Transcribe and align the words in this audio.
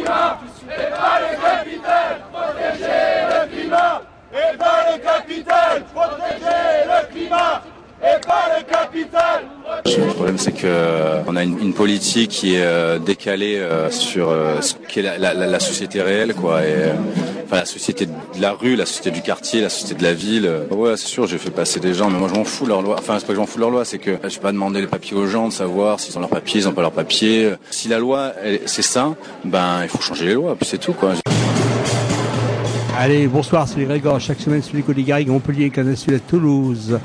climat, 0.00 0.40
et 0.64 0.90
pas 0.90 1.20
le 1.20 1.36
capital, 1.36 2.20
protéger 2.32 3.02
le 3.28 3.56
climat, 3.56 4.02
et 4.32 4.56
pas 4.56 4.80
le 4.90 4.98
capital, 5.02 5.84
protéger 5.94 6.70
le 6.86 7.12
climat, 7.12 7.62
et 8.02 8.20
pas 8.26 8.44
le 8.56 8.64
capital. 8.64 9.44
Le 9.84 10.12
problème, 10.14 10.38
c'est 10.38 10.52
que 10.52 10.66
euh, 10.66 11.22
on 11.26 11.36
a 11.36 11.42
une, 11.42 11.58
une 11.58 11.74
politique 11.74 12.30
qui 12.30 12.54
est 12.54 12.62
euh, 12.62 12.98
décalée 12.98 13.58
euh, 13.58 13.90
sur 13.90 14.34
ce 14.60 14.74
qu'est 14.88 15.02
la, 15.02 15.18
la, 15.18 15.34
la, 15.34 15.60
société 15.60 16.00
réelle, 16.02 16.34
quoi. 16.34 16.62
Et, 16.64 16.92
la 17.56 17.64
société 17.64 18.06
de 18.06 18.12
la 18.40 18.52
rue, 18.52 18.76
la 18.76 18.86
société 18.86 19.10
du 19.10 19.22
quartier, 19.22 19.60
la 19.60 19.68
société 19.68 19.94
de 19.94 20.02
la 20.02 20.14
ville. 20.14 20.50
Ouais, 20.70 20.96
c'est 20.96 21.08
sûr, 21.08 21.26
j'ai 21.26 21.38
fait 21.38 21.50
passer 21.50 21.80
des 21.80 21.94
gens, 21.94 22.10
mais 22.10 22.18
moi, 22.18 22.28
je 22.32 22.38
m'en 22.38 22.44
fous 22.44 22.66
leur 22.66 22.82
loi. 22.82 22.96
Enfin, 22.98 23.16
c'est 23.18 23.26
pas 23.26 23.32
que 23.32 23.34
je 23.34 23.40
m'en 23.40 23.46
fous 23.46 23.58
leur 23.58 23.70
loi, 23.70 23.84
c'est 23.84 23.98
que 23.98 24.18
je 24.22 24.34
vais 24.34 24.40
pas 24.40 24.52
demander 24.52 24.80
les 24.80 24.86
papiers 24.86 25.16
aux 25.16 25.26
gens 25.26 25.48
de 25.48 25.52
savoir 25.52 26.00
s'ils 26.00 26.16
ont 26.16 26.20
leurs 26.20 26.30
papiers, 26.30 26.60
ils 26.60 26.68
ont 26.68 26.72
pas 26.72 26.82
leurs 26.82 26.92
papiers. 26.92 27.54
Si 27.70 27.88
la 27.88 27.98
loi, 27.98 28.32
c'est 28.66 28.82
ça, 28.82 29.14
ben, 29.44 29.80
il 29.82 29.88
faut 29.88 30.00
changer 30.00 30.26
les 30.26 30.34
lois, 30.34 30.56
puis 30.56 30.66
c'est 30.66 30.78
tout, 30.78 30.92
quoi. 30.92 31.14
Allez, 32.98 33.28
bonsoir, 33.28 33.66
c'est 33.66 33.78
les 33.78 33.86
Grégor. 33.86 34.20
Chaque 34.20 34.40
semaine 34.40 34.62
sur 34.62 34.76
les 34.76 35.02
Garrigues, 35.02 35.28
Montpellier, 35.28 35.70
Canassul 35.70 36.14
à 36.14 36.18
Toulouse, 36.18 36.98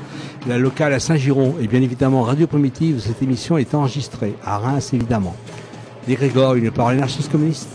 la 0.46 0.58
locale 0.58 0.92
à 0.92 1.00
Saint-Giron 1.00 1.54
et 1.58 1.66
bien 1.66 1.80
évidemment 1.80 2.22
Radio 2.22 2.46
Primitive. 2.46 3.00
Cette 3.00 3.22
émission 3.22 3.56
est 3.56 3.74
enregistrée 3.74 4.34
à 4.44 4.58
Reims, 4.58 4.90
évidemment. 4.92 5.34
Les 6.06 6.14
Grégor, 6.14 6.54
une 6.54 6.70
parole 6.70 6.96
anarchiste 6.96 7.32
communiste. 7.32 7.70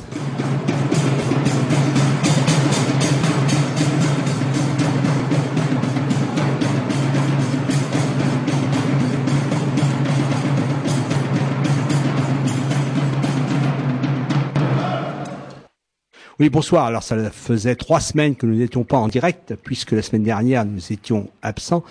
Oui, 16.42 16.50
bonsoir. 16.50 16.86
Alors, 16.86 17.04
ça 17.04 17.30
faisait 17.30 17.76
trois 17.76 18.00
semaines 18.00 18.36
que 18.36 18.48
nous 18.48 18.56
n'étions 18.56 18.84
pas 18.84 18.98
en 18.98 19.08
direct, 19.08 19.54
puisque 19.64 19.92
la 19.92 20.02
semaine 20.02 20.24
dernière, 20.24 20.66
nous 20.66 20.92
étions 20.92 21.30
absents. 21.44 21.84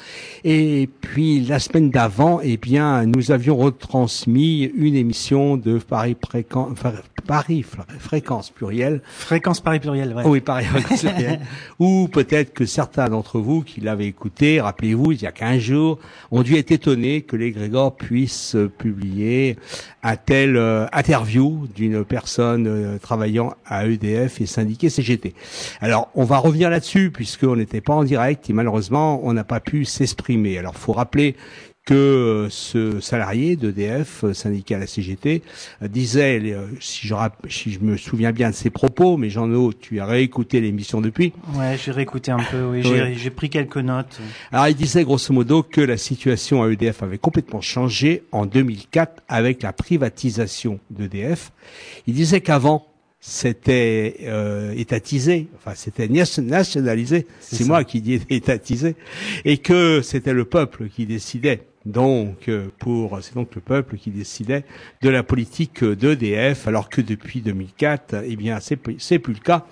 Et 0.42 0.88
puis, 1.02 1.38
la 1.42 1.60
semaine 1.60 1.90
d'avant, 1.90 2.40
eh 2.42 2.56
bien, 2.56 3.06
nous 3.06 3.30
avions 3.30 3.56
retransmis 3.56 4.64
une 4.74 4.96
émission 4.96 5.56
de 5.56 5.78
Paris, 5.78 6.16
Fréquence, 6.20 6.76
Paris 7.28 7.64
Fréquence 8.00 8.50
Plurielle. 8.50 9.02
Fréquence 9.04 9.60
Paris 9.60 9.78
Plurielle, 9.78 10.12
ouais. 10.14 10.24
oui, 10.26 10.40
Paris 10.40 10.64
Fréquence 10.64 11.02
Plurielle. 11.02 11.40
Ou 11.78 12.08
peut-être 12.08 12.52
que 12.52 12.66
certains 12.66 13.08
d'entre 13.08 13.38
vous 13.38 13.62
qui 13.62 13.80
l'avaient 13.80 14.08
écouté, 14.08 14.60
rappelez-vous, 14.60 15.12
il 15.12 15.22
y 15.22 15.26
a 15.26 15.32
15 15.32 15.60
jours, 15.60 15.98
ont 16.32 16.42
dû 16.42 16.56
être 16.56 16.72
étonnés 16.72 17.22
que 17.22 17.36
les 17.36 17.52
Grégor 17.52 17.94
puissent 17.94 18.56
publier 18.78 19.56
un 20.02 20.16
tel 20.16 20.56
euh, 20.56 20.86
interview 20.92 21.66
d'une 21.74 22.04
personne 22.04 22.66
euh, 22.66 22.98
travaillant 22.98 23.54
à 23.66 23.86
EDF 23.86 24.40
et 24.40 24.46
syndiqué 24.46 24.88
CGT. 24.88 25.34
Alors, 25.80 26.08
on 26.14 26.24
va 26.24 26.38
revenir 26.38 26.70
là-dessus 26.70 27.10
puisqu'on 27.10 27.56
n'était 27.56 27.80
pas 27.80 27.94
en 27.94 28.04
direct 28.04 28.48
et 28.48 28.52
malheureusement, 28.52 29.20
on 29.24 29.32
n'a 29.32 29.44
pas 29.44 29.60
pu 29.60 29.84
s'exprimer. 29.84 30.58
Alors, 30.58 30.74
faut 30.74 30.92
rappeler 30.92 31.36
que 31.84 31.94
euh, 31.94 32.50
ce 32.50 33.00
salarié 33.00 33.56
d'EDF, 33.56 34.24
euh, 34.24 34.34
syndicat 34.34 34.76
à 34.76 34.80
la 34.80 34.86
CGT, 34.86 35.42
euh, 35.82 35.88
disait, 35.88 36.40
si 36.80 37.06
je, 37.06 37.14
si 37.48 37.72
je 37.72 37.80
me 37.80 37.96
souviens 37.96 38.32
bien 38.32 38.50
de 38.50 38.54
ses 38.54 38.70
propos, 38.70 39.16
mais 39.16 39.30
Jean-No, 39.30 39.72
tu 39.72 40.00
as 40.00 40.06
réécouté 40.06 40.60
l'émission 40.60 41.00
depuis 41.00 41.32
Ouais, 41.54 41.76
j'ai 41.82 41.90
réécouté 41.90 42.30
un 42.30 42.42
peu, 42.50 42.64
oui, 42.64 42.82
j'ai 43.16 43.30
pris 43.30 43.50
quelques 43.50 43.78
notes. 43.78 44.20
Alors 44.52 44.68
il 44.68 44.74
disait 44.74 45.04
grosso 45.04 45.32
modo 45.32 45.62
que 45.62 45.80
la 45.80 45.96
situation 45.96 46.62
à 46.62 46.70
EDF 46.70 47.02
avait 47.02 47.18
complètement 47.18 47.60
changé 47.60 48.24
en 48.32 48.46
2004 48.46 49.22
avec 49.28 49.62
la 49.62 49.72
privatisation 49.72 50.80
d'EDF. 50.90 51.50
Il 52.06 52.14
disait 52.14 52.40
qu'avant, 52.40 52.89
c'était 53.20 54.16
euh, 54.22 54.72
étatisé, 54.72 55.48
enfin 55.54 55.72
c'était 55.74 56.08
nationalisé, 56.08 57.26
c'est 57.38 57.64
moi 57.64 57.84
qui 57.84 58.00
dis 58.00 58.22
étatisé, 58.30 58.96
et 59.44 59.58
que 59.58 60.00
c'était 60.02 60.32
le 60.32 60.46
peuple 60.46 60.88
qui 60.88 61.04
décidait. 61.06 61.62
Donc, 61.86 62.48
euh, 62.48 62.68
pour 62.78 63.18
c'est 63.22 63.34
donc 63.34 63.54
le 63.54 63.62
peuple 63.62 63.96
qui 63.96 64.10
décidait 64.10 64.64
de 65.02 65.08
la 65.08 65.22
politique 65.22 65.82
d'EDF, 65.84 66.66
alors 66.66 66.88
que 66.88 67.00
depuis 67.00 67.40
2004, 67.40 68.16
eh 68.24 68.36
bien 68.36 68.58
c'est 68.60 68.78
c'est 68.98 69.18
plus 69.18 69.34
le 69.34 69.40
cas, 69.40 69.66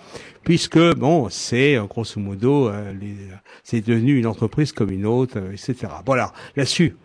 puisque 0.45 0.79
bon 0.97 1.29
c'est 1.31 1.77
grosso 1.89 2.21
modo 2.21 2.69
euh, 2.69 2.93
c'est 3.63 3.81
devenu 3.81 4.19
une 4.19 4.27
entreprise 4.27 4.73
comme 4.73 4.91
une 4.91 5.07
autre, 5.07 5.39
etc. 5.53 5.89
Voilà 6.05 6.33
là-dessus 6.55 6.97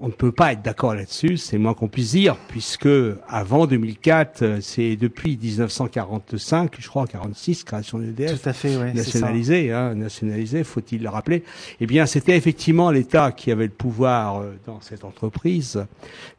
on 0.00 0.08
ne 0.08 0.12
peut 0.12 0.32
pas 0.32 0.52
être 0.52 0.62
d'accord 0.62 0.94
là-dessus, 0.94 1.36
c'est 1.36 1.58
moins 1.58 1.74
qu'on 1.74 1.88
puisse 1.88 2.12
dire, 2.12 2.36
puisque 2.48 2.88
avant 3.28 3.66
2004, 3.66 4.42
euh, 4.42 4.58
c'est 4.62 4.96
depuis 4.96 5.36
1945, 5.36 6.74
je 6.78 6.88
crois, 6.88 7.06
46, 7.06 7.64
création 7.64 7.98
de 7.98 8.04
l'EDF, 8.04 8.42
Tout 8.42 8.48
à 8.48 8.52
fait, 8.54 8.76
ouais, 8.78 8.94
nationalisé, 8.94 9.72
hein, 9.72 9.94
nationalisé, 9.94 10.64
faut-il 10.64 11.02
le 11.02 11.10
rappeler. 11.10 11.44
Eh 11.80 11.86
bien, 11.86 12.06
c'était 12.06 12.36
effectivement 12.36 12.90
l'État 12.90 13.30
qui 13.30 13.52
avait 13.52 13.66
le 13.66 13.70
pouvoir 13.70 14.38
euh, 14.38 14.54
dans 14.66 14.80
cette 14.80 15.04
entreprise 15.04 15.84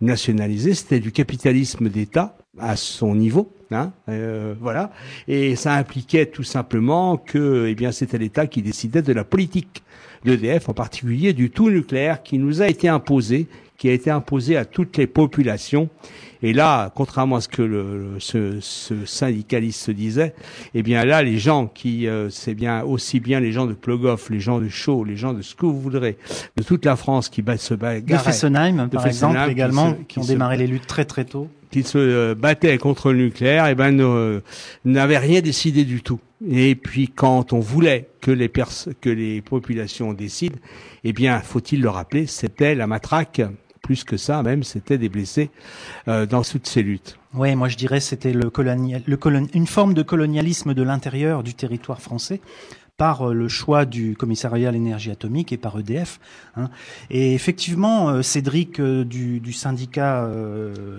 nationalisée. 0.01 0.73
C'était 0.73 0.99
du 0.99 1.11
capitalisme 1.11 1.87
d'État 1.87 2.35
à 2.59 2.75
son 2.75 3.15
niveau, 3.15 3.53
hein, 3.71 3.91
euh, 4.09 4.53
voilà. 4.59 4.91
Et 5.27 5.55
ça 5.55 5.73
impliquait 5.75 6.25
tout 6.25 6.43
simplement 6.43 7.17
que, 7.17 7.67
eh 7.67 7.75
bien, 7.75 7.91
c'était 7.91 8.17
l'État 8.17 8.47
qui 8.47 8.61
décidait 8.61 9.01
de 9.01 9.13
la 9.13 9.23
politique 9.23 9.83
d'EDF, 10.25 10.69
en 10.69 10.73
particulier 10.73 11.33
du 11.33 11.49
tout 11.49 11.69
nucléaire 11.69 12.21
qui 12.23 12.37
nous 12.37 12.61
a 12.61 12.67
été 12.67 12.89
imposé, 12.89 13.47
qui 13.77 13.89
a 13.89 13.93
été 13.93 14.11
imposé 14.11 14.57
à 14.57 14.65
toutes 14.65 14.97
les 14.97 15.07
populations. 15.07 15.89
Et 16.43 16.53
là, 16.53 16.91
contrairement 16.93 17.37
à 17.37 17.41
ce 17.41 17.47
que 17.47 17.61
le, 17.61 18.15
ce, 18.19 18.59
ce, 18.59 19.05
syndicaliste 19.05 19.79
se 19.79 19.91
disait, 19.91 20.33
eh 20.73 20.83
bien 20.83 21.05
là, 21.05 21.23
les 21.23 21.37
gens 21.37 21.67
qui, 21.67 22.07
euh, 22.07 22.29
c'est 22.29 22.55
bien 22.55 22.83
aussi 22.83 23.19
bien 23.19 23.39
les 23.39 23.51
gens 23.51 23.65
de 23.65 23.73
Plogoff, 23.73 24.29
les 24.29 24.39
gens 24.39 24.59
de 24.59 24.67
Chaux, 24.67 25.03
les 25.03 25.15
gens 25.15 25.33
de 25.33 25.41
ce 25.41 25.55
que 25.55 25.65
vous 25.65 25.79
voudrez, 25.79 26.17
de 26.57 26.63
toute 26.63 26.83
la 26.83 26.95
France 26.95 27.29
qui 27.29 27.43
se 27.57 27.73
bagarraient. 27.75 28.01
De 28.01 28.17
Fessenheim, 28.17 28.89
par 28.89 29.07
exemple, 29.07 29.39
également, 29.49 29.93
qui, 30.07 30.19
ont 30.19 30.25
démarré 30.25 30.57
les 30.57 30.67
luttes 30.67 30.87
très 30.87 31.05
très 31.05 31.25
tôt 31.25 31.47
qui 31.71 31.83
se 31.83 31.97
euh, 31.97 32.35
battaient 32.35 32.77
contre 32.77 33.11
le 33.11 33.25
nucléaire, 33.25 33.67
eh 33.67 33.75
ben 33.75 34.41
n'avaient 34.85 35.17
rien 35.17 35.41
décidé 35.41 35.85
du 35.85 36.01
tout. 36.01 36.19
Et 36.49 36.75
puis 36.75 37.07
quand 37.07 37.53
on 37.53 37.59
voulait 37.59 38.09
que 38.19 38.31
les 38.31 38.49
que 38.49 39.09
les 39.09 39.41
populations 39.41 40.13
décident, 40.13 40.57
eh 41.03 41.13
bien, 41.13 41.39
faut-il 41.39 41.81
le 41.81 41.89
rappeler, 41.89 42.27
c'était 42.27 42.75
la 42.75 42.87
matraque. 42.87 43.41
Plus 43.81 44.03
que 44.03 44.15
ça, 44.15 44.43
même, 44.43 44.61
c'était 44.61 44.99
des 44.99 45.09
blessés 45.09 45.49
euh, 46.07 46.27
dans 46.27 46.43
toutes 46.43 46.67
ces 46.67 46.83
luttes. 46.83 47.17
Oui, 47.33 47.55
moi 47.55 47.67
je 47.67 47.77
dirais 47.77 47.99
c'était 47.99 48.31
le, 48.31 48.51
colonial, 48.51 49.01
une 49.55 49.65
forme 49.65 49.95
de 49.95 50.03
colonialisme 50.03 50.75
de 50.75 50.83
l'intérieur 50.83 51.41
du 51.41 51.55
territoire 51.55 51.99
français 51.99 52.41
par 53.01 53.29
euh, 53.29 53.33
le 53.33 53.47
choix 53.47 53.85
du 53.85 54.15
commissariat 54.15 54.69
à 54.69 54.71
l'énergie 54.71 55.09
atomique 55.09 55.51
et 55.51 55.57
par 55.57 55.79
EDF. 55.79 56.19
Hein. 56.55 56.69
Et 57.09 57.33
effectivement, 57.33 58.09
euh, 58.09 58.21
Cédric 58.21 58.79
euh, 58.79 59.03
du, 59.03 59.53
syndicat 59.53 60.29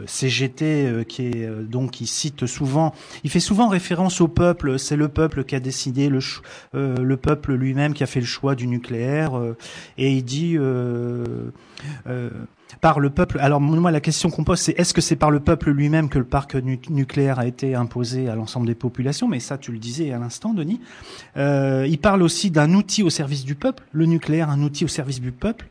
CGT, 0.07 1.05
qui 1.07 1.27
est 1.27 1.49
donc 1.63 1.93
qui 1.93 2.09
cite 2.09 2.47
souvent, 2.47 2.93
il 3.23 3.31
fait 3.31 3.39
souvent 3.39 3.69
référence 3.69 4.21
au 4.21 4.27
peuple. 4.27 4.81
C'est 4.81 4.97
le 4.97 5.07
peuple 5.07 5.45
qui 5.45 5.55
a 5.55 5.61
décidé, 5.61 6.09
le, 6.09 6.19
le 6.73 7.17
peuple 7.17 7.55
lui-même 7.55 7.95
qui 7.95 8.03
a 8.03 8.07
fait 8.07 8.19
le 8.19 8.27
choix 8.27 8.57
du 8.57 8.67
nucléaire. 8.67 9.41
et 9.97 10.11
il 10.11 10.25
dit 10.25 10.59
par 12.81 13.01
le 13.01 13.11
peuple. 13.11 13.39
Alors 13.41 13.61
moi, 13.61 13.91
la 13.91 14.01
question 14.01 14.31
qu'on 14.31 14.45
pose, 14.45 14.61
c'est 14.61 14.79
est-ce 14.79 14.95
que 14.95 15.01
c'est 15.01 15.17
par 15.17 15.31
le 15.31 15.41
peuple 15.41 15.71
lui-même 15.71 16.09
que 16.09 16.19
le 16.19 16.25
parc 16.25 16.55
nucléaire 16.55 17.39
a 17.39 17.47
été 17.47 17.75
imposé 17.75 18.29
à 18.29 18.35
l'ensemble 18.35 18.67
des 18.67 18.75
populations? 18.75 19.29
Mais 19.29 19.41
ça, 19.41 19.59
tu 19.59 19.73
le 19.73 19.79
disais 19.79 20.13
à 20.13 20.19
l'instant, 20.19 20.55
Denis. 20.55 20.81
Euh, 21.37 21.87
il 21.89 21.99
parle 21.99 22.23
aussi 22.23 22.51
d'un 22.51 22.73
outil 22.75 23.03
au 23.03 23.11
service 23.11 23.45
du 23.45 23.55
peuple, 23.55 23.85
le 23.93 24.07
nucléaire, 24.07 24.51
un 24.51 24.63
outil 24.63 24.85
au 24.85 24.89
service 24.89 25.21
du 25.21 25.33
peuple. 25.33 25.69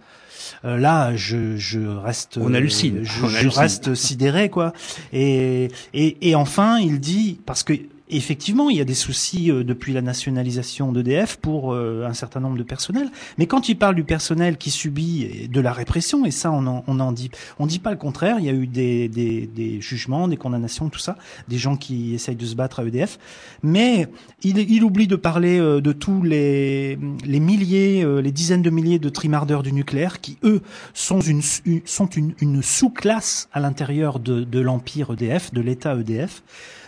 Euh, 0.65 0.77
là, 0.77 1.15
je, 1.15 1.55
je 1.55 1.79
reste, 1.79 2.37
on 2.37 2.53
hallucine, 2.53 2.99
je, 3.03 3.27
je 3.27 3.47
reste 3.47 3.95
sidéré, 3.95 4.49
quoi. 4.49 4.73
Et, 5.13 5.69
et, 5.93 6.29
et 6.29 6.35
enfin, 6.35 6.77
il 6.79 6.99
dit 6.99 7.39
parce 7.45 7.63
que 7.63 7.73
effectivement, 8.17 8.69
il 8.69 8.77
y 8.77 8.81
a 8.81 8.85
des 8.85 8.93
soucis 8.93 9.51
euh, 9.51 9.63
depuis 9.63 9.93
la 9.93 10.01
nationalisation 10.01 10.91
d'EDF 10.91 11.37
pour 11.37 11.73
euh, 11.73 12.05
un 12.07 12.13
certain 12.13 12.39
nombre 12.39 12.57
de 12.57 12.63
personnels. 12.63 13.09
Mais 13.37 13.47
quand 13.47 13.69
il 13.69 13.77
parle 13.77 13.95
du 13.95 14.03
personnel 14.03 14.57
qui 14.57 14.71
subit 14.71 15.47
de 15.49 15.61
la 15.61 15.73
répression, 15.73 16.25
et 16.25 16.31
ça, 16.31 16.51
on 16.51 16.65
en, 16.67 16.83
on 16.87 16.99
en 16.99 17.11
dit, 17.11 17.31
on 17.59 17.65
dit 17.65 17.79
pas 17.79 17.91
le 17.91 17.97
contraire. 17.97 18.37
Il 18.39 18.45
y 18.45 18.49
a 18.49 18.53
eu 18.53 18.67
des, 18.67 19.07
des, 19.07 19.47
des 19.47 19.81
jugements, 19.81 20.27
des 20.27 20.37
condamnations, 20.37 20.89
tout 20.89 20.99
ça, 20.99 21.17
des 21.47 21.57
gens 21.57 21.77
qui 21.77 22.13
essayent 22.13 22.35
de 22.35 22.45
se 22.45 22.55
battre 22.55 22.79
à 22.79 22.85
EDF. 22.85 23.17
Mais 23.63 24.07
il, 24.43 24.57
il 24.57 24.83
oublie 24.83 25.07
de 25.07 25.15
parler 25.15 25.59
euh, 25.59 25.81
de 25.81 25.91
tous 25.91 26.23
les, 26.23 26.97
les 27.25 27.39
milliers, 27.39 28.05
les 28.21 28.31
dizaines 28.31 28.61
de 28.61 28.69
milliers 28.69 28.99
de 28.99 29.09
trimardeurs 29.09 29.63
du 29.63 29.73
nucléaire 29.73 30.21
qui, 30.21 30.37
eux, 30.43 30.61
sont 30.93 31.21
une, 31.21 31.41
sont 31.85 32.07
une, 32.07 32.33
une 32.41 32.61
sous-classe 32.61 33.49
à 33.53 33.59
l'intérieur 33.59 34.19
de, 34.19 34.43
de 34.43 34.59
l'empire 34.59 35.11
EDF, 35.11 35.53
de 35.53 35.61
l'État 35.61 35.95
EDF. 35.95 36.43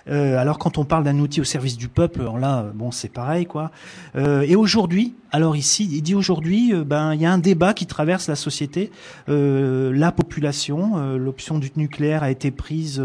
Euh, 0.09 0.37
alors 0.37 0.59
quand 0.59 0.77
on 0.77 0.85
parle 0.85 1.03
d'un 1.03 1.19
outil 1.19 1.41
au 1.41 1.45
service 1.45 1.77
du 1.77 1.87
peuple, 1.87 2.21
alors 2.21 2.39
là, 2.39 2.65
bon, 2.73 2.91
c'est 2.91 3.11
pareil, 3.11 3.45
quoi. 3.45 3.71
Euh, 4.15 4.41
et 4.41 4.55
aujourd'hui, 4.55 5.15
alors 5.35 5.55
ici, 5.55 5.89
il 5.91 6.03
dit 6.03 6.13
aujourd'hui, 6.13 6.75
euh, 6.75 6.83
ben, 6.83 7.15
il 7.15 7.21
y 7.21 7.25
a 7.25 7.33
un 7.33 7.39
débat 7.39 7.73
qui 7.73 7.87
traverse 7.87 8.27
la 8.27 8.35
société. 8.35 8.91
Euh, 9.29 9.91
la 9.91 10.11
population, 10.11 10.91
euh, 10.97 11.17
l'option 11.17 11.57
du 11.57 11.71
nucléaire 11.75 12.21
a 12.21 12.29
été 12.29 12.51
prise 12.51 13.03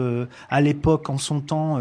à 0.50 0.61
l'époque, 0.61 1.09
en 1.09 1.17
son 1.17 1.41
temps, 1.41 1.79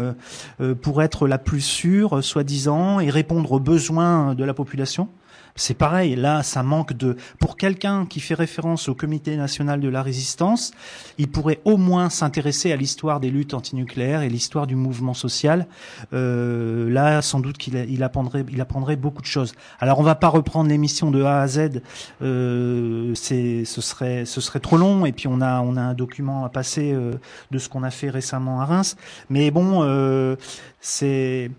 pour 0.80 1.02
être 1.02 1.26
la 1.26 1.38
plus 1.38 1.60
sûre, 1.60 2.24
soi-disant, 2.24 3.00
et 3.00 3.10
répondre 3.10 3.52
aux 3.52 3.60
besoins 3.60 4.34
de 4.34 4.44
la 4.44 4.54
population. 4.54 5.08
C'est 5.58 5.74
pareil, 5.74 6.14
là, 6.14 6.44
ça 6.44 6.62
manque 6.62 6.92
de... 6.92 7.16
Pour 7.40 7.56
quelqu'un 7.56 8.06
qui 8.06 8.20
fait 8.20 8.34
référence 8.34 8.88
au 8.88 8.94
Comité 8.94 9.36
national 9.36 9.80
de 9.80 9.88
la 9.88 10.04
résistance, 10.04 10.70
il 11.18 11.28
pourrait 11.28 11.60
au 11.64 11.76
moins 11.76 12.10
s'intéresser 12.10 12.70
à 12.70 12.76
l'histoire 12.76 13.18
des 13.18 13.28
luttes 13.28 13.54
antinucléaires 13.54 14.22
et 14.22 14.28
l'histoire 14.28 14.68
du 14.68 14.76
mouvement 14.76 15.14
social. 15.14 15.66
Euh, 16.12 16.88
là, 16.88 17.22
sans 17.22 17.40
doute 17.40 17.58
qu'il 17.58 17.74
il 17.74 18.04
apprendrait, 18.04 18.96
beaucoup 18.96 19.20
de 19.20 19.26
choses. 19.26 19.52
Alors, 19.80 19.98
on 19.98 20.04
va 20.04 20.14
pas 20.14 20.28
reprendre 20.28 20.70
l'émission 20.70 21.10
de 21.10 21.22
A 21.24 21.40
à 21.40 21.48
Z. 21.48 21.82
Euh, 22.22 23.12
ce 23.16 23.64
serait, 23.64 24.60
trop 24.60 24.76
long. 24.76 25.06
Et 25.06 25.12
puis, 25.12 25.26
on 25.26 25.40
a, 25.40 25.58
un 25.58 25.94
document 25.94 26.44
à 26.44 26.50
passer 26.50 26.92
euh, 26.92 27.14
de 27.50 27.58
ce 27.58 27.68
qu'on 27.68 27.82
a 27.82 27.90
fait 27.90 28.10
récemment 28.10 28.60
à 28.60 28.64
Reims. 28.64 28.96
Mais 29.28 29.50
bon, 29.50 30.36
c'est 30.80 31.50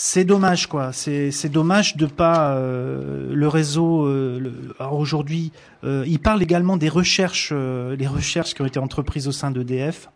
c'est 0.00 0.24
dommage 0.24 0.68
quoi. 0.68 0.92
C'est 0.92 1.48
dommage 1.48 1.96
de 1.96 2.06
pas 2.06 2.52
euh, 2.52 3.34
le 3.34 3.48
réseau. 3.48 4.06
Euh, 4.06 4.72
aujourd'hui, 4.92 5.50
euh, 5.82 6.04
il 6.06 6.20
parle 6.20 6.40
également 6.40 6.76
des 6.76 6.88
recherches, 6.88 7.52
les 7.52 8.06
recherches 8.06 8.54
qui 8.54 8.62
ont 8.62 8.66
été 8.66 8.78
entreprises 8.78 9.26
au 9.26 9.32
sein 9.32 9.50
d'EDF. 9.50 10.08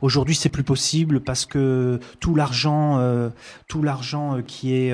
Aujourd'hui, 0.00 0.34
c'est 0.34 0.48
plus 0.48 0.62
possible 0.62 1.20
parce 1.20 1.44
que 1.44 2.00
tout 2.18 2.34
l'argent, 2.34 2.98
tout 3.66 3.82
l'argent 3.82 4.40
qui 4.46 4.74
est 4.74 4.92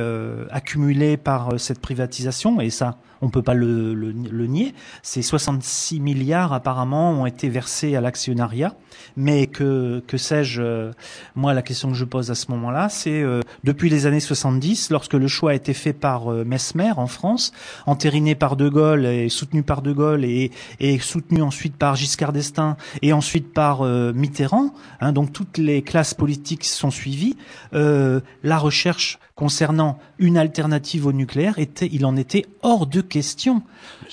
accumulé 0.51 1.17
par 1.17 1.61
cette 1.61 1.81
privatisation, 1.81 2.61
et 2.61 2.71
ça, 2.71 2.99
on 3.25 3.31
peut 3.31 3.43
pas 3.43 3.55
le, 3.55 3.95
le, 3.95 4.13
le 4.13 4.47
nier, 4.47 4.75
ces 5.03 5.23
66 5.23 6.01
milliards 6.01 6.53
apparemment 6.53 7.11
ont 7.13 7.27
été 7.27 7.49
versés 7.49 7.97
à 7.97 8.01
l'actionnariat. 8.01 8.75
Mais 9.17 9.47
que, 9.49 10.03
que 10.07 10.17
sais-je 10.17 10.91
Moi, 11.35 11.53
la 11.53 11.63
question 11.63 11.89
que 11.89 11.95
je 11.95 12.05
pose 12.05 12.31
à 12.31 12.35
ce 12.35 12.51
moment-là, 12.53 12.89
c'est 12.89 13.25
depuis 13.65 13.91
les 13.91 14.07
années 14.07 14.21
70, 14.21 14.91
lorsque 14.91 15.15
le 15.15 15.27
choix 15.27 15.51
a 15.51 15.55
été 15.55 15.75
fait 15.75 15.93
par 15.93 16.29
Mesmer 16.29 16.93
en 16.97 17.07
France, 17.07 17.53
entériné 17.87 18.35
par 18.35 18.57
De 18.57 18.69
Gaulle 18.69 19.07
et 19.07 19.29
soutenu 19.29 19.63
par 19.63 19.83
De 19.83 19.93
Gaulle 19.93 20.25
et, 20.25 20.53
et 20.81 20.99
soutenu 20.99 21.43
ensuite 21.43 21.77
par 21.77 21.97
Giscard 21.97 22.33
d'Estaing 22.33 22.77
et 23.03 23.13
ensuite 23.13 23.53
par 23.53 23.83
Mitterrand, 23.85 24.73
hein, 25.01 25.13
donc 25.13 25.33
toutes 25.33 25.59
les 25.59 25.83
classes 25.83 26.15
politiques 26.15 26.65
sont 26.65 26.91
suivies. 26.91 27.37
Euh, 27.75 28.21
la 28.43 28.59
recherche 28.59 29.19
concernant 29.35 29.99
une 30.19 30.37
alternative 30.37 31.07
au 31.07 31.13
nucléaire 31.13 31.59
était, 31.59 31.89
il 31.93 32.07
en 32.07 32.17
était 32.17 32.47
hors 32.63 32.87
de 32.87 33.01
question. 33.01 33.63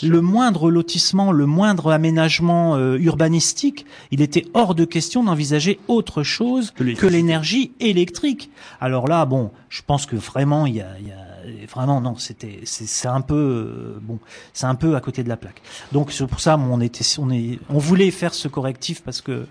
Le 0.01 0.19
moindre 0.19 0.71
lotissement, 0.71 1.31
le 1.31 1.45
moindre 1.45 1.91
aménagement 1.91 2.75
euh, 2.75 2.97
urbanistique, 2.97 3.85
il 4.09 4.21
était 4.21 4.45
hors 4.53 4.73
de 4.73 4.85
question 4.85 5.23
d'envisager 5.23 5.79
autre 5.87 6.23
chose 6.23 6.71
que 6.71 7.07
l'énergie 7.07 7.71
électrique. 7.79 8.49
Alors 8.79 9.07
là, 9.07 9.25
bon, 9.25 9.51
je 9.69 9.81
pense 9.85 10.07
que 10.07 10.15
vraiment, 10.15 10.65
il 10.65 10.75
y 10.75 10.81
a, 10.81 10.97
il 10.99 11.07
y 11.07 11.11
a 11.11 11.31
vraiment 11.67 12.01
non, 12.01 12.15
c'était 12.17 12.61
c'est 12.65 13.07
un 13.07 13.21
peu 13.21 13.35
euh, 13.35 13.99
bon, 14.01 14.19
c'est 14.53 14.65
un 14.65 14.75
peu 14.75 14.95
à 14.95 15.01
côté 15.01 15.23
de 15.23 15.29
la 15.29 15.37
plaque. 15.37 15.61
Donc 15.91 16.11
c'est 16.11 16.25
pour 16.27 16.39
ça 16.39 16.57
on 16.57 16.81
était 16.81 17.05
on 17.19 17.29
est 17.31 17.59
on 17.69 17.77
voulait 17.77 18.11
faire 18.11 18.33
ce 18.33 18.47
correctif 18.47 19.01
parce 19.01 19.21
que 19.21 19.45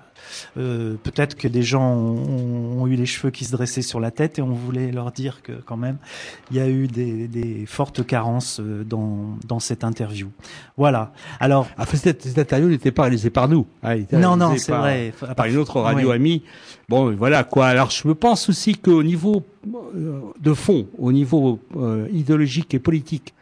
euh, 0.57 0.97
peut-être 1.03 1.37
que 1.37 1.49
des 1.49 1.63
gens 1.63 1.93
ont, 1.93 2.83
ont, 2.83 2.87
eu 2.87 2.97
les 2.97 3.07
cheveux 3.07 3.31
qui 3.31 3.45
se 3.45 3.53
dressaient 3.53 3.83
sur 3.83 4.01
la 4.01 4.11
tête 4.11 4.39
et 4.39 4.43
on 4.43 4.53
voulait 4.53 4.91
leur 4.91 5.13
dire 5.13 5.43
que 5.43 5.53
quand 5.53 5.77
même 5.77 5.99
il 6.51 6.57
y 6.57 6.61
a 6.61 6.69
eu 6.69 6.87
des, 6.87 7.29
des 7.29 7.67
fortes 7.67 8.05
carences 8.05 8.61
euh, 8.61 8.85
dans, 8.85 9.37
dans 9.47 9.61
cette 9.61 9.85
interview. 9.85 10.31
Voilà. 10.77 11.13
Alors, 11.39 11.69
ah, 11.77 11.87
cette, 11.87 12.23
cette 12.23 12.39
interview 12.39 12.69
n'était 12.69 12.93
pas 12.93 13.03
réalisée 13.03 13.31
par 13.31 13.49
nous. 13.49 13.67
Ah, 13.83 13.95
non, 14.13 14.37
non, 14.37 14.57
c'est 14.57 14.73
vrai. 14.73 15.13
Par 15.37 15.47
une 15.47 15.57
autre 15.57 15.81
radio 15.81 16.09
oui. 16.09 16.15
amie. 16.15 16.43
Bon, 16.89 17.15
voilà 17.15 17.45
quoi. 17.45 17.67
Alors, 17.67 17.91
je 17.91 18.07
me 18.09 18.15
pense 18.15 18.49
aussi 18.49 18.77
qu'au 18.77 19.03
niveau 19.03 19.45
euh, 19.95 20.21
de 20.41 20.55
fond, 20.55 20.89
au 20.99 21.13
niveau 21.13 21.61
euh, 21.77 22.09
idéologique 22.13 22.75
et 22.75 22.79
politique, 22.79 23.35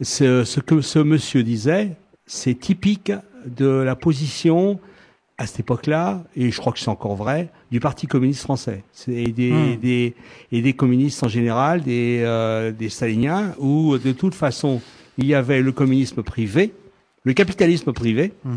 ce, 0.00 0.44
ce 0.44 0.60
que 0.60 0.80
ce 0.80 0.98
monsieur 0.98 1.42
disait, 1.42 1.96
c'est 2.26 2.54
typique 2.54 3.12
de 3.46 3.66
la 3.66 3.96
position 3.96 4.78
à 5.38 5.46
cette 5.46 5.60
époque-là, 5.60 6.24
et 6.36 6.50
je 6.50 6.58
crois 6.58 6.72
que 6.72 6.78
c'est 6.78 6.88
encore 6.88 7.16
vrai, 7.16 7.50
du 7.70 7.80
Parti 7.80 8.06
communiste 8.06 8.42
français 8.42 8.84
et 9.08 9.32
des, 9.32 9.50
mmh. 9.50 9.76
des, 9.80 10.14
et 10.52 10.62
des 10.62 10.72
communistes 10.74 11.24
en 11.24 11.28
général, 11.28 11.82
des, 11.82 12.20
euh, 12.22 12.70
des 12.70 12.88
staliniens, 12.88 13.54
où 13.58 13.98
de 13.98 14.12
toute 14.12 14.34
façon 14.34 14.80
il 15.18 15.26
y 15.26 15.34
avait 15.34 15.62
le 15.62 15.72
communisme 15.72 16.22
privé, 16.22 16.72
le 17.24 17.32
capitalisme 17.32 17.92
privé, 17.92 18.32
mmh. 18.44 18.50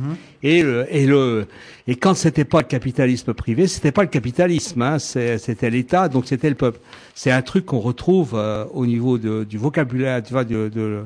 et, 0.43 0.63
le, 0.63 0.85
et, 0.89 1.05
le, 1.05 1.47
et 1.87 1.95
quand 1.95 2.13
c'était 2.13 2.45
pas 2.45 2.59
le 2.59 2.67
capitalisme 2.67 3.33
privé, 3.33 3.67
c'était 3.67 3.91
pas 3.91 4.01
le 4.03 4.09
capitalisme, 4.09 4.81
hein, 4.81 4.99
c'était 4.99 5.69
l'État, 5.69 6.09
donc 6.09 6.25
c'était 6.27 6.49
le 6.49 6.55
peuple. 6.55 6.79
C'est 7.13 7.31
un 7.31 7.41
truc 7.41 7.65
qu'on 7.65 7.79
retrouve 7.79 8.33
euh, 8.35 8.65
au 8.73 8.85
niveau 8.85 9.17
de, 9.17 9.43
du 9.43 9.57
vocabulaire, 9.57 10.21
tu 10.23 10.33
vois, 10.33 10.43
de, 10.43 10.69
de 10.69 11.03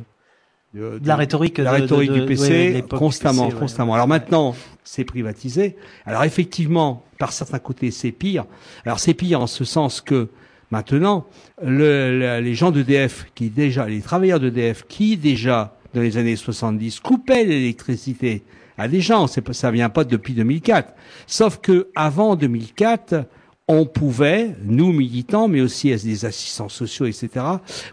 de, 0.73 0.99
de, 0.99 1.07
la 1.07 1.15
rhétorique, 1.15 1.57
la 1.57 1.71
rhétorique 1.71 2.11
de, 2.11 2.19
du 2.19 2.25
PC 2.25 2.73
ouais, 2.75 2.97
constamment, 2.97 3.47
PC, 3.47 3.57
constamment. 3.57 3.93
Alors 3.95 4.07
maintenant, 4.07 4.55
c'est 4.83 5.03
privatisé. 5.03 5.75
Alors 6.05 6.23
effectivement, 6.23 7.03
par 7.17 7.31
certains 7.31 7.59
côtés, 7.59 7.91
c'est 7.91 8.11
pire. 8.11 8.45
Alors 8.85 8.99
c'est 8.99 9.13
pire 9.13 9.41
en 9.41 9.47
ce 9.47 9.63
sens 9.63 10.01
que 10.01 10.29
maintenant, 10.71 11.25
le, 11.61 12.19
le, 12.19 12.39
les 12.39 12.53
gens 12.53 12.71
d'EDF, 12.71 13.25
qui 13.35 13.49
déjà, 13.49 13.87
les 13.87 14.01
travailleurs 14.01 14.39
d'EDF, 14.39 14.85
qui 14.87 15.17
déjà 15.17 15.75
dans 15.93 16.01
les 16.01 16.17
années 16.17 16.35
70 16.35 16.99
coupaient 16.99 17.45
l'électricité 17.45 18.43
à 18.77 18.87
des 18.87 19.01
gens, 19.01 19.27
c'est 19.27 19.53
ça 19.53 19.71
vient 19.71 19.89
pas 19.89 20.03
depuis 20.03 20.33
2004. 20.33 20.93
Sauf 21.27 21.59
que 21.59 21.89
avant 21.95 22.35
2004 22.35 23.25
on 23.71 23.85
pouvait, 23.85 24.55
nous 24.63 24.91
militants, 24.91 25.47
mais 25.47 25.61
aussi 25.61 25.95
des 25.95 26.25
assistants 26.25 26.69
sociaux, 26.69 27.05
etc., 27.05 27.45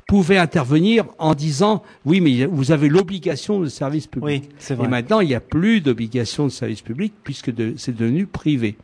pouvaient 0.09 0.39
intervenir 0.39 1.05
en 1.19 1.35
disant 1.35 1.83
oui, 2.07 2.23
mais 2.23 2.47
vous 2.47 2.73
avez 2.73 2.89
l'obligation 2.89 3.61
de 3.61 3.69
service 3.69 4.07
public. 4.07 4.45
Oui, 4.45 4.49
c'est 4.59 4.75
vrai. 4.75 4.87
Et 4.87 4.89
maintenant, 4.89 5.21
il 5.21 5.29
n'y 5.29 5.35
a 5.35 5.41
plus 5.41 5.83
d'obligation 5.83 6.45
de 6.45 6.51
service 6.51 6.81
public 6.81 7.13
puisque 7.23 7.55
de, 7.55 7.75
c'est 7.77 7.95
devenu 7.95 8.27
privé. 8.27 8.79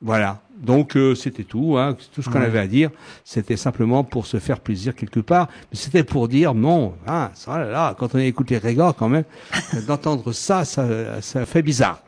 Voilà. 0.00 0.42
Donc 0.60 0.96
euh, 0.96 1.14
c'était 1.14 1.44
tout, 1.44 1.76
hein, 1.78 1.96
tout 2.12 2.20
ce 2.20 2.28
qu'on 2.28 2.42
avait 2.42 2.58
à 2.58 2.66
dire. 2.66 2.90
C'était 3.24 3.56
simplement 3.56 4.02
pour 4.02 4.26
se 4.26 4.40
faire 4.40 4.58
plaisir 4.58 4.96
quelque 4.96 5.20
part. 5.20 5.46
Mais 5.70 5.78
c'était 5.78 6.02
pour 6.02 6.26
dire 6.26 6.52
non, 6.52 6.94
hein, 7.06 7.30
ça, 7.34 7.58
là, 7.58 7.70
là, 7.70 7.96
quand 7.96 8.16
on 8.16 8.18
écoute 8.18 8.50
les 8.50 8.58
Régors 8.58 8.96
quand 8.96 9.08
même, 9.08 9.24
d'entendre 9.86 10.32
ça, 10.32 10.64
ça, 10.64 11.22
ça 11.22 11.46
fait 11.46 11.62
bizarre. 11.62 12.02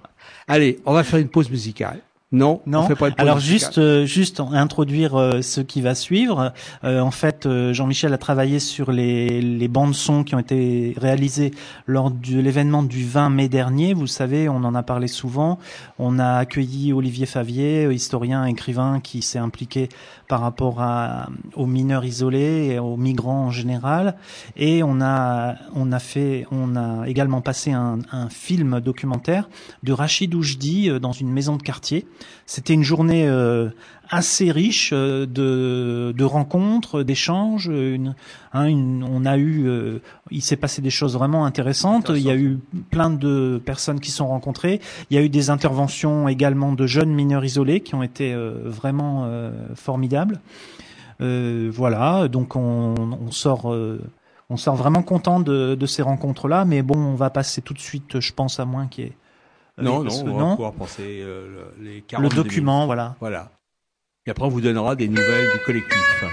Allez, 0.49 0.81
on 0.85 0.93
va 0.93 1.05
faire 1.05 1.21
une 1.21 1.29
pause 1.29 1.49
musicale. 1.49 2.01
Non, 2.35 2.61
non. 2.67 2.89
Alors 3.17 3.39
juste, 3.39 3.79
euh, 3.79 4.07
juste 4.07 4.41
introduire 4.41 5.15
euh, 5.15 5.41
ce 5.41 5.61
qui 5.61 5.81
va 5.81 5.95
suivre. 5.95 6.53
Euh, 6.83 6.99
en 6.99 7.13
fait, 7.13 7.47
euh, 7.47 7.73
Jean-Michel 7.73 8.13
a 8.13 8.19
travaillé 8.19 8.59
sur 8.59 8.91
les, 8.91 9.41
les 9.41 9.69
bandes 9.69 9.95
son 9.95 10.25
qui 10.25 10.35
ont 10.35 10.41
été 10.41 10.95
réalisées 10.97 11.53
lors 11.87 12.11
de 12.11 12.41
l'événement 12.41 12.83
du 12.83 13.05
20 13.07 13.31
mai 13.31 13.49
dernier. 13.49 13.95
Vous 13.95 14.09
savez, 14.09 14.49
on 14.49 14.57
en 14.57 14.75
a 14.75 14.83
parlé 14.83 15.07
souvent. 15.07 15.61
On 16.01 16.19
a 16.19 16.39
accueilli 16.39 16.93
Olivier 16.93 17.27
Favier, 17.27 17.89
historien, 17.93 18.45
écrivain, 18.47 18.99
qui 19.01 19.23
s'est 19.23 19.39
impliqué 19.39 19.89
par 20.27 20.41
rapport 20.41 20.81
à, 20.81 21.29
aux 21.55 21.67
mineurs 21.67 22.05
isolés 22.05 22.71
et 22.73 22.79
aux 22.81 22.97
migrants 22.97 23.45
en 23.45 23.51
général. 23.53 24.17
Et 24.57 24.83
on 24.83 25.01
a, 25.01 25.55
on 25.77 25.93
a 25.93 26.01
fait, 26.01 26.49
on 26.51 26.75
a 26.75 27.09
également 27.09 27.43
passé 27.43 27.71
un, 27.71 28.01
un 28.11 28.29
film 28.29 28.81
documentaire 28.81 29.49
de 29.85 29.93
Rachid 29.93 30.35
Oujdi 30.35 30.91
dans 31.01 31.13
une 31.13 31.31
maison 31.31 31.57
de 31.57 31.63
quartier 31.63 32.07
C'était 32.47 32.75
une 32.75 32.83
journée 32.83 33.29
assez 34.11 34.51
riche 34.51 34.93
de, 34.93 36.15
de 36.17 36.25
rencontres, 36.25 37.03
d'échanges. 37.03 37.71
Hein, 38.53 38.67
on 39.03 39.25
a 39.25 39.39
eu, 39.39 40.01
il 40.31 40.43
s'est 40.43 40.57
passé 40.57 40.83
des 40.83 40.91
choses 40.91 41.15
vraiment 41.15 41.47
intéressantes. 41.47 42.11
Il 42.11 42.23
y 42.23 42.31
a 42.31 42.37
eu 42.37 42.59
plein 42.91 43.11
de 43.11 43.61
personnes 43.65 44.01
qui 44.01 44.11
sont 44.11 44.29
rencontrées. 44.29 44.81
Il 45.11 45.17
y 45.17 45.19
a 45.19 45.23
eu 45.23 45.31
des 45.31 45.49
interventions 45.51 46.29
également 46.29 46.73
de 46.73 46.87
jeunes 46.87 47.15
mineurs 47.15 47.45
isolés 47.45 47.81
qui 47.81 47.95
ont 47.95 48.03
été 48.03 48.35
vraiment 48.65 49.27
formidables. 49.75 50.41
voilà, 51.21 52.29
donc 52.29 52.57
on, 52.57 52.95
on 53.27 53.31
sort 53.31 53.75
on 54.51 54.57
sort 54.57 54.77
vraiment 54.77 55.03
content 55.03 55.41
de, 55.41 55.75
de 55.75 55.87
ces 55.87 56.03
rencontres-là, 56.03 56.65
mais 56.65 56.83
bon, 56.83 56.99
on 56.99 57.15
va 57.15 57.31
passer 57.31 57.63
tout 57.63 57.75
de 57.75 57.79
suite, 57.79 58.21
je 58.21 58.33
pense, 58.33 58.61
à 58.61 58.65
moins 58.65 58.87
qu'il 58.87 59.05
y 59.05 59.07
ait... 59.09 59.17
Non, 59.79 60.05
non, 60.05 60.13
on 60.25 60.39
va 60.39 60.55
pouvoir 60.55 60.73
penser 60.73 61.21
euh, 61.23 61.65
les 61.81 62.03
40 62.03 62.23
Le 62.23 62.37
document, 62.43 62.87
voilà. 62.87 63.17
Voilà. 63.21 63.51
Et 64.27 64.31
après, 64.31 64.45
on 64.45 64.49
vous 64.49 64.61
donnera 64.61 64.95
des 64.95 65.09
nouvelles 65.09 65.51
du 65.53 65.59
collectif. 65.67 66.25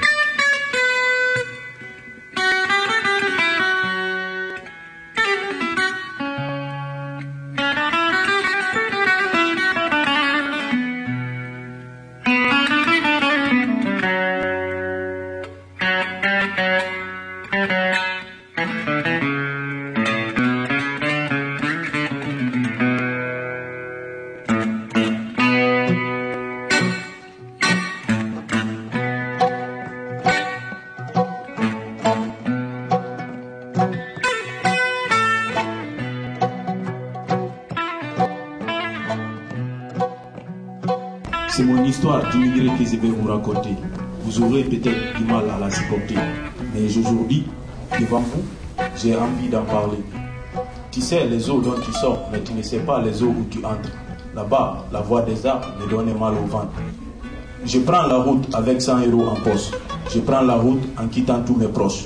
Que 41.62 42.86
je 42.86 42.98
vais 42.98 43.10
vous 43.10 43.27
raconter. 43.27 43.75
Vous 44.24 44.41
aurez 44.41 44.63
peut-être 44.63 45.18
du 45.18 45.25
mal 45.25 45.44
à 45.50 45.60
la 45.60 45.70
supporter. 45.70 46.15
Mais 46.74 46.86
aujourd'hui, 46.86 47.46
devant 48.00 48.20
vous, 48.20 48.44
j'ai 48.98 49.15
envie 49.15 49.50
d'en 49.50 49.63
parler. 49.63 49.98
Tu 50.91 51.01
sais 51.01 51.25
les 51.27 51.50
eaux 51.50 51.62
dont 51.62 51.75
tu 51.84 51.91
sors, 51.94 52.30
mais 52.32 52.41
tu 52.41 52.53
ne 52.53 52.62
sais 52.62 52.80
pas 52.80 53.01
les 53.01 53.24
eaux 53.24 53.27
où 53.27 53.46
tu 53.50 53.60
entres. 53.60 53.91
Là-bas, 54.36 54.86
la 54.91 55.01
voix 55.01 55.22
des 55.22 55.46
arbres 55.46 55.68
me 55.80 55.89
donne 55.89 56.18
mal 56.18 56.34
au 56.34 56.48
ventre. 56.48 56.74
Je 57.65 57.80
prends 57.80 58.08
la 58.08 58.18
route 58.18 58.48
avec 58.53 58.82
100 58.82 59.08
euros 59.08 59.27
en 59.30 59.36
poste. 59.36 59.74
Je 60.13 60.20
prends 60.20 60.41
la 60.41 60.56
route 60.56 60.84
en 61.00 61.08
quittant 61.08 61.41
tous 61.46 61.56
mes 61.56 61.68
proches. 61.68 62.06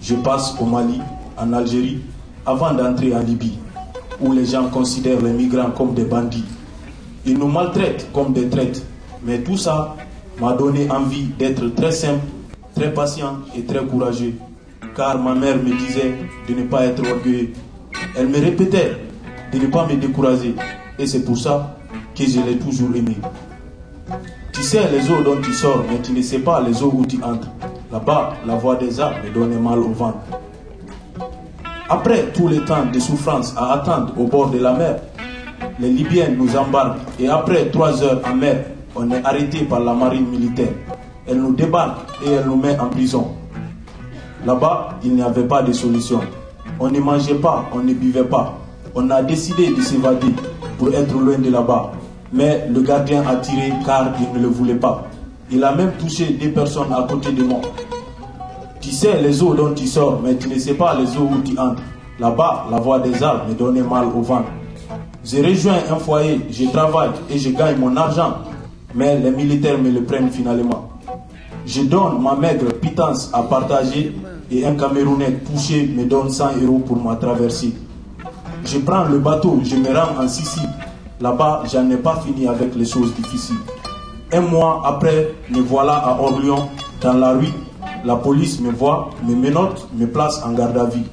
Je 0.00 0.14
passe 0.14 0.54
au 0.60 0.64
Mali, 0.64 1.00
en 1.36 1.52
Algérie, 1.52 2.00
avant 2.46 2.72
d'entrer 2.72 3.14
en 3.14 3.20
Libye, 3.20 3.58
où 4.20 4.32
les 4.32 4.46
gens 4.46 4.68
considèrent 4.68 5.20
les 5.20 5.32
migrants 5.32 5.70
comme 5.70 5.94
des 5.94 6.04
bandits. 6.04 6.44
Ils 7.28 7.38
nous 7.38 7.48
maltraitent 7.48 8.08
comme 8.12 8.32
des 8.32 8.48
traites 8.48 8.82
mais 9.22 9.38
tout 9.40 9.56
ça 9.56 9.96
m'a 10.40 10.52
donné 10.52 10.90
envie 10.90 11.26
d'être 11.38 11.74
très 11.74 11.90
simple, 11.90 12.24
très 12.74 12.92
patient 12.92 13.38
et 13.56 13.62
très 13.64 13.84
courageux. 13.84 14.34
Car 14.96 15.18
ma 15.18 15.34
mère 15.34 15.56
me 15.56 15.76
disait 15.76 16.14
de 16.48 16.54
ne 16.54 16.64
pas 16.64 16.84
être 16.84 17.02
orgueilleux. 17.06 17.50
Elle 18.16 18.28
me 18.28 18.38
répétait 18.38 18.96
de 19.52 19.58
ne 19.58 19.66
pas 19.66 19.86
me 19.86 19.96
décourager. 19.96 20.54
Et 20.98 21.06
c'est 21.06 21.24
pour 21.24 21.36
ça 21.36 21.76
que 22.16 22.24
je 22.24 22.40
l'ai 22.40 22.58
toujours 22.58 22.94
aimé. 22.94 23.16
Tu 24.52 24.62
sais 24.62 24.88
les 24.90 25.10
eaux 25.10 25.22
dont 25.22 25.40
tu 25.40 25.52
sors, 25.52 25.84
mais 25.90 26.00
tu 26.00 26.12
ne 26.12 26.22
sais 26.22 26.38
pas 26.38 26.60
les 26.60 26.82
eaux 26.82 26.92
où 26.94 27.04
tu 27.04 27.22
entres. 27.22 27.48
Là-bas, 27.92 28.34
la 28.46 28.54
voix 28.56 28.76
des 28.76 28.98
arbres 29.00 29.18
me 29.24 29.30
donnait 29.30 29.60
mal 29.60 29.78
au 29.80 29.90
ventre. 29.90 30.18
Après 31.88 32.26
tout 32.32 32.48
le 32.48 32.64
temps 32.64 32.86
de 32.92 32.98
souffrance 32.98 33.54
à 33.56 33.72
attendre 33.74 34.12
au 34.18 34.24
bord 34.24 34.50
de 34.50 34.58
la 34.58 34.72
mer, 34.72 35.00
les 35.80 35.90
Libyens 35.90 36.30
nous 36.36 36.56
embarquent 36.56 36.98
et 37.20 37.28
après 37.28 37.70
trois 37.70 38.02
heures 38.02 38.20
en 38.28 38.34
mer, 38.34 38.64
on 38.96 39.10
est 39.10 39.24
arrêté 39.24 39.60
par 39.60 39.80
la 39.80 39.94
marine 39.94 40.26
militaire. 40.26 40.72
Elle 41.26 41.40
nous 41.40 41.54
débarque 41.54 41.98
et 42.26 42.30
elle 42.30 42.46
nous 42.46 42.56
met 42.56 42.78
en 42.78 42.88
prison. 42.88 43.28
Là-bas, 44.44 44.98
il 45.04 45.14
n'y 45.14 45.22
avait 45.22 45.44
pas 45.44 45.62
de 45.62 45.72
solution. 45.72 46.20
On 46.80 46.90
ne 46.90 46.98
mangeait 47.00 47.34
pas, 47.34 47.66
on 47.72 47.78
ne 47.78 47.92
buvait 47.94 48.24
pas. 48.24 48.58
On 48.94 49.08
a 49.10 49.22
décidé 49.22 49.68
de 49.72 49.80
s'évader 49.80 50.34
pour 50.78 50.92
être 50.92 51.12
loin 51.16 51.38
de 51.38 51.50
là-bas. 51.50 51.92
Mais 52.32 52.68
le 52.72 52.80
gardien 52.80 53.24
a 53.26 53.36
tiré 53.36 53.72
car 53.86 54.12
il 54.20 54.38
ne 54.38 54.42
le 54.42 54.48
voulait 54.48 54.74
pas. 54.74 55.06
Il 55.50 55.62
a 55.64 55.74
même 55.74 55.92
touché 55.92 56.30
des 56.32 56.48
personnes 56.48 56.92
à 56.92 57.06
côté 57.08 57.32
de 57.32 57.42
moi. 57.42 57.60
Tu 58.80 58.90
sais 58.90 59.20
les 59.22 59.42
eaux 59.42 59.54
dont 59.54 59.74
tu 59.74 59.86
sors, 59.86 60.20
mais 60.22 60.36
tu 60.36 60.48
ne 60.48 60.58
sais 60.58 60.74
pas 60.74 60.94
les 60.94 61.16
eaux 61.16 61.28
où 61.30 61.40
tu 61.44 61.58
entres. 61.58 61.82
Là-bas, 62.18 62.66
la 62.70 62.78
voix 62.78 62.98
des 62.98 63.22
arbres 63.22 63.46
me 63.48 63.54
donnait 63.54 63.82
mal 63.82 64.06
au 64.06 64.22
ventre. 64.22 64.48
Je 65.30 65.42
rejoins 65.42 65.80
un 65.90 65.96
foyer, 65.96 66.40
je 66.50 66.64
travaille 66.70 67.10
et 67.30 67.38
je 67.38 67.50
gagne 67.50 67.76
mon 67.76 67.94
argent 67.96 68.38
mais 68.94 69.18
les 69.18 69.30
militaires 69.30 69.78
me 69.78 69.90
le 69.90 70.02
prennent 70.02 70.30
finalement. 70.30 70.90
Je 71.66 71.82
donne 71.82 72.22
ma 72.22 72.34
maigre 72.34 72.72
pitance 72.80 73.30
à 73.32 73.42
partager 73.42 74.14
et 74.50 74.66
un 74.66 74.74
Camerounais 74.74 75.40
touché 75.44 75.86
me 75.86 76.04
donne 76.04 76.30
100 76.30 76.62
euros 76.62 76.78
pour 76.78 76.96
ma 76.96 77.16
traversée. 77.16 77.74
Je 78.64 78.78
prends 78.78 79.04
le 79.04 79.18
bateau, 79.18 79.60
je 79.62 79.76
me 79.76 79.94
rends 79.94 80.22
en 80.22 80.28
Sicile. 80.28 80.68
Là-bas, 81.20 81.64
j'en 81.70 81.90
ai 81.90 81.96
pas 81.96 82.22
fini 82.24 82.46
avec 82.46 82.74
les 82.74 82.86
choses 82.86 83.14
difficiles. 83.14 83.56
Un 84.32 84.40
mois 84.40 84.82
après, 84.84 85.34
me 85.50 85.60
voilà 85.60 85.94
à 85.94 86.18
Orléans, 86.20 86.68
dans 87.00 87.14
la 87.14 87.32
rue. 87.32 87.52
La 88.04 88.16
police 88.16 88.60
me 88.60 88.70
voit, 88.70 89.10
me 89.26 89.34
menotte, 89.34 89.88
me 89.94 90.06
place 90.06 90.42
en 90.44 90.52
garde 90.52 90.78
à 90.78 90.84
vue. 90.84 91.04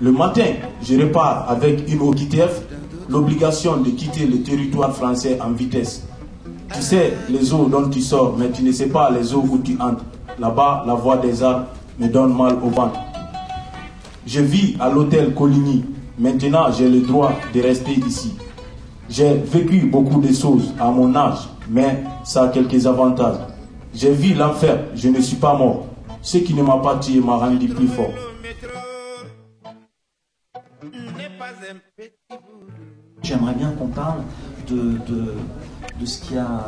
Le 0.00 0.12
matin, 0.12 0.44
je 0.82 0.94
repars 1.00 1.46
avec 1.48 1.90
une 1.90 2.00
OQTF, 2.00 2.62
l'obligation 3.08 3.78
de 3.78 3.90
quitter 3.90 4.26
le 4.26 4.42
territoire 4.42 4.94
français 4.94 5.38
en 5.40 5.52
vitesse. 5.52 6.06
Tu 6.74 6.82
sais 6.82 7.14
les 7.28 7.52
eaux 7.52 7.66
dont 7.66 7.88
tu 7.88 8.00
sors, 8.00 8.36
mais 8.36 8.50
tu 8.50 8.62
ne 8.62 8.72
sais 8.72 8.88
pas 8.88 9.10
les 9.10 9.34
eaux 9.34 9.44
où 9.48 9.58
tu 9.58 9.76
entres. 9.80 10.04
Là-bas, 10.38 10.84
la 10.86 10.94
voix 10.94 11.16
des 11.16 11.42
arbres 11.42 11.66
me 11.98 12.08
donne 12.08 12.36
mal 12.36 12.58
au 12.62 12.68
ventre. 12.68 13.00
Je 14.26 14.40
vis 14.40 14.76
à 14.78 14.90
l'hôtel 14.90 15.34
Coligny. 15.34 15.84
Maintenant, 16.18 16.70
j'ai 16.70 16.88
le 16.88 17.00
droit 17.00 17.32
de 17.54 17.60
rester 17.62 17.92
ici. 17.92 18.36
J'ai 19.08 19.34
vécu 19.34 19.86
beaucoup 19.86 20.20
de 20.20 20.32
choses 20.32 20.74
à 20.78 20.90
mon 20.90 21.14
âge, 21.16 21.48
mais 21.70 22.02
ça 22.24 22.42
a 22.42 22.48
quelques 22.48 22.86
avantages. 22.86 23.38
J'ai 23.94 24.12
vu 24.12 24.34
l'enfer, 24.34 24.78
je 24.94 25.08
ne 25.08 25.20
suis 25.20 25.36
pas 25.36 25.54
mort. 25.54 25.86
Ce 26.20 26.38
qui 26.38 26.52
ne 26.52 26.62
m'a 26.62 26.76
pas 26.78 26.96
tué 26.98 27.20
m'a 27.20 27.36
rendu 27.36 27.68
plus 27.68 27.88
fort. 27.88 28.10
J'aimerais 33.22 33.54
bien 33.54 33.70
qu'on 33.72 33.88
parle 33.88 34.22
de, 34.68 34.98
de 35.08 35.34
de 36.00 36.06
ce 36.06 36.20
qui, 36.20 36.36
a, 36.36 36.64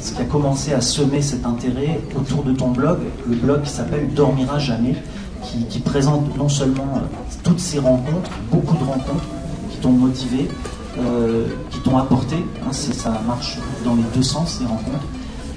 ce 0.00 0.14
qui 0.14 0.22
a 0.22 0.24
commencé 0.24 0.72
à 0.72 0.80
semer 0.80 1.20
cet 1.20 1.44
intérêt 1.44 2.00
autour 2.16 2.42
de 2.42 2.52
ton 2.52 2.70
blog, 2.70 2.98
le 3.28 3.36
blog 3.36 3.62
qui 3.62 3.70
s'appelle 3.70 4.08
Dormira 4.14 4.58
jamais, 4.58 4.96
qui, 5.42 5.78
présente 5.78 6.36
non 6.36 6.48
seulement 6.48 6.96
euh, 6.96 7.00
toutes 7.44 7.60
ces 7.60 7.78
rencontres, 7.78 8.30
beaucoup 8.50 8.76
de 8.76 8.84
rencontres 8.84 9.24
qui 9.70 9.76
t'ont 9.78 9.92
motivé, 9.92 10.48
euh, 10.98 11.46
qui 11.70 11.78
t'ont 11.80 11.98
apporté, 11.98 12.36
hein, 12.64 12.72
ça 12.72 13.20
marche 13.26 13.58
dans 13.84 13.94
les 13.94 14.02
deux 14.14 14.22
sens 14.22 14.58
ces 14.58 14.64
rencontres, 14.64 15.06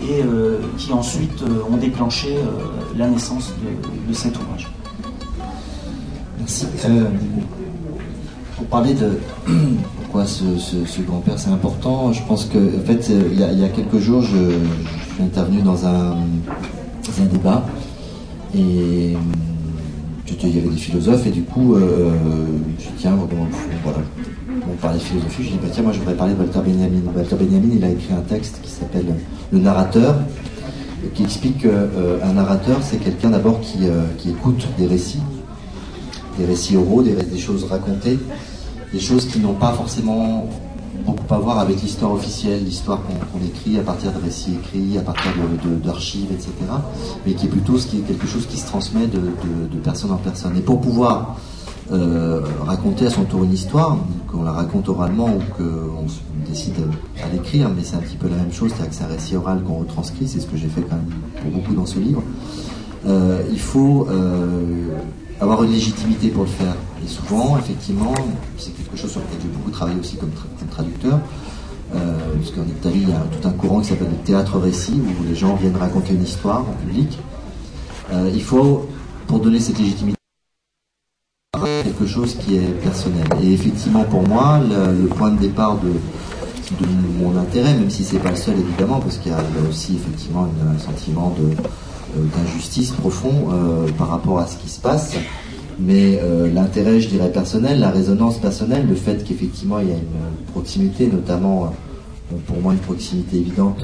et 0.04 0.22
euh, 0.22 0.60
qui 0.78 0.94
ensuite 0.94 1.44
ont 1.72 1.78
déclenché 1.78 2.38
la 2.96 3.08
naissance 3.08 3.52
de, 4.08 4.14
cet 4.14 4.38
ouvrage. 4.38 4.70
Merci. 6.38 6.68
pour 8.58 8.66
parler 8.68 8.94
de 8.94 9.20
pourquoi 10.12 10.26
ce, 10.26 11.02
grand-père 11.02 11.38
c'est 11.38 11.52
important. 11.52 12.12
Je 12.12 12.24
pense 12.24 12.46
que 12.46 12.58
en 12.58 12.84
fait, 12.84 13.12
euh, 13.12 13.30
il 13.32 13.40
y 13.40 13.64
a, 13.64 13.70
quelques 13.70 14.00
jours, 14.00 14.24
je, 14.24 14.38
suis 15.14 15.24
intervenu 15.24 15.62
dans 15.62 15.86
un, 15.86 16.16
débat 17.32 17.64
et 18.56 19.14
il 20.42 20.56
y 20.56 20.58
avait 20.58 20.70
des 20.70 20.78
philosophes 20.78 21.28
et 21.28 21.32
du 21.32 21.44
coup, 21.44 21.76
euh, 21.76 22.10
je 22.80 22.86
dis 22.86 22.92
tiens, 22.98 23.16
voilà, 23.84 24.00
on 24.72 24.76
parlait 24.78 24.98
philosophie, 24.98 25.44
je 25.44 25.50
dis 25.50 25.60
bah, 25.62 25.68
tiens, 25.72 25.84
moi 25.84 25.92
je 25.92 26.00
voudrais 26.00 26.16
parler 26.16 26.34
de 26.34 26.40
Walter 26.40 26.60
Benjamin. 26.66 27.02
Walter 27.16 27.36
Benjamin, 27.36 27.76
il 27.76 27.84
a 27.84 27.90
écrit 27.90 28.14
un 28.14 28.22
texte 28.22 28.62
qui 28.64 28.72
s'appelle 28.72 29.14
Le 29.52 29.60
narrateur, 29.60 30.16
qui 31.14 31.24
explique 31.24 31.62
qu'un 31.62 31.70
euh, 31.70 32.34
narrateur, 32.34 32.80
c'est 32.82 32.98
quelqu'un 32.98 33.30
d'abord 33.30 33.62
qui, 33.62 33.80
qui, 34.18 34.32
écoute 34.32 34.66
des 34.76 34.88
récits, 34.88 35.22
des 36.40 36.46
récits 36.46 36.78
oraux, 36.78 37.04
des, 37.04 37.14
des 37.14 37.38
choses 37.38 37.66
racontées, 37.66 38.18
des 38.94 39.00
choses 39.00 39.28
qui 39.28 39.40
n'ont 39.40 39.54
pas 39.54 39.72
forcément 39.74 40.48
beaucoup 41.06 41.34
à 41.34 41.38
voir 41.38 41.60
avec 41.60 41.82
l'histoire 41.82 42.12
officielle, 42.12 42.64
l'histoire 42.64 43.02
qu'on 43.04 43.46
écrit 43.46 43.80
à 43.80 43.84
partir 43.84 44.12
de 44.12 44.22
récits 44.22 44.54
écrits, 44.54 44.98
à 44.98 45.02
partir 45.02 45.32
d'archives, 45.84 46.32
etc. 46.32 46.52
Mais 47.26 47.34
qui 47.34 47.46
est 47.46 47.50
plutôt 47.50 47.78
ce 47.78 47.88
qui 47.88 47.98
est 47.98 48.02
quelque 48.02 48.28
chose 48.28 48.46
qui 48.48 48.58
se 48.58 48.68
transmet 48.68 49.08
de, 49.08 49.20
personne 49.84 50.12
en 50.12 50.18
personne. 50.18 50.58
Et 50.58 50.62
pour 50.62 50.82
pouvoir 50.82 51.38
raconter 52.66 53.08
à 53.08 53.10
son 53.10 53.24
tour 53.24 53.44
une 53.44 53.54
histoire, 53.54 53.98
qu'on 54.28 54.44
la 54.44 54.52
raconte 54.52 54.90
oralement 54.90 55.30
ou 55.30 55.40
qu'on 55.58 56.06
décide 56.48 56.76
à 57.24 57.30
l'écrire, 57.34 57.70
mais 57.76 57.84
c'est 57.84 57.96
un 57.96 58.00
petit 58.00 58.18
peu 58.18 58.28
la 58.28 58.36
même 58.36 58.52
chose, 58.52 58.72
c'est-à-dire 58.72 58.90
que 58.90 58.96
c'est 58.96 59.04
un 59.04 59.08
récit 59.08 59.36
oral 59.36 59.64
qu'on 59.64 59.80
retranscrit, 59.80 60.28
c'est 60.28 60.40
ce 60.40 60.46
que 60.46 60.58
j'ai 60.58 60.68
fait 60.68 60.82
quand 60.82 60.98
même 60.98 61.10
pour 61.42 61.52
beaucoup 61.52 61.74
dans 61.74 61.86
ce 61.86 62.00
livre. 62.00 62.22
il 63.06 63.60
faut 63.60 64.08
avoir 65.40 65.64
une 65.64 65.72
légitimité 65.72 66.30
pour 66.30 66.44
le 66.44 66.50
faire. 66.50 66.76
Et 67.04 67.08
souvent, 67.08 67.58
effectivement, 67.58 68.14
c'est 68.58 68.72
quelque 68.72 68.98
chose 68.98 69.12
sur 69.12 69.22
lequel 69.22 69.38
j'ai 69.42 69.48
beaucoup 69.48 69.72
travaillé 69.72 70.00
aussi 70.00 70.18
comme, 70.18 70.32
traducteur, 70.70 71.20
euh, 71.96 72.18
parce 72.36 72.52
qu'en 72.52 72.64
Italie, 72.64 73.04
il 73.04 73.10
y 73.10 73.14
a 73.14 73.20
tout 73.20 73.48
un 73.48 73.52
courant 73.52 73.80
qui 73.80 73.88
s'appelle 73.88 74.10
le 74.10 74.26
théâtre-récit, 74.26 75.02
où 75.02 75.24
les 75.24 75.36
gens 75.36 75.56
viennent 75.56 75.78
raconter 75.78 76.14
une 76.14 76.24
histoire 76.24 76.62
en 76.62 76.74
public. 76.86 77.18
Euh, 78.12 78.30
il 78.34 78.44
faut, 78.44 78.88
pour 79.28 79.40
donner 79.40 79.60
cette 79.60 79.80
légitimité, 79.80 80.18
quelque 81.84 82.06
chose 82.06 82.36
qui 82.36 82.58
est 82.58 82.82
personnel. 82.82 83.28
Et 83.42 83.54
effectivement, 83.54 84.04
pour 84.04 84.28
moi, 84.28 84.60
le, 84.60 85.08
point 85.08 85.32
de 85.32 85.40
départ 85.40 85.78
de, 85.78 85.92
mon 87.20 87.36
intérêt, 87.38 87.74
même 87.74 87.90
si 87.90 88.04
c'est 88.04 88.20
pas 88.20 88.30
le 88.30 88.36
seul 88.36 88.60
évidemment, 88.60 89.00
parce 89.00 89.18
qu'il 89.18 89.32
y 89.32 89.36
a 89.36 89.42
aussi 89.68 89.96
effectivement 89.96 90.48
un 90.72 90.78
sentiment 90.78 91.36
de, 91.40 91.56
d'injustice 92.16 92.92
profond 92.92 93.50
euh, 93.52 93.88
par 93.98 94.10
rapport 94.10 94.40
à 94.40 94.48
ce 94.48 94.58
qui 94.58 94.70
se 94.70 94.80
passe. 94.80 95.16
Mais 95.80 96.20
euh, 96.22 96.52
l'intérêt, 96.54 97.00
je 97.00 97.08
dirais, 97.08 97.32
personnel, 97.32 97.80
la 97.80 97.90
résonance 97.90 98.38
personnelle, 98.38 98.86
le 98.88 98.96
fait 98.96 99.24
qu'effectivement 99.24 99.80
il 99.80 99.88
y 99.88 99.92
a 99.92 99.96
une 99.96 100.52
proximité, 100.52 101.08
notamment 101.08 101.74
pour 102.46 102.62
moi 102.62 102.74
une 102.74 102.80
proximité 102.80 103.38
évidente 103.38 103.84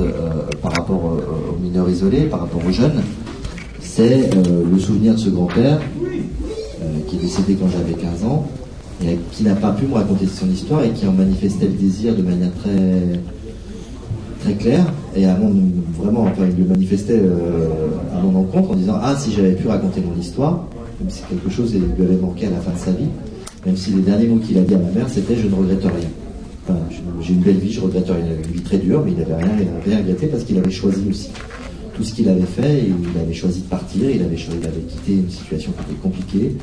par 0.62 0.74
rapport 0.74 1.04
aux 1.04 1.60
mineurs 1.60 1.90
isolés, 1.90 2.26
par 2.26 2.42
rapport 2.42 2.62
aux 2.64 2.72
jeunes, 2.72 3.02
c'est 3.80 4.30
le 4.36 4.78
souvenir 4.78 5.14
de 5.14 5.20
ce 5.20 5.30
grand-père 5.30 5.80
qui 7.08 7.16
est 7.16 7.20
décédé 7.20 7.56
quand 7.56 7.70
j'avais 7.70 7.94
15 7.94 8.24
ans 8.26 8.46
et 9.04 9.18
qui 9.32 9.44
n'a 9.44 9.56
pas 9.56 9.72
pu 9.72 9.88
me 9.88 9.96
raconter 9.96 10.28
son 10.28 10.50
histoire 10.50 10.84
et 10.84 10.92
qui 10.92 11.08
en 11.08 11.12
manifestait 11.12 11.66
le 11.66 11.74
désir 11.74 12.16
de 12.16 12.22
manière 12.22 12.54
très 12.54 13.20
très 14.46 14.54
clair 14.54 14.86
et 15.16 15.26
à 15.26 15.36
mon, 15.38 15.54
vraiment, 16.00 16.24
enfin, 16.24 16.44
il 16.50 16.64
le 16.64 16.70
manifestait 16.70 17.20
euh, 17.20 17.88
à 18.16 18.20
mon 18.20 18.40
encontre 18.40 18.72
en 18.72 18.76
disant 18.76 18.98
Ah, 19.02 19.16
si 19.18 19.32
j'avais 19.32 19.54
pu 19.54 19.68
raconter 19.68 20.02
mon 20.02 20.20
histoire, 20.20 20.68
même 21.00 21.10
si 21.10 21.24
quelque 21.24 21.50
chose 21.50 21.74
lui 21.74 22.06
avait 22.06 22.18
manqué 22.18 22.48
à 22.48 22.52
la 22.52 22.60
fin 22.60 22.72
de 22.72 22.78
sa 22.78 22.92
vie, 22.92 23.08
même 23.66 23.76
si 23.76 23.92
les 23.92 24.02
derniers 24.02 24.28
mots 24.28 24.38
qu'il 24.38 24.58
a 24.58 24.62
dit 24.62 24.76
à 24.76 24.78
ma 24.78 24.92
mère 24.92 25.10
c'était 25.10 25.36
Je 25.36 25.48
ne 25.48 25.56
regrette 25.56 25.84
rien. 25.84 26.76
j'ai 27.22 27.34
une 27.34 27.42
belle 27.42 27.58
vie, 27.58 27.72
je 27.72 27.82
regrette 27.82 28.08
rien. 28.08 28.20
Il 28.20 28.32
avait 28.32 28.44
une 28.44 28.54
vie 28.54 28.62
très 28.62 28.78
dure, 28.78 29.02
mais 29.04 29.12
il 29.12 29.18
n'avait 29.18 29.36
rien, 29.36 29.52
il 29.60 29.90
rien 29.90 30.00
regretté 30.00 30.28
parce 30.28 30.44
qu'il 30.44 30.58
avait 30.58 30.72
choisi 30.72 31.04
aussi 31.10 31.32
tout 31.96 32.04
ce 32.04 32.14
qu'il 32.14 32.30
avait 32.30 32.42
fait. 32.42 32.84
il 32.88 33.20
avait 33.20 33.34
choisi 33.34 33.62
de 33.62 33.68
partir, 33.68 34.10
il 34.10 34.22
avait, 34.22 34.38
choisi, 34.38 34.60
il 34.62 34.68
avait 34.68 34.82
quitté 34.82 35.14
une 35.14 35.30
situation 35.30 35.72
qui 35.72 35.92
était 35.92 36.02
compliquée. 36.02 36.56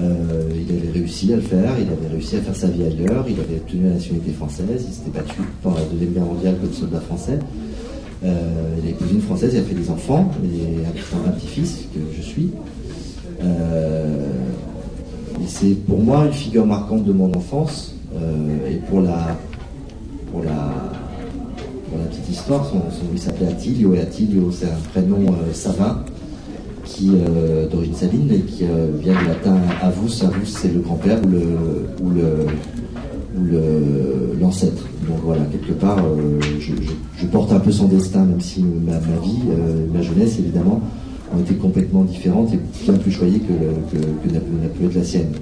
Euh, 0.00 0.50
il 0.54 0.76
avait 0.76 0.90
réussi 0.90 1.32
à 1.32 1.36
le 1.36 1.42
faire, 1.42 1.74
il 1.78 1.88
avait 1.88 2.08
réussi 2.10 2.36
à 2.36 2.40
faire 2.40 2.56
sa 2.56 2.68
vie 2.68 2.84
ailleurs, 2.84 3.26
il 3.28 3.38
avait 3.38 3.56
obtenu 3.56 3.84
la 3.84 3.94
nationalité 3.94 4.32
française, 4.32 4.86
il 4.88 4.92
s'était 4.92 5.10
battu 5.10 5.40
pendant 5.62 5.76
la 5.76 5.84
Deuxième 5.84 6.12
Guerre 6.12 6.24
mondiale 6.24 6.56
comme 6.60 6.72
soldat 6.72 7.00
français. 7.00 7.38
Euh, 8.24 8.76
il 8.82 8.88
a 8.88 8.90
épousé 8.90 9.14
une 9.14 9.20
française, 9.20 9.50
il 9.52 9.58
a 9.58 9.62
fait 9.62 9.74
des 9.74 9.90
enfants, 9.90 10.30
et 10.44 10.86
un, 10.86 11.30
petit-fils 11.32 11.88
que 11.92 12.00
je 12.16 12.22
suis. 12.22 12.50
Euh, 13.42 14.28
c'est 15.46 15.74
pour 15.86 15.98
moi 15.98 16.24
une 16.26 16.32
figure 16.32 16.64
marquante 16.64 17.04
de 17.04 17.12
mon 17.12 17.34
enfance. 17.34 17.94
et 18.70 18.76
pour 18.88 19.00
la, 19.00 19.36
pour 20.30 20.42
la, 20.42 20.72
pour 21.88 21.98
la 21.98 22.04
petite 22.04 22.30
histoire, 22.30 22.64
son, 22.64 22.80
il 23.12 23.18
s'appelait 23.18 23.48
Attilio, 23.48 23.94
et 23.94 24.00
Attilio 24.00 24.50
c'est 24.52 24.66
un 24.66 24.80
prénom 24.92 25.34
savin 25.52 26.02
qui 26.92 27.10
euh, 27.14 27.68
d'origine 27.68 27.94
saline 27.94 28.30
et 28.30 28.40
qui 28.40 28.64
euh, 28.64 28.88
vient 29.00 29.14
du 29.14 29.26
latin 29.26 29.56
avus. 29.80 30.22
Avus, 30.22 30.46
c'est 30.46 30.72
le 30.72 30.80
grand-père 30.80 31.18
ou 31.24 31.28
le, 31.28 31.42
ou 32.04 32.10
le, 33.44 34.36
l'ancêtre. 34.40 34.84
Donc 35.08 35.18
voilà, 35.24 35.42
quelque 35.44 35.72
part, 35.72 35.98
euh, 35.98 36.38
je, 36.60 37.26
porte 37.26 37.52
un 37.52 37.60
peu 37.60 37.72
son 37.72 37.88
destin, 37.88 38.24
même 38.24 38.40
si 38.40 38.62
ma, 38.62 38.98
vie, 38.98 39.40
ma 39.92 40.02
jeunesse 40.02 40.38
évidemment, 40.38 40.80
ont 41.34 41.40
été 41.40 41.54
complètement 41.54 42.04
différentes 42.04 42.52
et 42.52 42.60
bien 42.84 42.94
plus 42.94 43.10
choyées 43.10 43.40
que, 43.40 43.96
que, 43.96 44.32
n'a 44.32 44.40
pu 44.68 44.84
être 44.84 44.94
la 44.94 45.04
sienne. 45.04 45.32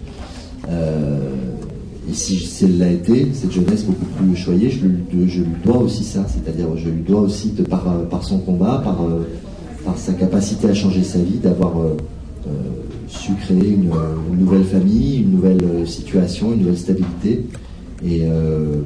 et 0.68 2.14
si 2.14 2.64
elle 2.64 2.78
l'a 2.78 2.90
été, 2.90 3.28
cette 3.32 3.52
jeunesse 3.52 3.84
beaucoup 3.84 4.04
plus 4.04 4.36
choyée, 4.36 4.70
je, 4.70 4.86
lui 4.86 5.44
dois 5.64 5.78
aussi 5.78 6.04
ça, 6.04 6.24
c'est-à-dire 6.28 6.68
je 6.76 6.88
lui 6.88 7.02
dois 7.02 7.22
aussi, 7.22 7.48
par, 7.68 7.84
par 8.08 8.22
son 8.22 8.38
combat, 8.38 8.80
par 8.84 8.98
par 9.84 9.96
sa 9.96 10.12
capacité 10.12 10.68
à 10.68 10.74
changer 10.74 11.02
sa 11.02 11.18
vie, 11.18 11.38
d'avoir 11.38 11.78
euh, 11.78 11.96
euh, 12.46 12.50
su 13.08 13.32
créer 13.34 13.70
une, 13.70 13.90
nouvelle 14.38 14.64
famille, 14.64 15.18
une 15.18 15.32
nouvelle 15.32 15.62
euh, 15.64 15.86
situation, 15.86 16.52
une 16.52 16.60
nouvelle 16.60 16.78
stabilité, 16.78 17.46
et 18.02 18.22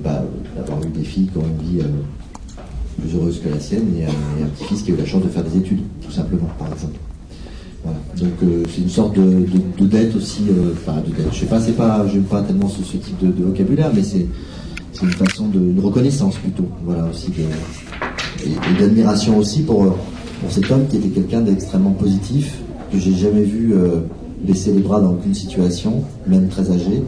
bah, 0.02 0.24
d'avoir 0.57 0.83
eu 0.83 0.88
des 0.88 1.04
filles 1.04 1.28
qui 1.28 1.38
ont 1.38 1.42
une 1.42 1.68
vie 1.68 1.85
plus 2.98 3.16
heureuse 3.16 3.40
que 3.40 3.48
la 3.48 3.61
sienne, 3.61 3.85
et, 3.96 4.04
un 4.07 4.48
petit-fils 4.48 4.83
qui 4.83 4.90
a 4.90 4.94
eu 4.94 4.96
la 4.96 5.07
chance 5.07 5.22
de 5.22 5.28
faire 5.28 5.44
des 5.44 5.57
études, 5.57 5.83
tout 6.04 6.11
simplement, 6.11 6.48
par 6.59 6.72
exemple. 6.72 6.98
Donc 8.18 8.33
c'est 8.74 8.80
une 8.80 8.88
sorte 8.88 9.14
de, 9.14 9.87
dette 9.87 10.16
aussi, 10.16 10.46
enfin 10.72 11.00
de 11.07 11.14
dette. 11.14 11.33
Je 11.33 11.38
sais 11.38 11.46
pas, 11.46 11.61
c'est 11.61 11.76
pas, 11.76 12.04
j'aime 12.12 12.24
pas 12.24 12.42
tellement 12.42 12.68
ce, 12.68 12.83
type 12.83 13.18
de, 13.22 13.44
vocabulaire, 13.44 13.92
mais 13.94 14.02
c'est 14.02 14.26
une 15.00 15.12
façon 15.12 15.46
de 15.46 15.61
une 15.61 15.78
reconnaissance 15.78 16.35
plutôt, 16.38 16.66
voilà 16.85 17.04
aussi, 17.04 17.30
et 18.44 18.80
d'admiration 18.80 19.38
aussi 19.38 19.62
pour 19.62 19.94
cet 20.50 20.70
homme 20.70 20.87
qui 20.88 20.96
était 20.96 21.09
quelqu'un 21.09 21.40
d'extrêmement 21.40 21.92
positif, 21.92 22.59
que 22.92 22.98
j'ai 22.98 23.14
jamais 23.14 23.42
vu 23.42 23.72
euh, 23.74 24.00
laisser 24.46 24.72
les 24.72 24.80
bras 24.80 25.00
dans 25.00 25.12
aucune 25.12 25.35
situation, 25.35 26.02
même 26.26 26.48
très 26.48 26.70
âgé, 26.70 27.02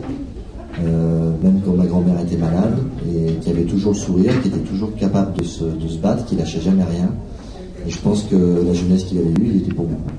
euh, 0.84 1.30
même 1.42 1.60
quand 1.64 1.72
ma 1.72 1.86
grand-mère 1.86 2.20
était 2.20 2.36
malade, 2.36 2.78
et 3.08 3.34
qui 3.34 3.50
avait 3.50 3.64
toujours 3.64 3.92
le 3.92 3.98
sourire, 3.98 4.40
qui 4.42 4.48
était 4.48 4.58
toujours 4.58 4.94
capable 4.96 5.38
de 5.38 5.44
se, 5.44 5.64
battre, 6.00 6.24
qui 6.24 6.36
lâchait 6.36 6.60
jamais 6.60 6.84
rien. 6.84 7.10
Et 7.86 7.90
je 7.90 7.98
pense 7.98 8.24
que 8.24 8.36
la 8.66 8.74
jeunesse 8.74 9.04
qu'il 9.04 9.18
avait 9.18 9.28
eue, 9.28 9.50
il 9.54 9.56
était 9.58 9.72
pour 9.72 9.86
beaucoup. 9.86 10.10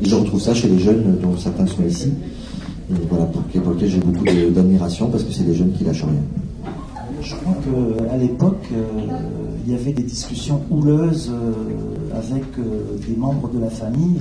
Et 0.00 0.08
je 0.08 0.14
retrouve 0.14 0.40
ça 0.40 0.54
chez 0.54 0.68
les 0.68 0.78
jeunes, 0.78 1.18
dont 1.22 1.36
certains 1.36 1.66
sont 1.66 1.82
ici, 1.88 2.12
voilà, 3.08 3.24
pour, 3.26 3.42
pour 3.42 3.72
lesquels 3.72 3.88
j'ai 3.88 3.98
beaucoup 3.98 4.24
d'admiration, 4.24 5.08
parce 5.08 5.24
que 5.24 5.32
c'est 5.32 5.44
des 5.44 5.54
jeunes 5.54 5.72
qui 5.72 5.84
lâchent 5.84 6.04
rien. 6.04 6.45
Je 7.26 7.34
crois 7.34 7.56
qu'à 8.08 8.16
l'époque, 8.16 8.62
euh, 8.72 8.84
il 9.66 9.72
y 9.72 9.74
avait 9.74 9.92
des 9.92 10.04
discussions 10.04 10.60
houleuses 10.70 11.28
euh, 11.32 12.16
avec 12.16 12.44
euh, 12.58 12.96
des 13.08 13.16
membres 13.16 13.50
de 13.52 13.58
la 13.58 13.68
famille 13.68 14.20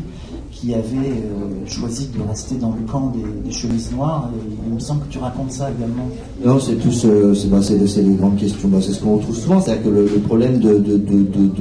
qui 0.51 0.73
avaient 0.73 1.21
choisi 1.67 2.07
de 2.07 2.27
rester 2.27 2.55
dans 2.55 2.71
le 2.71 2.89
camp 2.89 3.11
des, 3.43 3.51
chemises 3.51 3.91
noires. 3.91 4.31
Il 4.65 4.73
me 4.73 4.79
semble 4.79 5.01
que 5.05 5.11
tu 5.11 5.19
racontes 5.19 5.51
ça 5.51 5.69
également. 5.69 6.07
Non, 6.43 6.59
c'est 6.59 6.75
tout 6.75 6.91
c'est 6.91 7.49
bah, 7.49 7.59
les 7.69 8.13
grandes 8.15 8.37
questions. 8.37 8.69
Bah, 8.69 8.77
c'est 8.81 8.93
ce 8.93 9.01
qu'on 9.01 9.17
retrouve 9.17 9.35
souvent. 9.35 9.61
C'est-à-dire 9.61 9.83
que 9.83 9.89
le, 9.89 10.05
problème 10.21 10.59
de, 10.59 10.81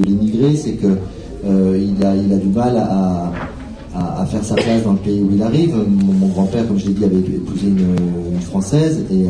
l'immigré, 0.06 0.56
c'est 0.56 0.74
que 0.74 0.96
il, 1.44 2.04
a, 2.04 2.14
il 2.14 2.32
a 2.32 2.36
du 2.36 2.48
mal 2.48 2.76
à, 2.76 4.24
faire 4.26 4.44
sa 4.44 4.54
place 4.54 4.84
dans 4.84 4.92
le 4.92 4.98
pays 4.98 5.20
où 5.20 5.30
il 5.34 5.42
arrive. 5.42 5.74
Mon, 5.74 6.28
grand-père, 6.28 6.66
comme 6.68 6.78
je 6.78 6.86
l'ai 6.86 6.94
dit, 6.94 7.04
avait 7.04 7.16
épousé 7.16 7.66
une, 7.66 8.40
Française 8.40 9.04
et 9.10 9.26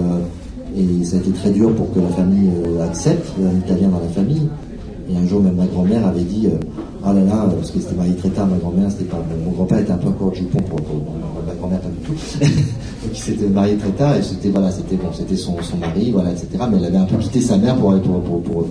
et 0.76 1.04
ça 1.04 1.16
a 1.16 1.18
été 1.20 1.30
très 1.30 1.50
dur 1.50 1.72
pour 1.74 1.92
que 1.92 2.00
la 2.00 2.08
famille 2.08 2.50
euh, 2.66 2.84
accepte 2.84 3.32
un 3.40 3.58
Italien 3.58 3.88
dans 3.88 4.00
la 4.00 4.08
famille. 4.08 4.48
Et 5.08 5.16
un 5.16 5.26
jour, 5.26 5.40
même 5.42 5.54
ma 5.54 5.66
grand-mère 5.66 6.06
avait 6.06 6.22
dit 6.22 6.46
euh, 6.46 6.56
Ah 7.04 7.12
là 7.12 7.22
là, 7.22 7.46
parce 7.54 7.70
que 7.70 7.78
c'était 7.78 7.94
marié 7.94 8.14
très 8.14 8.30
tard, 8.30 8.46
ma 8.46 8.56
grand-mère, 8.56 8.90
c'était 8.90 9.04
pas. 9.04 9.22
Mon 9.44 9.52
grand-père 9.52 9.78
était 9.78 9.92
un 9.92 9.98
peu 9.98 10.08
encore 10.08 10.34
jupon 10.34 10.58
pour, 10.62 10.80
ma 11.46 11.54
grand-mère, 11.54 11.80
pas 11.80 11.88
du 11.88 11.98
tout. 11.98 12.14
Donc 12.40 13.12
il 13.12 13.18
s'était 13.18 13.48
marié 13.48 13.76
très 13.76 13.90
tard 13.90 14.16
et 14.16 14.22
c'était 14.22 14.48
voilà, 14.48 14.70
c'était 14.70 14.96
bon, 14.96 15.08
c'était 15.12 15.36
son, 15.36 15.56
son 15.62 15.76
mari, 15.76 16.10
voilà, 16.10 16.30
etc. 16.30 16.48
Mais 16.70 16.78
elle 16.78 16.86
avait 16.86 16.96
un 16.96 17.04
peu 17.04 17.16
quitté 17.18 17.40
sa 17.40 17.58
mère 17.58 17.76
pour, 17.76 17.94
pour, 18.00 18.22
pour, 18.22 18.64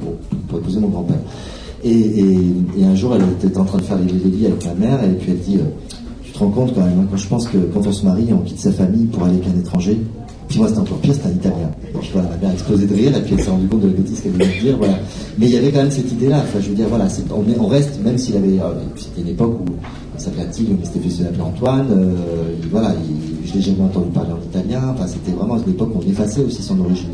pour, 0.48 0.60
épouser 0.60 0.80
mon 0.80 0.90
grand-père. 0.90 1.20
Et, 1.84 1.92
et, 2.78 2.86
un 2.86 2.96
jour, 2.96 3.16
elle 3.16 3.50
était 3.50 3.58
en 3.58 3.66
train 3.66 3.78
de 3.78 3.84
faire 3.84 3.98
les, 4.00 4.06
lits 4.06 4.48
avec 4.48 4.66
ma 4.66 4.74
mère, 4.74 5.04
et 5.04 5.14
puis 5.14 5.32
elle 5.32 5.40
dit 5.40 5.58
euh, 5.58 5.96
Tu 6.24 6.32
te 6.32 6.40
rends 6.40 6.50
compte 6.50 6.74
quand 6.74 6.82
même, 6.82 7.00
hein, 7.00 7.08
quand 7.12 7.18
je 7.18 7.28
pense 7.28 7.48
que 7.48 7.58
quand 7.58 7.86
on 7.86 7.92
se 7.92 8.06
marie, 8.06 8.28
on 8.32 8.40
quitte 8.40 8.60
sa 8.60 8.72
famille 8.72 9.06
pour 9.06 9.24
aller 9.24 9.36
avec 9.36 9.48
un 9.54 9.60
étranger, 9.60 10.00
puis 10.48 10.60
moi, 10.60 10.68
c'était 10.68 10.80
encore 10.80 10.98
pire, 10.98 11.14
c'était 11.14 11.28
un 11.28 11.32
italien. 11.32 11.72
Donc 11.94 12.04
voilà, 12.14 12.30
elle 12.42 12.50
a 12.50 12.54
explosé 12.54 12.86
de 12.86 12.94
rire, 12.94 13.16
et 13.16 13.22
puis 13.22 13.36
elle 13.38 13.44
s'est 13.44 13.50
rendue 13.50 13.68
compte 13.68 13.82
de 13.82 13.88
la 13.88 13.94
bêtise 13.94 14.20
qu'elle 14.22 14.32
voulait 14.34 14.60
dire, 14.62 14.78
voilà. 14.78 15.00
Mais 15.38 15.48
il 15.48 15.54
y 15.54 15.58
avait 15.58 15.72
quand 15.72 15.82
même 15.82 15.92
cette 15.92 16.12
idée-là. 16.12 16.44
Enfin, 16.44 16.60
je 16.62 16.70
veux 16.70 16.76
dire, 16.76 16.88
voilà, 16.90 17.08
on, 17.32 17.64
on, 17.64 17.68
reste, 17.68 18.04
même 18.04 18.18
s'il 18.18 18.36
avait, 18.36 18.60
euh, 18.60 18.74
c'était 18.96 19.22
une 19.22 19.30
époque 19.30 19.60
où 19.62 19.72
on 20.16 20.20
s'appelait 20.20 20.44
Attila, 20.44 20.76
mais 20.80 20.86
c'était 20.86 21.10
s'appelait 21.10 21.42
Antoine, 21.42 21.88
euh, 21.92 22.56
voilà, 22.72 22.94
il, 23.08 23.48
je 23.48 23.54
l'ai 23.54 23.62
jamais 23.62 23.84
entendu 23.84 24.10
parler 24.10 24.32
en 24.32 24.44
italien. 24.44 24.82
Enfin, 24.94 25.08
c'était 25.08 25.32
vraiment 25.32 25.58
une 25.58 25.72
époque 25.72 25.92
où 25.96 26.00
on 26.06 26.10
effaçait 26.10 26.42
aussi 26.42 26.62
son 26.62 26.80
origine. 26.80 27.10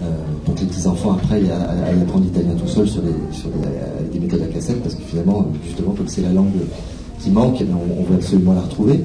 Euh, 0.00 0.06
pour 0.44 0.54
que 0.54 0.60
les 0.60 0.66
petits-enfants, 0.66 1.12
après, 1.12 1.36
aillent 1.36 2.02
apprendre 2.02 2.24
l'italien 2.24 2.54
tout 2.54 2.68
seul 2.68 2.88
sur, 2.88 3.02
sur 3.32 3.48
des 4.12 4.20
méthodes 4.20 4.42
à 4.42 4.46
cassette, 4.46 4.80
parce 4.82 4.94
que 4.94 5.02
finalement, 5.02 5.46
justement, 5.66 5.92
comme 5.92 6.06
c'est 6.06 6.22
la 6.22 6.32
langue 6.32 6.52
qui 7.20 7.30
manque, 7.30 7.62
on, 7.62 8.00
on 8.00 8.04
veut 8.04 8.14
absolument 8.14 8.54
la 8.54 8.60
retrouver. 8.60 9.00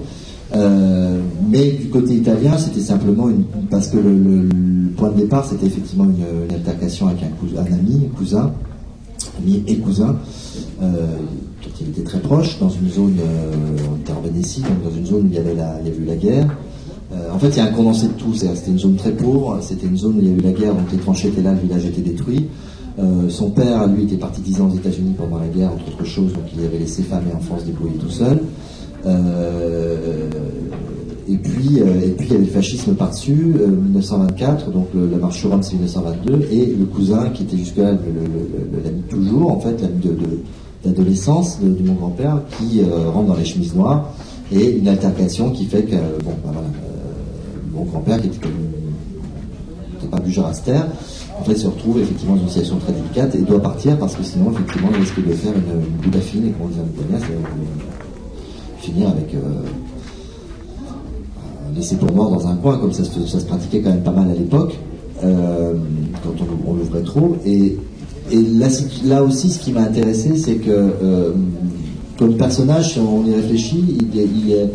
Euh, 0.55 1.19
mais 1.49 1.71
du 1.71 1.89
côté 1.89 2.13
italien, 2.13 2.57
c'était 2.57 2.81
simplement 2.81 3.29
une, 3.29 3.43
parce 3.71 3.87
que 3.87 3.97
le, 3.97 4.47
point 4.95 5.09
de 5.09 5.17
départ, 5.17 5.45
c'était 5.45 5.65
effectivement 5.65 6.05
une, 6.05 6.53
altercation 6.53 7.07
avec 7.07 7.23
un, 7.23 7.73
ami, 7.73 8.01
un 8.05 8.15
cousin, 8.15 8.51
ami 9.39 9.63
et 9.67 9.77
cousin, 9.77 10.15
euh, 10.81 11.17
dont 11.63 11.69
il 11.81 11.89
était 11.89 12.03
très 12.03 12.19
proche, 12.19 12.59
dans 12.59 12.69
une 12.69 12.89
zone, 12.89 13.15
euh, 13.19 13.51
on 13.91 13.97
était 13.97 14.13
en 14.13 14.21
Vénétie, 14.21 14.61
donc 14.61 14.83
dans 14.83 14.95
une 14.95 15.05
zone 15.05 15.23
où 15.23 15.27
il 15.27 15.33
y 15.33 15.39
avait, 15.39 15.55
la, 15.55 15.79
il 15.81 15.87
y 15.87 15.91
avait 15.91 16.03
eu 16.03 16.05
la 16.05 16.15
guerre. 16.15 16.55
en 17.33 17.39
fait, 17.39 17.49
il 17.49 17.57
y 17.57 17.59
a 17.59 17.65
un 17.65 17.71
condensé 17.71 18.07
de 18.07 18.13
tout. 18.13 18.33
C'était 18.35 18.71
une 18.71 18.79
zone 18.79 18.95
très 18.95 19.11
pauvre, 19.11 19.57
c'était 19.61 19.87
une 19.87 19.97
zone 19.97 20.17
où 20.17 20.19
il 20.19 20.27
y 20.27 20.31
a 20.31 20.33
eu 20.33 20.41
la 20.41 20.51
guerre, 20.51 20.75
donc 20.75 20.91
les 20.91 20.99
tranchées 20.99 21.29
étaient 21.29 21.41
là, 21.41 21.53
le 21.53 21.59
village 21.59 21.85
était 21.85 22.01
détruit. 22.01 22.47
son 23.29 23.49
père, 23.49 23.87
lui, 23.87 24.03
était 24.03 24.17
parti 24.17 24.41
10 24.41 24.61
ans 24.61 24.69
aux 24.71 24.75
États-Unis 24.75 25.15
pendant 25.17 25.39
la 25.39 25.47
guerre, 25.47 25.71
entre 25.73 25.87
autres 25.87 26.05
choses, 26.05 26.33
donc 26.33 26.43
il 26.55 26.63
avait 26.63 26.77
laissé 26.77 27.01
femme 27.01 27.23
et 27.31 27.35
enfants 27.35 27.57
se 27.59 27.65
débrouiller 27.65 27.97
tout 27.97 28.11
seul. 28.11 28.39
Et 31.27 31.37
puis, 31.37 31.79
et 31.79 32.11
puis 32.11 32.27
il 32.27 32.31
y 32.31 32.35
avait 32.35 32.45
le 32.45 32.51
fascisme 32.51 32.95
par-dessus, 32.95 33.53
1924, 33.55 34.71
donc 34.71 34.87
la 34.93 35.17
marche 35.17 35.45
Rome 35.45 35.63
c'est 35.63 35.73
1922, 35.73 36.47
et 36.51 36.65
le 36.67 36.85
cousin 36.85 37.29
qui 37.29 37.43
était 37.43 37.57
jusque-là 37.57 37.91
l'ami 38.83 39.01
toujours, 39.09 39.51
en 39.51 39.59
fait, 39.59 39.81
l'ami 39.81 39.99
de 39.99 40.15
d'adolescence 40.83 41.59
de, 41.61 41.83
mon 41.83 41.93
grand-père 41.93 42.41
qui 42.57 42.81
euh, 42.81 43.09
rentre 43.09 43.27
dans 43.27 43.35
les 43.35 43.45
chemises 43.45 43.75
noires 43.75 44.13
et 44.51 44.77
une 44.77 44.87
altercation 44.87 45.51
qui 45.51 45.65
fait 45.65 45.83
que 45.83 45.95
bon, 45.95 46.31
euh, 46.47 46.51
mon 47.73 47.83
grand-père 47.83 48.21
qui 48.21 48.27
était, 48.27 48.39
pas 50.11 50.19
du 50.19 50.31
genre 50.31 50.47
à 50.47 50.53
taire, 50.53 50.87
en 51.39 51.43
fait 51.43 51.55
se 51.55 51.67
retrouve 51.67 51.99
effectivement 51.99 52.35
dans 52.35 52.41
une 52.41 52.47
situation 52.49 52.77
très 52.77 52.91
délicate 52.91 53.33
et 53.35 53.39
doit 53.39 53.61
partir 53.61 53.97
parce 53.97 54.15
que 54.15 54.23
sinon 54.23 54.51
effectivement 54.51 54.89
il 54.91 54.99
risque 54.99 55.25
de 55.25 55.33
faire 55.33 55.53
une, 55.53 55.81
une 56.05 56.11
boule 56.11 56.21
fine 56.21 56.47
et 56.47 56.51
qu'on 56.51 56.67
dit 56.67 56.75
en 56.79 57.19
c'est 57.19 58.12
finir 58.83 59.09
avec 59.09 59.33
euh, 59.33 59.39
laisser 61.75 61.95
pour 61.95 62.11
mort 62.13 62.31
dans 62.31 62.47
un 62.47 62.55
coin 62.55 62.77
comme 62.77 62.93
ça 62.93 63.03
se, 63.03 63.45
pratiquait 63.45 63.81
quand 63.81 63.89
même 63.89 64.03
pas 64.03 64.11
mal 64.11 64.29
à 64.29 64.33
l'époque 64.33 64.77
quand 65.21 66.35
on, 66.67 66.73
l'ouvrait 66.73 67.01
trop 67.01 67.37
et 67.45 67.77
là, 69.05 69.23
aussi, 69.23 69.49
ce 69.49 69.59
qui 69.59 69.71
m'a 69.71 69.81
intéressé, 69.81 70.35
c'est 70.37 70.55
que 70.55 70.69
euh, 70.71 71.31
comme 72.17 72.37
personnage, 72.37 72.93
si 72.93 72.99
on 72.99 73.25
y 73.25 73.33
réfléchit, 73.33 73.83
il 73.99 74.19
est, 74.19 74.25
il, 74.25 74.51
est, 74.51 74.69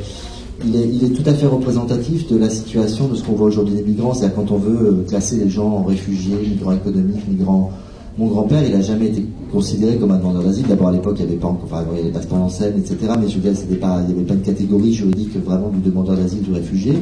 il, 0.65 0.77
est, 0.77 0.89
il 0.89 1.05
est, 1.05 1.11
tout 1.11 1.29
à 1.29 1.35
fait 1.35 1.47
représentatif 1.47 2.29
de 2.29 2.37
la 2.37 2.51
situation 2.51 3.09
de 3.09 3.15
ce 3.15 3.25
qu'on 3.25 3.33
voit 3.33 3.47
aujourd'hui 3.47 3.75
des 3.75 3.83
migrants. 3.83 4.15
C'est-à-dire 4.15 4.37
quand 4.37 4.51
on 4.51 4.59
veut 4.59 4.89
euh, 4.89 5.05
classer 5.09 5.37
les 5.37 5.49
gens 5.49 5.69
en 5.69 5.83
réfugiés, 5.85 6.37
migrants 6.37 6.73
économiques, 6.73 7.27
migrants. 7.29 7.73
Mon 8.19 8.27
grand-père, 8.27 8.65
il 8.65 8.73
n'a 8.73 8.81
jamais 8.81 9.07
été 9.07 9.25
considéré 9.53 9.97
comme 9.97 10.11
un 10.11 10.19
demandeur 10.19 10.43
d'asile. 10.43 10.67
D'abord, 10.67 10.89
à 10.89 10.93
l'époque, 10.93 11.17
il 11.21 11.27
n'y 11.27 11.31
avait 11.31 11.41
pas 11.41 11.47
encore, 11.47 11.69
enfin, 11.71 11.85
il 11.97 12.35
en 12.35 12.49
scène, 12.49 12.75
etc. 12.77 12.97
Mais 13.21 13.29
je 13.29 13.37
veux 13.37 13.41
dire, 13.41 13.53
il 13.53 13.69
n'y 13.69 13.75
avait 13.75 14.25
pas 14.25 14.35
une 14.35 14.43
catégorie 14.43 14.93
juridique 14.93 15.37
vraiment 15.37 15.69
du 15.69 15.79
demandeur 15.79 16.17
d'asile, 16.17 16.43
du 16.43 16.53
réfugié. 16.53 16.95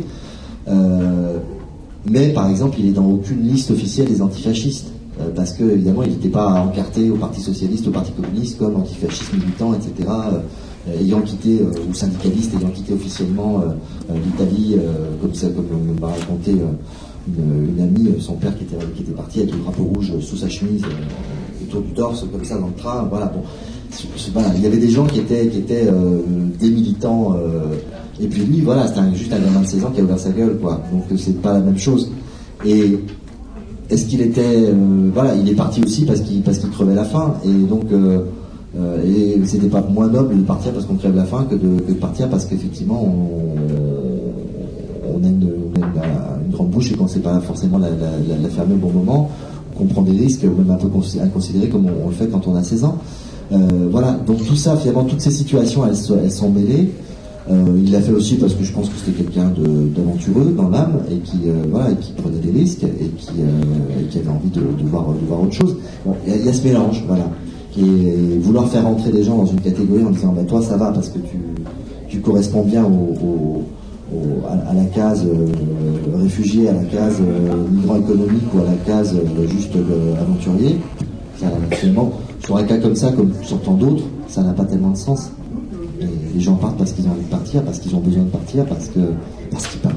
Euh, 0.68 1.38
mais 2.10 2.28
par 2.34 2.50
exemple, 2.50 2.76
il 2.78 2.88
est 2.88 2.92
dans 2.92 3.06
aucune 3.06 3.42
liste 3.48 3.70
officielle 3.70 4.08
des 4.08 4.20
antifascistes. 4.20 4.92
Euh, 5.18 5.30
parce 5.34 5.54
que 5.54 5.64
évidemment 5.64 6.02
il 6.02 6.10
n'était 6.10 6.28
pas 6.28 6.60
encarté 6.60 7.08
au 7.08 7.16
Parti 7.16 7.40
socialiste, 7.40 7.88
au 7.88 7.90
Parti 7.90 8.12
communiste 8.12 8.58
comme 8.58 8.76
antifasciste 8.76 9.32
militant, 9.32 9.72
etc. 9.72 10.10
Euh, 10.10 11.00
ayant 11.00 11.22
quitté 11.22 11.60
ou 11.88 11.94
syndicaliste 11.94 12.52
ayant 12.60 12.68
quitté 12.68 12.92
officiellement 12.92 13.62
l'Italie, 14.08 14.76
comme 15.20 15.34
ça, 15.34 15.48
comme 15.48 15.66
m'a 15.98 16.08
raconté 16.08 16.52
une, 17.28 17.82
amie, 17.82 18.14
son 18.20 18.34
père 18.34 18.56
qui 18.56 18.64
était, 18.64 19.12
parti 19.12 19.40
avec 19.40 19.52
le 19.52 19.58
drapeau 19.60 19.84
rouge 19.84 20.12
sous 20.20 20.36
sa 20.36 20.48
chemise 20.48 20.82
autour 21.62 21.82
du 21.82 21.92
torse, 21.92 22.24
comme 22.30 22.44
ça 22.44 22.58
dans 22.58 22.68
le 22.68 22.74
train. 22.74 23.06
Voilà, 23.10 23.26
bon, 23.26 23.42
il 24.56 24.62
y 24.62 24.66
avait 24.66 24.78
des 24.78 24.90
gens 24.90 25.06
qui 25.06 25.20
étaient, 25.20 25.48
qui 25.48 25.60
des 25.60 26.70
militants. 26.70 27.36
et 28.20 28.26
puis 28.26 28.42
lui, 28.42 28.60
voilà, 28.60 28.86
c'était 28.86 29.00
juste 29.14 29.32
un 29.32 29.38
gamin 29.38 29.60
de 29.60 29.66
16 29.66 29.84
ans 29.84 29.90
qui 29.90 30.00
a 30.00 30.04
ouvert 30.04 30.18
sa 30.18 30.30
gueule, 30.30 30.58
quoi. 30.60 30.80
Donc 30.92 31.04
c'est 31.18 31.40
pas 31.40 31.54
la 31.54 31.60
même 31.60 31.78
chose. 31.78 32.10
Et 32.64 32.98
est-ce 33.90 34.06
qu'il 34.06 34.20
était 34.20 34.66
euh, 34.68 35.10
voilà 35.12 35.34
il 35.34 35.48
est 35.48 35.54
parti 35.54 35.80
aussi 35.82 36.04
parce 36.04 36.20
qu'il 36.20 36.42
crevait 36.42 36.94
la 36.94 37.04
faim 37.04 37.34
et 37.44 37.52
donc 37.52 37.84
euh, 37.92 38.20
euh, 38.76 39.04
et 39.04 39.46
c'était 39.46 39.68
pas 39.68 39.80
moins 39.80 40.08
noble 40.08 40.36
de 40.36 40.42
partir 40.42 40.72
parce 40.72 40.84
qu'on 40.84 40.96
crève 40.96 41.14
la 41.14 41.24
faim 41.24 41.46
que 41.48 41.54
de, 41.54 41.94
partir 41.94 42.28
parce 42.28 42.44
qu'effectivement 42.46 43.02
on, 43.04 44.05
a, 45.24 45.28
une, 45.28 46.52
grande 46.52 46.70
bouche 46.70 46.92
et 46.92 46.94
qu'on 46.94 47.04
ne 47.04 47.08
sait 47.08 47.20
pas 47.20 47.40
forcément 47.40 47.78
la, 47.78 47.88
fermer 48.48 48.74
au 48.74 48.78
bon 48.78 48.90
moment 48.90 49.30
qu'on 49.76 49.84
prend 49.86 50.02
des 50.02 50.12
risques 50.12 50.44
même 50.44 50.70
un 50.70 50.76
peu 50.76 50.88
inconsidérés 51.22 51.68
comme 51.68 51.86
on, 51.86 52.08
le 52.08 52.14
fait 52.14 52.28
quand 52.28 52.46
on 52.46 52.54
a 52.54 52.62
16 52.62 52.84
ans. 52.84 52.98
Voilà. 53.90 54.12
Donc 54.26 54.44
tout 54.44 54.56
ça 54.56 54.76
finalement 54.76 55.04
toutes 55.04 55.20
ces 55.20 55.30
situations 55.30 55.86
elles, 55.86 55.96
elles 56.24 56.32
sont 56.32 56.50
mêlées. 56.50 56.92
Euh, 57.48 57.80
il 57.80 57.92
l'a 57.92 58.00
fait 58.00 58.12
aussi 58.12 58.36
parce 58.36 58.54
que 58.54 58.64
je 58.64 58.72
pense 58.72 58.88
que 58.88 58.96
c'était 58.96 59.22
quelqu'un 59.22 59.52
d'aventureux 59.94 60.52
dans 60.56 60.68
l'âme 60.68 60.98
et 61.10 61.18
qui 61.18 61.38
euh, 61.46 61.92
et 61.92 61.96
qui 61.96 62.12
prenait 62.12 62.38
des 62.38 62.50
risques 62.50 62.82
et 62.82 63.06
qui, 63.16 63.28
euh, 63.38 64.20
avait 64.20 64.28
envie 64.28 64.50
de, 64.50 64.62
voir, 64.88 65.08
autre 65.08 65.52
chose. 65.52 65.76
il, 66.26 66.44
y 66.44 66.48
a, 66.48 66.52
ce 66.52 66.64
mélange, 66.64 67.04
voilà, 67.06 67.30
est 67.78 68.38
vouloir 68.40 68.68
faire 68.68 68.86
entrer 68.86 69.12
des 69.12 69.22
gens 69.22 69.36
dans 69.36 69.46
une 69.46 69.60
catégorie 69.60 70.02
en 70.04 70.10
disant 70.10 70.32
bah, 70.34 70.42
toi 70.42 70.60
ça 70.60 70.76
va 70.76 70.90
parce 70.90 71.08
que 71.08 71.18
tu, 71.18 71.38
tu 72.08 72.20
corresponds 72.20 72.62
bien 72.62 72.84
au, 72.84 73.62
à, 74.48 74.74
la 74.74 74.84
case 74.84 75.24
réfugié, 76.14 76.68
à 76.68 76.72
la 76.72 76.84
case 76.84 77.20
migrant 77.70 77.96
économique 77.96 78.54
ou 78.54 78.60
à 78.60 78.64
la 78.64 78.76
case 78.86 79.16
juste 79.48 79.74
aventurier. 80.20 80.78
Ça, 81.38 81.46
finalement, 81.72 82.12
sur 82.44 82.56
un 82.56 82.64
cas 82.64 82.78
comme 82.78 82.96
ça, 82.96 83.12
comme 83.12 83.32
sur 83.42 83.60
tant 83.60 83.74
d'autres, 83.74 84.04
ça 84.28 84.42
n'a 84.42 84.52
pas 84.52 84.64
tellement 84.64 84.90
de 84.90 84.96
sens 84.96 85.30
les 86.36 86.42
gens 86.42 86.56
partent 86.56 86.76
parce 86.76 86.92
qu'ils 86.92 87.06
ont 87.08 87.12
envie 87.12 87.24
de 87.24 87.30
partir, 87.30 87.62
parce 87.62 87.78
qu'ils 87.78 87.94
ont 87.94 88.00
besoin 88.00 88.24
de 88.24 88.28
partir, 88.28 88.66
parce 88.66 88.90
parce 89.50 89.66
qu'ils 89.68 89.80
partent. 89.80 89.96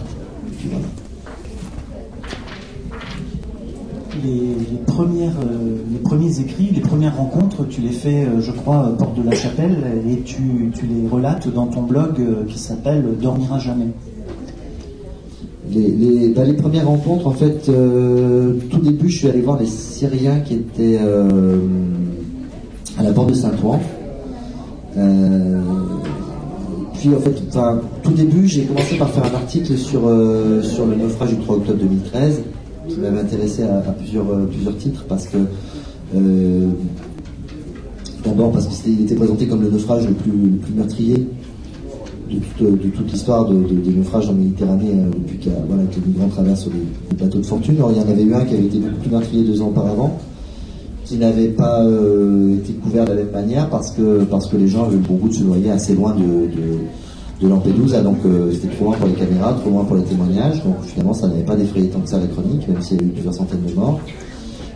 Euh, 4.26 5.76
les 5.92 6.00
premiers 6.00 6.40
écrits, 6.40 6.72
les 6.74 6.82
premières 6.82 7.16
rencontres, 7.18 7.68
tu 7.68 7.82
les 7.82 7.92
fais, 7.92 8.26
euh, 8.26 8.42
je 8.42 8.52
crois, 8.52 8.94
porte 8.98 9.16
de 9.18 9.24
la 9.24 9.36
chapelle, 9.36 9.78
et 10.10 10.22
tu, 10.22 10.42
les 10.84 11.08
relates 11.10 11.52
dans 11.54 11.68
ton 11.68 11.84
blog 11.84 12.20
euh, 12.20 12.46
qui 12.48 12.60
s'appelle 12.60 13.06
Dormira 13.22 13.60
jamais. 13.60 13.88
Les, 15.72 16.30
bah, 16.30 16.42
premières 16.58 16.88
rencontres, 16.88 17.28
en 17.28 17.32
fait, 17.32 17.70
tout 18.70 18.80
début, 18.80 19.10
je 19.10 19.20
suis 19.20 19.28
allé 19.28 19.42
voir 19.42 19.60
les 19.60 19.68
Syriens 19.68 20.40
qui 20.40 20.56
étaient 20.56 20.98
à 22.98 23.04
la 23.04 23.12
porte 23.12 23.30
de 23.30 23.36
Saint-Ouen. 23.36 23.80
Puis 27.00 27.16
en 27.16 27.20
fait, 27.20 27.36
tout 28.04 28.12
début, 28.12 28.46
j'ai 28.46 28.64
commencé 28.64 28.98
par 28.98 29.10
faire 29.10 29.24
un 29.24 29.36
article 29.36 29.72
euh, 29.96 30.62
sur 30.62 30.86
le 30.86 30.96
naufrage 30.98 31.30
du 31.30 31.38
3 31.38 31.56
octobre 31.56 31.80
2013, 31.80 32.42
qui 32.90 33.00
m'avait 33.00 33.20
intéressé 33.20 33.64
à, 33.64 33.92
plusieurs, 33.92 34.30
euh, 34.30 34.46
plusieurs 34.46 34.78
titres, 34.78 35.06
parce 35.08 35.28
que 35.28 35.38
euh, 36.16 36.68
d'abord 38.26 38.52
parce 38.52 38.68
qu'il 38.68 39.02
était 39.02 39.16
présenté 39.16 39.48
comme 39.48 39.62
le 39.62 39.70
naufrage 39.70 40.08
le 40.08 40.14
plus, 40.14 40.74
meurtrier 40.76 41.28
de 42.30 42.90
toute, 42.90 43.12
l'histoire 43.12 43.46
de, 43.48 43.56
des 43.56 43.92
naufrages 43.92 44.30
en 44.30 44.34
Méditerranée 44.34 44.94
depuis 45.18 45.38
que 45.38 45.50
les 45.50 46.08
migrants 46.08 46.28
traversent 46.28 46.68
les, 46.68 47.16
plateaux 47.16 47.40
de 47.40 47.46
fortune. 47.46 47.76
Il 47.76 47.98
y 47.98 48.00
en 48.00 48.08
avait 48.08 48.24
eu 48.24 48.34
un 48.34 48.46
qui 48.46 48.54
avait 48.54 48.66
été 48.66 48.78
beaucoup 48.78 49.00
plus 49.02 49.10
meurtrier 49.10 49.44
deux 49.44 49.62
ans 49.62 49.70
auparavant, 49.70 50.20
qui 51.06 51.18
n'avait 51.18 51.48
pas 51.48 51.84
euh, 51.84 52.58
été 52.58 52.74
couvert 52.74 53.06
de 53.06 53.10
la 53.10 53.16
même 53.16 53.32
manière 53.32 53.70
parce 53.70 53.92
que, 53.92 54.24
parce 54.26 54.48
que 54.48 54.58
les 54.58 54.68
gens 54.68 54.86
avaient 54.86 54.98
beaucoup 54.98 55.28
de 55.28 55.34
se 55.34 55.44
noyer 55.44 55.72
assez 55.72 55.96
loin 55.96 56.14
de, 56.14 56.50
de 57.42 57.48
Lampedusa, 57.48 58.02
donc 58.02 58.18
euh, 58.26 58.52
c'était 58.52 58.76
trop 58.76 58.86
loin 58.86 58.98
pour 58.98 59.08
les 59.08 59.14
caméras, 59.14 59.54
trop 59.54 59.70
loin 59.70 59.86
pour 59.86 59.96
les 59.96 60.04
témoignages, 60.04 60.64
donc 60.64 60.76
finalement 60.84 61.14
ça 61.14 61.28
n'avait 61.28 61.44
pas 61.44 61.56
défrayé 61.56 61.88
tant 61.88 62.00
que 62.00 62.10
ça 62.10 62.20
la 62.20 62.28
chronique, 62.28 62.68
même 62.68 62.82
s'il 62.82 62.98
y 62.98 63.00
a 63.00 63.04
eu 63.04 63.10
plusieurs 63.10 63.34
centaines 63.34 63.64
de 63.66 63.74
morts. 63.74 64.00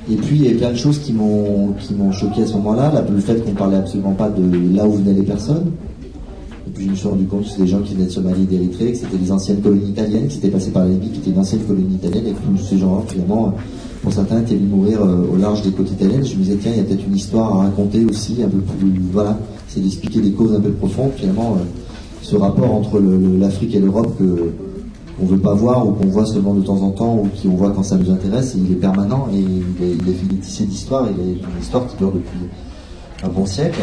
Et 0.10 0.16
puis 0.16 0.38
il 0.38 0.52
y 0.52 0.56
a 0.56 0.58
plein 0.58 0.72
de 0.72 0.78
choses 0.78 1.00
qui 1.00 1.14
m'ont 1.14 1.74
choqué 2.12 2.44
à 2.44 2.48
ce 2.48 2.54
moment-là, 2.54 2.92
le 3.10 3.20
fait 3.20 3.44
qu'on 3.44 3.54
parlait 3.54 3.78
absolument 3.78 4.14
pas 4.14 4.30
de 4.30 4.44
là 4.76 4.86
où 4.86 4.94
venaient 4.94 5.14
les 5.14 5.24
personnes. 5.24 5.72
Et 6.68 6.72
puis 6.72 6.86
je 6.86 6.92
me 6.92 6.96
suis 6.96 7.08
rendu 7.08 7.26
compte 7.26 7.44
que 7.44 7.50
c'était 7.50 7.64
des 7.64 7.68
gens 7.68 7.82
qui 7.82 7.94
venaient 7.96 8.08
de 8.08 8.12
Somalie 8.12 8.46
d'Érythrée, 8.46 8.92
que 8.92 8.98
c'était 8.98 9.18
des 9.18 9.32
anciennes 9.32 9.62
colonies 9.62 9.90
italiennes, 9.90 10.28
qui 10.28 10.36
s'étaient 10.36 10.50
passées 10.50 10.72
par 10.72 10.84
la 10.84 10.90
Libye, 10.90 11.10
qui 11.10 11.20
étaient 11.20 11.32
une 11.32 11.40
ancienne 11.40 11.62
colonie 11.62 11.96
italienne, 11.96 12.28
et 12.28 12.32
que 12.32 12.40
tous 12.40 12.64
ces 12.64 12.78
gens-là 12.78 13.04
finalement 13.08 13.54
pour 14.04 14.12
certains, 14.12 14.42
étaient 14.42 14.56
venus 14.56 14.70
mourir 14.70 15.02
euh, 15.02 15.26
au 15.34 15.38
large 15.38 15.62
des 15.62 15.72
côtes 15.72 15.90
italiennes. 15.90 16.26
Je 16.26 16.36
me 16.36 16.44
disais, 16.44 16.58
tiens, 16.62 16.72
il 16.74 16.78
y 16.78 16.82
a 16.82 16.84
peut-être 16.84 17.08
une 17.08 17.16
histoire 17.16 17.56
à 17.56 17.64
raconter 17.64 18.04
aussi, 18.06 18.44
un 18.44 18.50
peu 18.50 18.58
plus. 18.58 18.92
Voilà, 19.12 19.40
c'est 19.70 19.80
d'expliquer 19.80 20.20
des 20.20 20.32
causes 20.32 20.54
un 20.54 20.60
peu 20.60 20.72
profondes. 20.72 21.12
Finalement, 21.16 21.56
euh, 21.58 21.64
ce 22.24 22.36
rapport 22.36 22.74
entre 22.74 23.00
l'Afrique 23.00 23.76
et 23.76 23.80
l'Europe 23.80 24.18
que 24.18 24.52
qu'on 25.20 25.28
veut 25.28 25.38
pas 25.38 25.54
voir 25.54 25.88
ou 25.88 25.92
qu'on 25.92 26.08
voit 26.08 26.26
seulement 26.26 26.56
de 26.56 26.62
temps 26.62 26.82
en 26.82 26.90
temps 26.90 27.16
ou 27.16 27.30
qu'on 27.42 27.56
voit 27.56 27.70
quand 27.70 27.84
ça 27.84 27.98
nous 27.98 28.10
intéresse, 28.10 28.56
il 28.58 28.72
est 28.72 28.76
permanent 28.76 29.28
et 29.32 29.38
il 29.38 29.84
est, 29.84 30.16
il 30.32 30.40
tissé 30.40 30.66
d'histoire, 30.66 31.08
il 31.08 31.30
est 31.30 31.34
une 31.34 31.62
histoire 31.62 31.86
qui 31.86 31.96
dure 31.98 32.12
depuis 32.12 32.40
un 33.22 33.30
bon 33.30 33.46
siècle. 33.46 33.80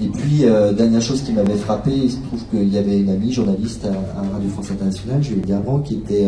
Et 0.00 0.08
puis, 0.08 0.46
euh, 0.46 0.72
dernière 0.72 1.02
chose 1.02 1.20
qui 1.20 1.32
m'avait 1.32 1.56
frappé, 1.56 1.90
il 1.90 2.10
se 2.10 2.16
trouve 2.16 2.40
qu'il 2.50 2.72
y 2.72 2.78
avait 2.78 2.98
une 2.98 3.10
amie 3.10 3.30
journaliste 3.30 3.84
à, 3.84 4.32
Radio 4.32 4.48
France 4.48 4.70
Internationale, 4.70 5.22
Julie 5.22 5.42
Garand, 5.42 5.80
qui 5.80 5.96
était, 5.96 6.26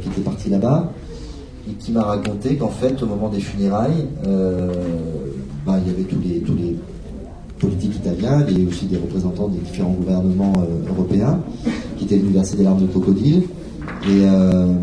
qui 0.00 0.08
était 0.08 0.22
partie 0.22 0.48
là-bas 0.48 0.90
et 1.68 1.72
qui 1.74 1.92
m'a 1.92 2.02
raconté 2.02 2.56
qu'en 2.56 2.68
fait, 2.68 3.02
au 3.02 3.06
moment 3.06 3.28
des 3.28 3.40
funérailles, 3.40 4.06
euh, 4.26 4.72
bah, 5.66 5.78
il 5.84 5.90
y 5.90 5.94
avait 5.94 6.04
tous 6.04 6.20
les, 6.20 6.40
tous 6.40 6.54
les 6.54 6.76
politiques 7.64 7.96
italiens, 7.96 8.44
il 8.48 8.58
y 8.58 8.60
avait 8.60 8.68
aussi 8.68 8.86
des 8.86 8.96
représentants 8.96 9.48
des 9.48 9.58
différents 9.58 9.92
gouvernements 9.92 10.52
euh, 10.58 10.90
européens 10.90 11.40
qui 11.96 12.04
étaient 12.04 12.18
venus 12.18 12.34
verser 12.34 12.56
des 12.56 12.64
larmes 12.64 12.82
de 12.82 12.86
crocodile. 12.86 13.42
Et, 14.06 14.22
euh, 14.24 14.74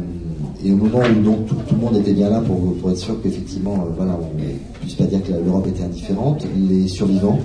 et 0.63 0.71
au 0.71 0.75
moment 0.75 0.99
où 0.99 1.47
tout, 1.47 1.55
le 1.71 1.77
monde 1.77 1.97
était 1.97 2.13
bien 2.13 2.29
là 2.29 2.41
pour, 2.41 2.91
être 2.91 2.97
sûr 2.97 3.15
qu'effectivement, 3.21 3.87
voilà, 3.97 4.17
on 4.19 4.39
ne 4.39 4.53
puisse 4.79 4.95
pas 4.95 5.05
dire 5.05 5.23
que 5.23 5.31
l'Europe 5.31 5.67
était 5.67 5.83
indifférente, 5.83 6.45
les 6.55 6.87
survivants 6.87 7.39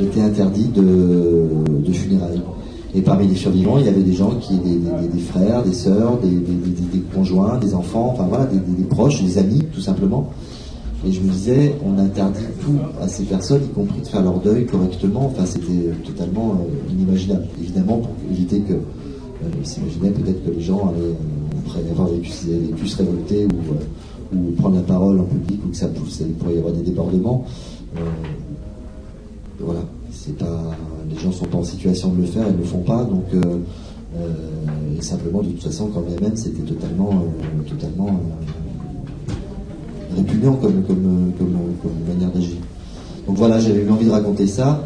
étaient 0.00 0.20
interdits 0.20 0.70
de, 0.74 1.92
funérailles. 1.92 2.42
Et 2.94 3.02
parmi 3.02 3.28
les 3.28 3.36
survivants, 3.36 3.78
il 3.78 3.86
y 3.86 3.88
avait 3.88 4.02
des 4.02 4.14
gens 4.14 4.30
qui, 4.40 4.56
des, 4.56 4.76
des, 4.76 5.08
des 5.12 5.18
frères, 5.20 5.62
des 5.62 5.74
sœurs, 5.74 6.18
des, 6.18 6.30
des, 6.30 7.00
conjoints, 7.14 7.58
des 7.58 7.74
enfants, 7.74 8.10
enfin 8.12 8.26
voilà, 8.28 8.46
des, 8.46 8.84
proches, 8.84 9.22
des 9.22 9.38
amis, 9.38 9.62
tout 9.72 9.80
simplement. 9.80 10.30
Et 11.04 11.12
je 11.12 11.20
me 11.20 11.30
disais, 11.30 11.74
on 11.84 11.98
interdit 11.98 12.44
tout 12.62 12.78
à 13.00 13.08
ces 13.08 13.24
personnes, 13.24 13.62
y 13.64 13.68
compris 13.68 14.00
de 14.00 14.06
faire 14.06 14.22
leur 14.22 14.40
deuil 14.40 14.66
correctement. 14.66 15.26
Enfin, 15.26 15.44
c'était 15.44 15.90
totalement 16.04 16.54
euh, 16.60 16.92
inimaginable. 16.92 17.46
Évidemment, 17.60 17.98
pour 17.98 18.12
éviter 18.30 18.60
que, 18.60 18.72
euh, 18.72 19.48
s'imaginait 19.62 20.10
peut-être 20.10 20.44
que 20.44 20.50
les 20.50 20.62
gens 20.62 20.88
allaient, 20.88 21.00
euh, 21.00 21.66
après 21.66 21.80
avoir 21.90 22.08
vécu, 22.08 22.30
vécu 22.46 22.88
se 22.88 22.96
révolter 22.96 23.46
ou, 23.46 24.36
ou, 24.36 24.52
prendre 24.52 24.76
la 24.76 24.82
parole 24.82 25.20
en 25.20 25.24
public, 25.24 25.60
ou 25.66 25.68
que 25.68 25.76
ça, 25.76 25.86
ça 26.08 26.24
pourrait 26.38 26.54
y 26.54 26.58
avoir 26.58 26.72
des 26.72 26.82
débordements. 26.82 27.44
voilà, 29.60 29.80
c'est 30.10 30.36
pas 30.36 30.76
les 31.10 31.18
gens 31.18 31.32
sont 31.32 31.46
pas 31.46 31.58
en 31.58 31.64
situation 31.64 32.12
de 32.12 32.22
le 32.22 32.26
faire, 32.26 32.46
ils 32.48 32.54
ne 32.54 32.58
le 32.58 32.64
font 32.64 32.80
pas, 32.80 33.04
donc 33.04 33.24
euh, 33.34 33.58
euh, 34.16 34.98
et 34.98 35.02
simplement 35.02 35.42
de 35.42 35.50
toute 35.50 35.62
façon 35.62 35.88
quand 35.88 36.02
même 36.20 36.36
c'était 36.36 36.62
totalement 36.62 37.10
euh, 37.10 37.68
totalement 37.68 38.20
répugnant 40.16 40.54
comme, 40.54 40.82
comme, 40.86 41.32
comme, 41.38 41.92
manière 42.08 42.30
d'agir. 42.30 42.56
Donc 43.26 43.36
voilà, 43.36 43.58
j'avais 43.58 43.82
eu 43.82 43.90
envie 43.90 44.06
de 44.06 44.10
raconter 44.10 44.46
ça. 44.46 44.82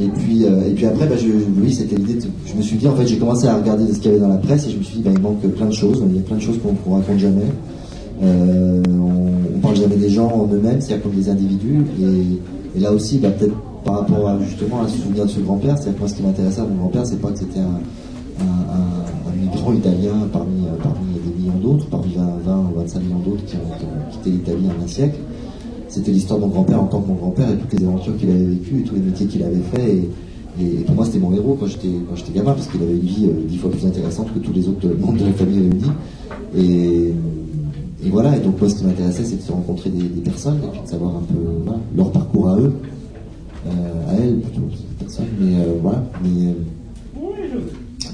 Et 0.00 0.08
puis, 0.08 0.44
et 0.44 0.70
puis 0.74 0.86
après, 0.86 1.06
bah, 1.06 1.16
oui, 1.62 1.72
c'était 1.72 1.96
l'idée. 1.96 2.18
Je 2.46 2.54
me 2.54 2.62
suis 2.62 2.76
dit, 2.76 2.88
en 2.88 2.94
fait, 2.94 3.06
j'ai 3.06 3.18
commencé 3.18 3.46
à 3.46 3.56
regarder 3.56 3.92
ce 3.92 3.98
qu'il 3.98 4.06
y 4.06 4.14
avait 4.14 4.20
dans 4.22 4.28
la 4.28 4.36
presse 4.36 4.66
et 4.66 4.70
je 4.70 4.78
me 4.78 4.82
suis 4.82 4.96
dit, 4.96 5.02
bah, 5.02 5.10
il 5.14 5.20
manque 5.20 5.40
plein 5.40 5.66
de 5.66 5.72
choses. 5.72 6.02
Il 6.08 6.16
y 6.16 6.18
a 6.18 6.22
plein 6.22 6.36
de 6.36 6.42
choses 6.42 6.58
qu'on 6.62 6.72
ne 6.90 6.96
raconte 6.96 7.18
jamais. 7.18 7.46
on, 8.22 8.26
ne 8.26 9.62
parle 9.62 9.76
jamais 9.76 9.96
des 9.96 10.08
gens 10.08 10.28
en 10.28 10.48
eux-mêmes, 10.52 10.80
c'est-à-dire 10.80 11.02
comme 11.02 11.12
des 11.12 11.28
individus. 11.28 11.84
Et, 12.00 12.80
là 12.80 12.92
aussi, 12.92 13.18
bah, 13.18 13.30
peut-être 13.30 13.54
par 13.84 14.00
rapport 14.00 14.28
à, 14.28 14.38
justement 14.40 14.82
à 14.82 14.88
ce 14.88 14.98
souvenir 14.98 15.24
de 15.24 15.30
ce 15.30 15.40
grand-père. 15.40 15.76
C'est 15.78 15.98
moi 15.98 16.08
ce 16.08 16.14
qui 16.14 16.22
m'intéressait 16.22 16.60
à 16.60 16.64
mon 16.64 16.76
grand-père, 16.76 17.06
c'est 17.06 17.20
pas 17.20 17.30
que 17.30 17.38
c'était 17.38 17.60
un, 17.60 17.80
migrant 19.40 19.72
italien 19.72 20.28
parmi, 20.32 20.52
millions 20.52 21.09
d'autres, 21.60 21.86
parmi 21.86 22.14
20, 22.14 22.22
20 22.44 22.58
ou 22.58 22.78
25 22.80 23.02
millions 23.02 23.18
d'autres 23.18 23.44
qui, 23.44 23.56
ont, 23.56 24.10
quitté 24.10 24.30
l'Italie 24.30 24.66
en 24.66 24.84
un 24.84 24.86
siècle. 24.86 25.18
C'était 25.88 26.12
l'histoire 26.12 26.38
de 26.38 26.44
mon 26.44 26.50
grand-père 26.50 26.82
en 26.82 26.86
tant 26.86 27.00
que 27.00 27.08
mon 27.08 27.14
grand-père 27.14 27.50
et 27.50 27.56
toutes 27.56 27.78
les 27.78 27.86
aventures 27.86 28.16
qu'il 28.16 28.30
avait 28.30 28.44
vécues 28.44 28.80
et 28.80 28.82
tous 28.84 28.94
les 28.94 29.00
métiers 29.00 29.26
qu'il 29.26 29.42
avait 29.42 29.62
fait. 29.74 29.96
Et, 30.60 30.66
pour 30.84 30.94
moi, 30.94 31.04
c'était 31.04 31.18
mon 31.18 31.32
héros 31.32 31.56
quand 31.58 31.66
j'étais 31.66 32.32
gamin 32.34 32.52
parce 32.52 32.66
qu'il 32.66 32.82
avait 32.82 32.92
une 32.92 33.00
vie 33.00 33.26
euh, 33.26 33.46
dix 33.48 33.56
fois 33.56 33.70
plus 33.70 33.86
intéressante 33.86 34.32
que 34.34 34.40
tous 34.40 34.52
les 34.52 34.68
autres 34.68 34.88
membres 34.98 35.18
de 35.18 35.24
la 35.24 35.32
famille 35.32 35.60
réunis. 35.60 35.90
Et, 36.56 37.14
et 38.06 38.10
voilà. 38.10 38.36
Et 38.36 38.40
donc 38.40 38.60
moi, 38.60 38.68
ce 38.68 38.74
qui 38.74 38.84
m'intéressait, 38.84 39.24
c'est 39.24 39.36
de 39.36 39.42
se 39.42 39.52
rencontrer 39.52 39.90
des, 39.90 40.20
personnes 40.20 40.58
et 40.64 40.68
puis 40.72 40.82
de 40.82 40.88
savoir 40.88 41.16
un 41.16 41.22
peu 41.22 41.72
leur 41.96 42.10
parcours 42.12 42.50
à 42.50 42.58
eux 42.58 42.72
euh, 43.66 43.70
à 44.08 44.14
elle 44.14 44.40
plutôt, 44.40 44.68
personne, 44.98 45.26
mais 45.38 45.56
euh, 45.56 45.74
voilà. 45.82 46.02
Mais, 46.22 46.54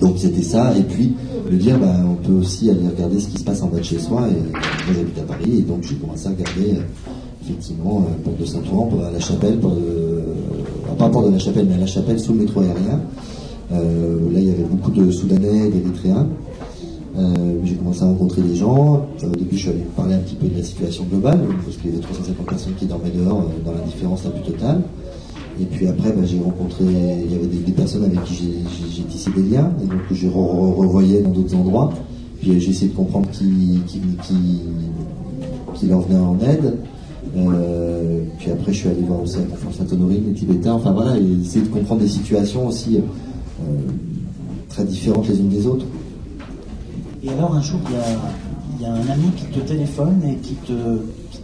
donc 0.00 0.18
c'était 0.18 0.42
ça, 0.42 0.76
et 0.76 0.82
puis 0.82 1.12
le 1.50 1.56
dire, 1.56 1.78
bah, 1.78 1.94
on 2.04 2.14
peut 2.14 2.32
aussi 2.32 2.70
aller 2.70 2.88
regarder 2.88 3.20
ce 3.20 3.28
qui 3.28 3.38
se 3.38 3.44
passe 3.44 3.62
en 3.62 3.68
bas 3.68 3.78
de 3.78 3.84
chez 3.84 3.98
soi, 3.98 4.28
et 4.28 4.52
moi 4.52 4.94
j'habite 4.94 5.18
à 5.18 5.22
Paris, 5.22 5.58
et 5.58 5.62
donc 5.62 5.82
j'ai 5.82 5.94
commencé 5.96 6.26
à 6.26 6.30
regarder 6.30 6.80
effectivement 7.42 8.04
Porte 8.24 8.40
de 8.40 8.44
Saint-Ouen, 8.44 8.88
à 9.06 9.10
la 9.10 9.20
chapelle, 9.20 9.58
pour, 9.58 9.72
pas 10.98 11.08
Porte 11.08 11.26
de 11.26 11.32
la 11.32 11.38
chapelle, 11.38 11.66
mais 11.68 11.74
à 11.74 11.78
la 11.78 11.86
chapelle 11.86 12.18
sous 12.18 12.32
le 12.32 12.40
métro 12.40 12.60
aérien. 12.60 13.00
là 13.70 13.78
il 14.40 14.44
y 14.44 14.50
avait 14.50 14.64
beaucoup 14.64 14.90
de 14.90 15.10
Soudanais 15.10 15.68
d'Érythréens. 15.70 16.26
j'ai 17.64 17.74
commencé 17.74 18.02
à 18.02 18.06
rencontrer 18.06 18.42
des 18.42 18.56
gens. 18.56 19.06
au 19.22 19.36
début, 19.36 19.56
je 19.56 19.60
suis 19.60 19.70
allé 19.70 19.80
parler 19.96 20.14
un 20.14 20.18
petit 20.18 20.34
peu 20.34 20.48
de 20.48 20.56
la 20.56 20.64
situation 20.64 21.04
globale, 21.04 21.40
parce 21.64 21.76
qu'il 21.76 21.90
y 21.90 21.94
avait 21.94 22.02
350 22.02 22.46
personnes 22.46 22.74
qui 22.74 22.86
dormaient 22.86 23.10
dehors 23.10 23.48
dans 23.64 23.72
l'indifférence 23.72 24.24
la 24.24 24.30
plus 24.30 24.52
totale. 24.52 24.82
Et 25.60 25.64
puis 25.64 25.86
après, 25.88 26.12
bah, 26.12 26.22
j'ai 26.24 26.38
rencontré, 26.38 26.84
il 26.84 27.32
y 27.32 27.34
avait 27.34 27.46
des, 27.46 27.72
personnes 27.72 28.04
avec 28.04 28.22
qui 28.24 28.54
j'ai 28.94 29.02
tissé 29.04 29.30
des 29.30 29.42
liens, 29.42 29.72
et 29.82 29.86
donc 29.86 30.00
je 30.10 30.28
revoyais 30.28 31.22
dans 31.22 31.30
d'autres 31.30 31.54
endroits. 31.54 31.92
Puis 32.40 32.50
euh, 32.50 32.58
j'ai 32.58 32.70
essayé 32.70 32.90
de 32.90 32.96
comprendre 32.96 33.30
qui, 33.30 33.80
qui, 33.86 34.00
qui, 35.74 35.86
leur 35.86 36.00
venait 36.00 36.18
en 36.18 36.38
aide. 36.40 36.76
Euh, 37.36 38.22
puis 38.38 38.50
après, 38.50 38.72
je 38.72 38.78
suis 38.78 38.88
allé 38.88 39.00
voir 39.00 39.22
aussi 39.22 39.38
la 39.38 39.44
conférence 39.44 39.76
Saint-Honorine, 39.76 40.24
les 40.26 40.34
Tibétains, 40.34 40.74
enfin 40.74 40.92
voilà, 40.92 41.16
et 41.16 41.40
essayer 41.42 41.64
de 41.64 41.70
comprendre 41.70 42.02
des 42.02 42.08
situations 42.08 42.66
aussi 42.66 42.98
euh, 42.98 43.62
très 44.68 44.84
différentes 44.84 45.26
les 45.28 45.38
unes 45.38 45.48
des 45.48 45.66
autres. 45.66 45.86
Et 47.22 47.30
alors, 47.30 47.54
un 47.54 47.62
jour, 47.62 47.80
il 47.88 48.82
y 48.82 48.86
a, 48.86 48.92
un 48.92 49.10
ami 49.10 49.30
qui 49.36 49.46
te 49.46 49.60
téléphone 49.60 50.20
et 50.28 50.34
qui 50.36 50.54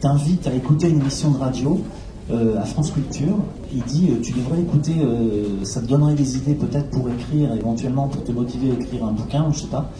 t'invite 0.01 0.47
à 0.47 0.55
écouter 0.55 0.91
une 0.91 1.01
émission 1.01 1.31
de 1.31 1.39
radio 1.39 1.81
euh, 2.31 2.61
à 2.61 2.65
France 2.65 2.93
Culture. 2.93 3.37
Il 3.75 3.83
dit 3.83 4.11
euh, 4.11 4.21
Tu 4.23 4.33
devrais 4.33 4.61
écouter, 4.61 4.93
euh, 5.01 5.65
ça 5.65 5.81
te 5.81 5.87
donnerait 5.87 6.15
des 6.15 6.37
idées 6.37 6.55
peut-être 6.55 6.89
pour 6.91 7.11
écrire, 7.11 7.53
éventuellement 7.53 8.07
pour 8.07 8.23
te 8.23 8.31
motiver 8.31 8.71
à 8.71 8.75
écrire 8.75 9.05
un 9.05 9.11
bouquin, 9.13 9.47
je 9.53 9.59
sais 9.59 9.67
pas. 9.67 9.91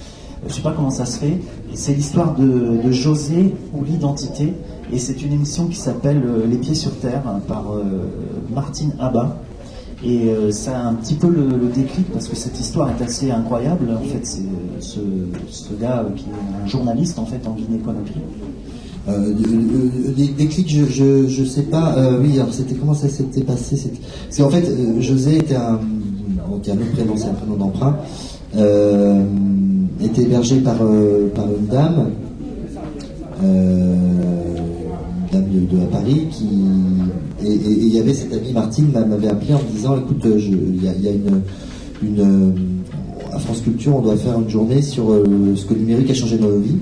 Je 0.47 0.53
sais 0.53 0.63
pas 0.63 0.73
comment 0.73 0.91
ça 0.91 1.05
se 1.05 1.19
fait. 1.19 1.41
C'est 1.75 1.95
l'histoire 1.95 2.37
de, 2.37 2.91
José 2.91 3.55
ou 3.75 3.85
l'identité. 3.85 4.55
Et 4.93 4.99
c'est 4.99 5.23
une 5.23 5.33
émission 5.33 5.67
qui 5.67 5.77
s'appelle 5.77 6.21
Les 6.49 6.57
pieds 6.59 6.75
sur 6.75 6.97
terre 6.99 7.23
par 7.47 7.65
Martine 8.53 8.93
Abba. 8.99 9.37
Et 10.05 10.35
c'est 10.51 10.73
un 10.73 10.95
petit 10.95 11.15
peu 11.15 11.29
le, 11.29 11.69
déclic 11.69 12.11
parce 12.13 12.27
que 12.27 12.35
cette 12.35 12.59
histoire 12.59 12.91
est 12.91 13.01
assez 13.05 13.31
incroyable. 13.31 13.89
En 13.97 14.03
fait, 14.03 14.27
c'est 14.27 14.43
ce, 14.81 14.99
ce, 15.49 15.75
gars 15.75 16.05
qui 16.17 16.25
est 16.25 16.65
un 16.65 16.67
journaliste 16.67 17.21
en 17.21 17.25
fait 17.25 17.47
en 17.47 17.53
Guinée-Conakry 17.53 18.21
euh, 19.09 19.33
des, 20.17 20.47
clics, 20.47 20.69
je, 20.71 21.27
je, 21.27 21.45
sais 21.45 21.63
pas. 21.63 21.97
Euh, 21.97 22.21
oui, 22.23 22.39
alors 22.39 22.53
c'était 22.53 22.75
comment 22.75 22.95
ça 22.95 23.09
s'était 23.09 23.43
passé 23.43 23.77
Parce 24.29 24.39
qu'en 24.39 24.51
fait, 24.51 24.65
euh, 24.69 25.01
José 25.01 25.39
était 25.39 25.57
un, 25.57 25.81
donc 26.49 26.69
un 26.69 26.75
autre 26.75 26.93
prénom, 26.93 27.15
c'est 27.17 27.27
un 27.27 27.35
prénom 27.35 27.57
d'emprunt, 27.57 27.97
euh, 28.57 29.25
était 30.01 30.23
hébergé 30.23 30.57
par, 30.61 30.77
par 30.77 31.47
une 31.47 31.67
dame, 31.69 32.11
une 33.43 33.97
dame 35.33 35.47
de, 35.51 35.83
à 35.83 35.87
Paris, 35.87 36.29
qui 36.31 36.49
et 37.45 37.55
il 37.55 37.93
y 37.93 37.99
avait 37.99 38.15
cette 38.15 38.33
amie 38.33 38.53
Martine 38.53 38.93
m'avait 38.93 39.27
appelé 39.27 39.55
en 39.55 39.59
me 39.59 39.75
disant, 39.75 39.97
écoute, 39.97 40.25
il 40.25 40.85
y 40.85 40.87
a, 40.87 40.93
y 40.93 41.09
a 41.09 41.11
une, 41.11 41.41
une 42.05 42.55
à 43.33 43.39
France 43.41 43.63
Culture, 43.63 43.97
on 43.97 44.01
doit 44.01 44.17
faire 44.17 44.39
une 44.39 44.49
journée 44.49 44.81
sur 44.81 45.07
ce 45.57 45.65
que 45.65 45.75
le 45.75 45.81
numérique 45.81 46.11
a 46.11 46.15
changé 46.15 46.39
dans 46.39 46.47
nos 46.47 46.61
vies. 46.61 46.79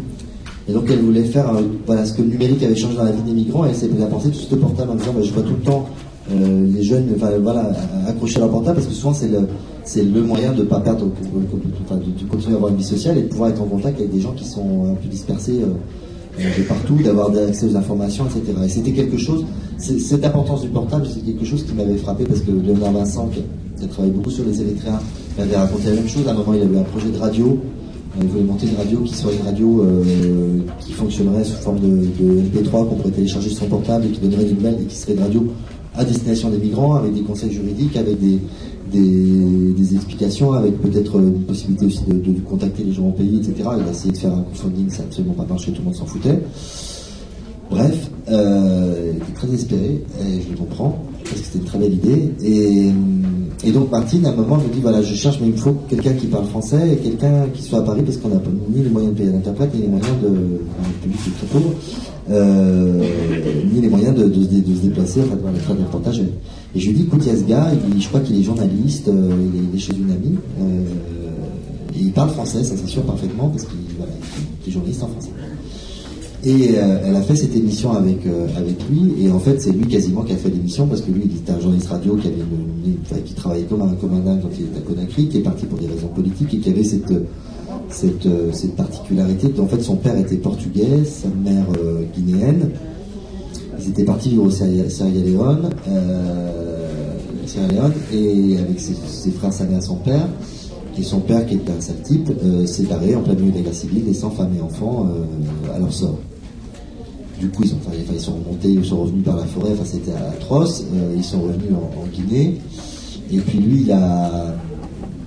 Et 0.70 0.72
donc 0.72 0.84
elle 0.88 1.00
voulait 1.00 1.24
faire 1.24 1.52
euh, 1.52 1.62
voilà, 1.84 2.06
ce 2.06 2.12
que 2.12 2.22
le 2.22 2.28
numérique 2.28 2.62
avait 2.62 2.76
changé 2.76 2.96
dans 2.96 3.02
la 3.02 3.10
vie 3.10 3.22
des 3.22 3.32
migrants, 3.32 3.66
et 3.66 3.70
elle 3.70 3.74
s'est 3.74 3.88
pris 3.88 4.00
à 4.00 4.06
tout 4.06 4.32
ce 4.32 4.54
portable 4.54 4.92
en 4.92 4.94
disant 4.94 5.12
bah, 5.12 5.20
je 5.22 5.32
vois 5.32 5.42
tout 5.42 5.54
le 5.54 5.64
temps 5.64 5.86
euh, 6.30 6.66
les 6.72 6.82
jeunes 6.84 7.08
voilà, 7.42 7.72
accrocher 8.06 8.38
leur 8.38 8.50
portable 8.50 8.76
parce 8.76 8.86
que 8.86 8.94
souvent 8.94 9.12
c'est 9.12 9.26
le, 9.26 9.48
c'est 9.82 10.04
le 10.04 10.22
moyen 10.22 10.52
de 10.52 10.60
ne 10.60 10.66
pas 10.68 10.78
perdre, 10.78 11.06
de, 11.06 12.26
continuer 12.30 12.54
à 12.54 12.56
avoir 12.56 12.70
une 12.70 12.76
vie 12.76 12.84
sociale 12.84 13.18
et 13.18 13.22
de 13.22 13.26
pouvoir 13.26 13.50
être 13.50 13.60
en 13.60 13.64
contact 13.64 13.98
avec 13.98 14.12
des 14.12 14.20
gens 14.20 14.32
qui 14.32 14.44
sont 14.44 14.92
un 14.92 14.94
peu 14.94 15.08
dispersés 15.08 15.60
euh, 15.60 16.44
de 16.56 16.62
partout, 16.62 16.94
d'avoir 17.02 17.30
accès 17.36 17.66
aux 17.66 17.76
informations, 17.76 18.26
etc. 18.26 18.56
Et 18.64 18.68
c'était 18.68 18.92
quelque 18.92 19.18
chose, 19.18 19.44
cette 19.76 20.24
importance 20.24 20.62
du 20.62 20.68
portable, 20.68 21.04
c'est 21.12 21.20
quelque 21.20 21.44
chose 21.44 21.64
qui 21.64 21.74
m'avait 21.74 21.96
frappé 21.96 22.22
parce 22.24 22.40
que 22.42 22.52
Léonard 22.52 22.92
Vincent, 22.92 23.28
qui 23.34 23.42
a 23.82 23.88
travaillé 23.88 24.12
beaucoup 24.12 24.30
sur 24.30 24.44
les 24.44 24.60
Érythréens, 24.60 25.00
m'avait 25.36 25.56
raconté 25.56 25.88
la 25.88 25.96
même 25.96 26.08
chose. 26.08 26.28
À 26.28 26.30
un 26.30 26.34
moment, 26.34 26.54
il 26.54 26.62
avait 26.62 26.78
un 26.78 26.84
projet 26.84 27.08
de 27.08 27.18
radio 27.18 27.58
il 28.18 28.26
voulait 28.26 28.44
monter 28.44 28.66
une 28.66 28.76
radio 28.76 29.00
qui 29.00 29.14
soit 29.14 29.32
une 29.32 29.46
radio 29.46 29.82
euh, 29.82 30.58
qui 30.80 30.92
fonctionnerait 30.92 31.44
sous 31.44 31.56
forme 31.56 31.78
de, 31.80 31.86
MP3 31.86 32.88
qu'on 32.88 32.96
pourrait 32.96 33.12
télécharger 33.12 33.50
sur 33.50 33.58
son 33.58 33.66
portable 33.66 34.06
et 34.06 34.08
qui 34.08 34.20
donnerait 34.20 34.44
des 34.44 34.54
nouvelles 34.54 34.82
et 34.82 34.86
qui 34.86 34.96
serait 34.96 35.14
une 35.14 35.22
radio 35.22 35.46
à 35.94 36.04
destination 36.04 36.50
des 36.50 36.58
migrants 36.58 36.94
avec 36.94 37.14
des 37.14 37.22
conseils 37.22 37.52
juridiques, 37.52 37.96
avec 37.96 38.18
des, 38.20 38.38
des, 38.92 39.94
explications, 39.94 40.52
avec 40.52 40.80
peut-être 40.80 41.18
une 41.18 41.42
possibilité 41.42 41.86
aussi 41.86 42.04
de, 42.06 42.40
contacter 42.40 42.84
les 42.84 42.92
gens 42.92 43.08
au 43.08 43.12
pays, 43.12 43.38
etc. 43.38 43.68
Il 43.78 43.86
a 43.86 43.90
essayé 43.90 44.12
de 44.12 44.18
faire 44.18 44.32
un 44.32 44.42
crowdfunding, 44.42 44.90
ça 44.90 44.98
n'a 44.98 45.04
absolument 45.04 45.34
pas 45.34 45.44
marché, 45.44 45.72
tout 45.72 45.78
le 45.78 45.86
monde 45.86 45.96
s'en 45.96 46.06
foutait. 46.06 46.38
Bref, 47.70 48.10
euh, 48.30 49.12
il 49.12 49.16
était 49.16 49.32
très 49.32 49.46
désespéré, 49.46 50.04
et 50.20 50.42
je 50.42 50.50
le 50.50 50.56
comprends, 50.56 51.04
parce 51.24 51.40
que 51.40 51.44
c'était 51.46 51.58
une 51.58 51.64
très 51.64 51.78
belle 51.78 51.94
idée. 51.94 52.32
Et 52.42 52.92
et 53.62 53.72
donc 53.72 53.90
Martine, 53.90 54.24
à 54.24 54.30
un 54.30 54.34
moment, 54.34 54.56
me 54.56 54.72
dit 54.72 54.80
voilà, 54.80 55.02
je 55.02 55.14
cherche, 55.14 55.38
mais 55.40 55.48
il 55.48 55.52
me 55.52 55.58
faut 55.58 55.76
quelqu'un 55.88 56.14
qui 56.14 56.26
parle 56.26 56.46
français 56.46 56.94
et 56.94 56.96
quelqu'un 56.96 57.46
qui 57.52 57.62
soit 57.62 57.80
à 57.80 57.82
Paris 57.82 58.02
parce 58.02 58.16
qu'on 58.16 58.28
n'a 58.28 58.40
ni 58.70 58.82
les 58.82 58.88
moyens 58.88 59.12
de 59.12 59.18
payer 59.18 59.32
l'interprète, 59.32 59.74
ni 59.74 59.82
les 59.82 59.88
moyens 59.88 60.12
de. 60.22 60.28
Le 60.28 61.02
public 61.02 61.20
est 61.26 61.46
pauvre, 61.46 61.74
euh, 62.30 63.04
ni 63.70 63.82
les 63.82 63.88
moyens 63.88 64.14
de, 64.14 64.32
se 64.32 64.82
déplacer, 64.82 65.20
enfin, 65.20 65.36
de 65.52 65.58
faire 65.58 65.74
des 65.74 65.82
reportages. 65.82 66.22
Et 66.74 66.80
je 66.80 66.86
lui 66.88 66.94
dis 66.94 67.02
écoute, 67.02 67.20
il 67.26 67.32
y 67.32 67.36
a 67.36 67.38
ce 67.38 67.44
gars, 67.44 67.66
je 67.98 68.08
crois 68.08 68.20
qu'il 68.20 68.40
est 68.40 68.42
journaliste, 68.42 69.08
euh, 69.08 69.30
il, 69.54 69.76
est, 69.76 69.78
chez 69.78 69.92
une 69.92 70.10
amie, 70.10 70.38
euh, 70.60 70.84
et 71.94 72.00
il 72.00 72.12
parle 72.12 72.30
français, 72.30 72.64
ça 72.64 72.76
s'assure 72.76 73.02
parfaitement 73.02 73.48
parce 73.48 73.64
qu'il 73.64 73.76
est 74.66 74.70
journaliste 74.70 75.02
en 75.02 75.08
français. 75.08 75.30
Et 76.42 76.70
euh, 76.74 76.98
elle 77.04 77.16
a 77.16 77.20
fait 77.20 77.36
cette 77.36 77.54
émission 77.54 77.92
avec, 77.92 78.24
euh, 78.26 78.46
avec 78.56 78.76
lui, 78.88 79.22
et 79.22 79.30
en 79.30 79.38
fait, 79.38 79.60
c'est 79.60 79.72
lui 79.72 79.86
quasiment 79.86 80.22
qui 80.22 80.32
a 80.32 80.36
fait 80.36 80.48
l'émission, 80.48 80.86
parce 80.86 81.02
que 81.02 81.10
lui, 81.10 81.22
il 81.26 81.36
était 81.36 81.52
un 81.52 81.60
journaliste 81.60 81.88
radio 81.88 82.16
qui, 82.16 82.28
avait 82.28 83.20
qui 83.22 83.34
travaillait 83.34 83.66
comme 83.66 83.82
un, 83.82 84.20
dingue 84.20 84.40
quand 84.40 84.48
il 84.58 84.66
était 84.66 84.78
à 84.78 84.80
Conakry, 84.80 85.28
qui 85.28 85.36
est 85.36 85.42
parti 85.42 85.66
pour 85.66 85.78
des 85.78 85.86
raisons 85.86 86.08
politiques, 86.08 86.54
et 86.54 86.58
qui 86.58 86.70
avait 86.70 86.84
cette, 86.84 87.12
cette, 87.90 88.24
euh, 88.24 88.50
cette 88.52 88.74
particularité. 88.74 89.52
En 89.60 89.66
fait, 89.66 89.82
son 89.82 89.96
père 89.96 90.16
était 90.16 90.36
portugais, 90.36 91.04
sa 91.04 91.28
mère 91.28 91.66
guinéenne. 92.16 92.70
Ils 93.78 93.90
étaient 93.90 94.04
partis 94.04 94.30
vivre 94.30 94.44
au 94.44 94.50
Sierra 94.50 94.70
Leone, 94.70 95.70
Sierra 97.46 97.66
Leone 97.68 97.92
et 98.12 98.56
avec 98.58 98.80
ses, 98.80 99.30
frères, 99.30 99.52
sa 99.52 99.64
mère, 99.64 99.82
son 99.82 99.96
père. 99.96 100.28
Et 101.00 101.02
son 101.02 101.20
père, 101.20 101.46
qui 101.46 101.54
est 101.54 101.70
un 101.70 101.80
sale 101.80 102.02
type, 102.02 102.30
s'est 102.66 102.82
barré 102.82 103.14
en 103.14 103.22
plein 103.22 103.32
milieu 103.32 103.52
de 103.52 103.56
la 103.56 103.62
guerre 103.62 103.74
civile, 103.74 104.04
laissant 104.04 104.28
femmes 104.30 104.54
et 104.58 104.60
enfants 104.60 105.06
à 105.74 105.78
leur 105.78 105.90
sort. 105.90 106.18
Du 107.40 107.48
coup, 107.48 107.62
ils, 107.64 107.72
ils 108.12 108.20
sont 108.20 108.34
remontés, 108.34 108.68
ils 108.68 108.84
sont 108.84 109.00
revenus 109.00 109.24
par 109.24 109.36
la 109.36 109.46
forêt, 109.46 109.70
enfin 109.72 109.84
c'était 109.86 110.12
atroce. 110.12 110.84
ils 111.16 111.24
sont 111.24 111.40
revenus 111.40 111.70
en, 111.72 112.06
Guinée. 112.12 112.58
Et 113.32 113.38
puis 113.38 113.58
lui, 113.58 113.80
il 113.80 113.92
a. 113.92 114.54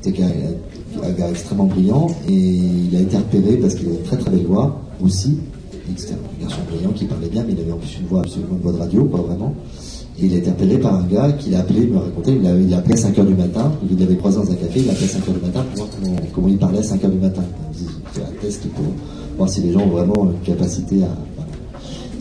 C'était 0.01 0.21
un 0.21 1.11
gars 1.11 1.29
extrêmement 1.29 1.65
brillant 1.65 2.07
et 2.27 2.33
il 2.33 2.95
a 2.95 2.99
été 2.99 3.17
repéré 3.17 3.57
parce 3.57 3.73
qu'il 3.73 3.87
avait 3.87 3.95
une 3.95 4.03
très 4.03 4.17
très 4.17 4.29
belle 4.29 4.45
voix 4.45 4.79
aussi. 5.03 5.39
C'était 5.95 6.13
un 6.13 6.41
garçon 6.41 6.61
brillant 6.69 6.91
qui 6.91 7.05
parlait 7.05 7.29
bien, 7.29 7.43
mais 7.47 7.53
il 7.53 7.61
avait 7.61 7.71
en 7.71 7.77
plus 7.77 7.97
une 7.99 8.07
voix 8.07 8.19
absolument 8.19 8.55
une 8.57 8.61
voix 8.61 8.73
de 8.73 8.77
radio, 8.77 9.05
pas 9.05 9.21
vraiment. 9.21 9.55
Il 10.19 10.33
a 10.33 10.37
été 10.37 10.49
repéré 10.51 10.77
par 10.77 10.95
un 10.95 11.03
gars 11.03 11.31
qui 11.31 11.49
l'a 11.49 11.59
appelé, 11.59 11.87
me 11.87 11.97
racontait, 11.97 12.33
il 12.33 12.43
l'a 12.43 12.55
il 12.55 12.73
appelé 12.73 12.93
à 12.93 13.09
5h 13.09 13.25
du 13.25 13.33
matin, 13.33 13.71
il 13.89 14.01
avait 14.03 14.15
croisé 14.15 14.37
dans 14.37 14.51
un 14.51 14.55
café, 14.55 14.79
il 14.79 14.85
l'a 14.85 14.93
appelé 14.93 15.05
à 15.05 15.09
5h 15.09 15.33
du 15.33 15.45
matin 15.45 15.65
pour 15.73 15.85
voir 15.85 16.19
comment, 16.33 16.47
il 16.47 16.57
parlait 16.57 16.79
à 16.79 16.81
5h 16.81 17.09
du 17.09 17.17
matin. 17.17 17.43
Il 18.15 18.21
un 18.21 18.41
test 18.41 18.61
pour 18.67 18.85
voir 19.37 19.49
si 19.49 19.61
les 19.61 19.71
gens 19.71 19.81
ont 19.81 19.87
vraiment 19.87 20.29
une 20.31 20.39
capacité 20.45 21.03
à, 21.03 21.09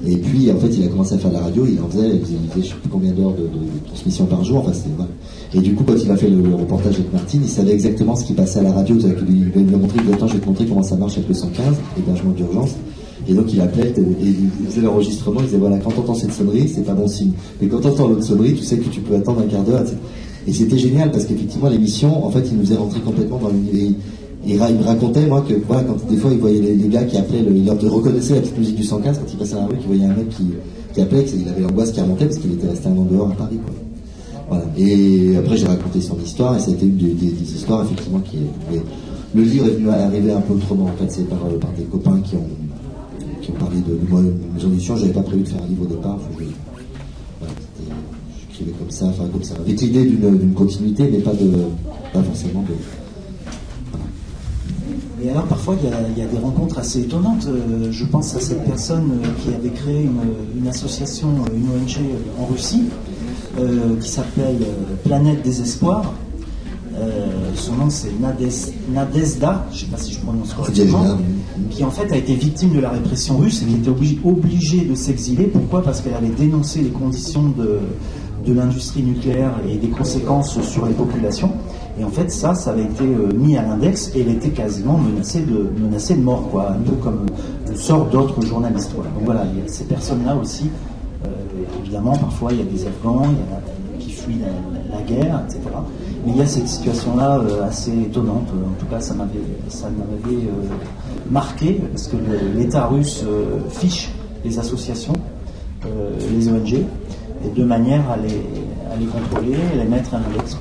et 0.04 0.16
puis, 0.16 0.50
en 0.50 0.58
fait, 0.58 0.68
il 0.68 0.84
a 0.84 0.88
commencé 0.88 1.14
à 1.14 1.18
faire 1.18 1.30
la 1.30 1.40
radio, 1.40 1.64
il 1.64 1.80
en 1.80 1.88
faisait, 1.88 2.16
il 2.16 2.24
faisait, 2.24 2.40
je 2.56 2.68
sais 2.68 2.74
plus 2.74 2.88
combien 2.88 3.12
d'heures 3.12 3.34
de, 3.34 3.48
transmission 3.86 4.26
par 4.26 4.42
jour. 4.42 4.58
Enfin, 4.58 4.72
voilà. 4.96 5.10
Et 5.54 5.60
du 5.60 5.74
coup, 5.74 5.84
quand 5.84 5.94
il 5.94 6.10
a 6.10 6.16
fait 6.16 6.28
le, 6.28 6.54
reportage 6.54 6.94
avec 6.94 7.12
Martine, 7.12 7.42
il 7.44 7.48
savait 7.48 7.72
exactement 7.72 8.16
ce 8.16 8.24
qui 8.24 8.32
passait 8.32 8.58
à 8.58 8.62
la 8.62 8.72
radio. 8.72 8.96
Il 8.98 9.44
lui 9.44 9.74
a 9.74 9.78
montré, 9.78 9.98
il 10.00 10.06
dit, 10.06 10.12
attends, 10.12 10.26
je 10.26 10.34
vais 10.34 10.40
te 10.40 10.46
montrer 10.46 10.66
comment 10.66 10.82
ça 10.82 10.96
marche 10.96 11.18
avec 11.18 11.28
le 11.28 11.34
115, 11.34 11.76
hébergement 11.98 12.32
d'urgence. 12.32 12.70
Et 13.28 13.34
donc, 13.34 13.52
il 13.52 13.60
appelait, 13.60 13.88
et 13.88 13.94
il 13.96 14.66
faisait 14.68 14.80
l'enregistrement, 14.80 15.40
il 15.40 15.46
disait, 15.46 15.58
voilà, 15.58 15.78
quand 15.78 15.90
t'entends 15.90 16.14
cette 16.14 16.32
sonnerie, 16.32 16.68
c'est 16.68 16.84
pas 16.84 16.94
bon 16.94 17.06
signe. 17.06 17.32
Mais 17.60 17.68
quand 17.68 17.80
t'entends 17.80 18.08
l'autre 18.08 18.24
sonnerie, 18.24 18.54
tu 18.54 18.64
sais 18.64 18.78
que 18.78 18.88
tu 18.88 19.00
peux 19.00 19.14
attendre 19.14 19.40
un 19.40 19.48
quart 19.48 19.62
d'heure, 19.62 19.84
Et 20.46 20.52
c'était 20.52 20.78
génial 20.78 21.10
parce 21.12 21.24
qu'effectivement, 21.24 21.68
l'émission, 21.68 22.26
en 22.26 22.30
fait, 22.30 22.44
il 22.50 22.58
nous 22.58 22.72
est 22.72 22.76
rentré 22.76 23.00
complètement 23.00 23.38
dans 23.38 23.48
l'univers 23.50 23.92
il, 24.46 24.56
me 24.56 24.82
racontait, 24.82 25.26
moi, 25.26 25.44
que 25.46 25.54
voilà, 25.66 25.84
quand 25.84 26.08
des 26.08 26.16
fois 26.16 26.30
il 26.32 26.38
voyait 26.38 26.60
les, 26.60 26.88
gars 26.88 27.04
qui 27.04 27.16
appelaient, 27.16 27.42
le, 27.42 27.54
il 27.54 27.70
reconnaissait 27.70 28.34
la 28.34 28.40
petite 28.40 28.58
musique 28.58 28.76
du 28.76 28.84
115 28.84 29.18
quand 29.18 29.32
il 29.32 29.38
passait 29.38 29.54
à 29.54 29.58
la 29.58 29.66
rue, 29.66 29.76
qu'il 29.76 29.86
voyait 29.86 30.04
un 30.04 30.14
mec 30.14 30.28
qui, 30.30 30.44
qui 30.92 31.00
appelait, 31.00 31.24
il 31.34 31.48
avait 31.48 31.60
l'angoisse 31.60 31.92
qui 31.92 32.00
remontait 32.00 32.26
parce 32.26 32.38
qu'il 32.38 32.52
était 32.52 32.68
resté 32.68 32.88
un 32.88 32.92
an 32.92 33.06
dehors 33.10 33.30
à 33.30 33.34
Paris. 33.34 33.58
Et 34.76 35.36
après, 35.38 35.56
j'ai 35.56 35.66
raconté 35.66 36.00
son 36.00 36.18
histoire, 36.22 36.56
et 36.56 36.60
ça 36.60 36.70
a 36.70 36.74
été 36.74 36.84
une 36.84 36.96
des, 36.96 37.42
histoires, 37.42 37.84
effectivement, 37.84 38.20
qui 38.20 38.38
le 39.34 39.42
livre 39.42 39.66
est 39.66 39.70
venu 39.70 39.88
arriver 39.88 40.32
un 40.32 40.40
peu 40.40 40.52
autrement, 40.54 40.84
en 40.84 40.96
fait, 40.98 41.10
c'est 41.10 41.26
par, 41.26 41.38
par 41.38 41.70
des 41.72 41.84
copains 41.84 42.20
qui 42.22 42.36
ont, 42.36 42.40
qui 43.42 43.50
ont 43.50 43.54
parlé 43.54 43.80
de, 43.80 43.98
moi, 44.08 44.22
mes 44.22 44.64
auditions. 44.64 44.96
J'avais 44.96 45.12
pas 45.12 45.22
prévu 45.22 45.42
de 45.42 45.48
faire 45.48 45.62
un 45.62 45.66
livre 45.66 45.82
au 45.82 45.86
départ. 45.86 46.18
J'écrivais 48.40 48.72
comme 48.72 48.90
ça, 48.90 49.06
enfin, 49.06 49.24
comme 49.30 49.42
ça, 49.42 49.54
avec 49.56 49.80
l'idée 49.80 50.04
d'une 50.04 50.54
continuité, 50.54 51.08
mais 51.10 51.18
pas 51.18 51.34
de, 51.34 51.50
pas 52.12 52.22
forcément 52.22 52.62
de 52.62 52.74
et 55.24 55.30
alors 55.30 55.44
parfois 55.44 55.76
il 55.80 56.18
y, 56.18 56.22
a, 56.22 56.26
des 56.26 56.38
rencontres 56.38 56.78
assez 56.78 57.00
étonnantes. 57.00 57.46
Euh, 57.46 57.92
je 57.92 58.04
pense 58.04 58.34
à 58.34 58.40
cette 58.40 58.64
personne 58.64 59.20
euh, 59.22 59.28
qui 59.40 59.54
avait 59.54 59.70
créé 59.70 60.02
une, 60.02 60.66
association, 60.66 61.28
euh, 61.28 61.56
une 61.56 61.68
ONG 61.68 61.98
en 62.40 62.46
Russie, 62.46 62.84
qui 64.00 64.08
s'appelle 64.08 64.58
Planète 65.04 65.42
des 65.42 65.60
Espoirs. 65.60 66.12
Son 67.54 67.74
nom 67.74 67.90
c'est 67.90 68.12
Nadezda, 68.90 69.66
je 69.70 69.74
ne 69.74 69.80
sais 69.80 69.86
pas 69.86 69.96
si 69.96 70.12
je 70.12 70.20
prononce 70.20 70.52
correctement, 70.54 71.18
qui 71.70 71.84
en 71.84 71.90
fait 71.90 72.12
a 72.12 72.16
été 72.16 72.34
victime 72.34 72.74
de 72.74 72.80
la 72.80 72.90
répression 72.90 73.38
russe 73.38 73.62
et 73.62 73.66
qui 73.66 73.74
était 73.74 73.90
obligée 74.24 74.84
de 74.84 74.94
s'exiler. 74.94 75.44
Pourquoi? 75.44 75.82
Parce 75.82 76.00
qu'elle 76.00 76.14
avait 76.14 76.28
dénoncé 76.28 76.80
les 76.82 76.90
conditions 76.90 77.48
de, 77.48 77.80
de 78.46 78.52
l'industrie 78.52 79.02
nucléaire 79.02 79.54
et 79.68 79.76
des 79.76 79.88
conséquences 79.88 80.60
sur 80.62 80.86
les 80.86 80.94
populations. 80.94 81.52
Et 81.98 82.04
en 82.04 82.10
fait, 82.10 82.30
ça, 82.30 82.54
ça 82.54 82.70
avait 82.70 82.84
été 82.84 83.04
euh, 83.04 83.32
mis 83.34 83.56
à 83.56 83.62
l'index 83.62 84.12
et 84.14 84.20
elle 84.22 84.30
était 84.30 84.50
quasiment 84.50 84.96
menacée 84.96 85.42
de, 85.42 85.70
menacée 85.78 86.14
de 86.14 86.22
mort, 86.22 86.48
quoi, 86.50 86.70
un 86.70 86.80
peu 86.82 86.96
comme 86.96 87.26
le 87.68 87.76
sort 87.76 88.06
d'autres 88.06 88.40
journalistes. 88.44 88.94
Donc 88.94 89.04
voilà, 89.24 89.44
il 89.52 89.60
y 89.60 89.62
a 89.62 89.68
ces 89.68 89.84
personnes-là 89.84 90.36
aussi. 90.36 90.70
Euh, 91.24 91.28
évidemment, 91.82 92.16
parfois, 92.16 92.52
il 92.52 92.58
y 92.58 92.62
a 92.62 92.64
des 92.64 92.86
Afghans 92.86 93.24
il 93.24 93.38
y 93.38 93.42
a, 93.54 93.98
qui 93.98 94.10
fuient 94.10 94.40
la, 94.40 94.48
guerre, 95.00 95.42
etc. 95.46 95.60
Mais 96.24 96.32
il 96.32 96.38
y 96.38 96.42
a 96.42 96.46
cette 96.46 96.68
situation-là 96.68 97.38
euh, 97.38 97.66
assez 97.66 97.92
étonnante. 97.92 98.48
En 98.48 98.78
tout 98.78 98.86
cas, 98.86 99.00
ça 99.00 99.14
m'avait, 99.14 99.40
ça 99.68 99.88
m'avait 99.90 100.42
marqué 101.30 101.80
parce 101.90 102.08
que 102.08 102.16
l'État 102.56 102.86
russe 102.86 103.24
fiche 103.70 104.10
les 104.44 104.58
associations, 104.58 105.14
les 106.36 106.48
ONG, 106.48 106.74
et 106.74 107.48
de 107.56 107.64
manière 107.64 108.08
à 108.10 108.16
les, 108.16 108.42
à 108.92 108.96
les 108.98 109.06
contrôler 109.06 109.56
et 109.74 109.78
les 109.78 109.84
mettre 109.84 110.14
à 110.14 110.20
l'index. 110.20 110.56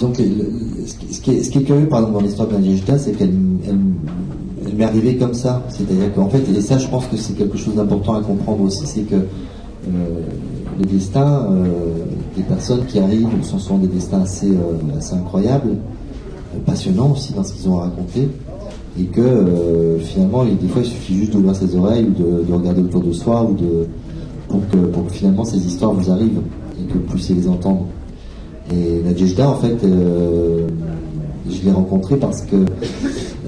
Donc, 0.00 0.16
ce, 0.16 1.20
qui 1.20 1.30
est, 1.30 1.64
curieux, 1.64 1.88
par 1.88 2.00
exemple, 2.00 2.14
dans 2.14 2.20
l'histoire 2.20 2.48
de 2.48 2.54
la 2.54 2.98
c'est 2.98 3.12
qu'elle 3.12 3.34
elle, 3.66 4.74
m'est 4.76 4.84
arrivée 4.84 5.16
comme 5.16 5.34
ça. 5.34 5.62
C'est-à-dire 5.68 6.12
qu'en 6.14 6.28
fait, 6.28 6.42
et 6.48 6.60
ça, 6.60 6.78
je 6.78 6.88
pense 6.88 7.06
que 7.06 7.16
c'est 7.16 7.34
quelque 7.34 7.56
chose 7.56 7.74
d'important 7.74 8.14
à 8.14 8.22
comprendre 8.22 8.62
aussi, 8.62 8.86
c'est 8.86 9.02
que 9.02 9.16
euh, 9.16 10.20
les 10.78 10.86
destins 10.86 11.46
euh, 11.50 11.66
des 12.36 12.42
personnes 12.42 12.84
qui 12.86 12.98
arrivent 12.98 13.28
sont 13.42 13.78
des 13.78 13.86
destins 13.86 14.22
assez, 14.22 14.50
euh, 14.50 15.16
incroyables, 15.16 15.76
passionnants 16.66 17.12
aussi 17.12 17.32
dans 17.32 17.44
ce 17.44 17.52
qu'ils 17.52 17.68
ont 17.68 17.78
à 17.78 17.84
raconter, 17.84 18.28
et 18.98 19.04
que 19.04 19.98
finalement, 20.00 20.44
des 20.44 20.68
fois, 20.68 20.82
il 20.82 20.88
suffit 20.88 21.16
juste 21.16 21.32
d'ouvrir 21.32 21.56
ses 21.56 21.74
oreilles 21.76 22.06
ou 22.06 22.44
de, 22.44 22.52
regarder 22.52 22.82
autour 22.82 23.02
de 23.02 23.12
soi 23.12 23.42
ou 23.42 23.54
de, 23.54 23.88
pour, 24.48 24.60
que, 24.68 25.12
finalement 25.12 25.44
ces 25.44 25.58
histoires 25.66 25.92
vous 25.92 26.10
arrivent 26.10 26.40
et 26.80 26.86
que 26.86 26.94
vous 26.94 27.04
puissiez 27.12 27.34
les 27.34 27.48
entendre. 27.48 27.86
Et 28.72 29.02
Nadjejda, 29.02 29.48
en 29.48 29.56
fait, 29.56 29.76
euh, 29.84 30.66
je 31.50 31.62
l'ai 31.64 31.72
rencontré 31.72 32.16
parce 32.16 32.42
que 32.42 32.56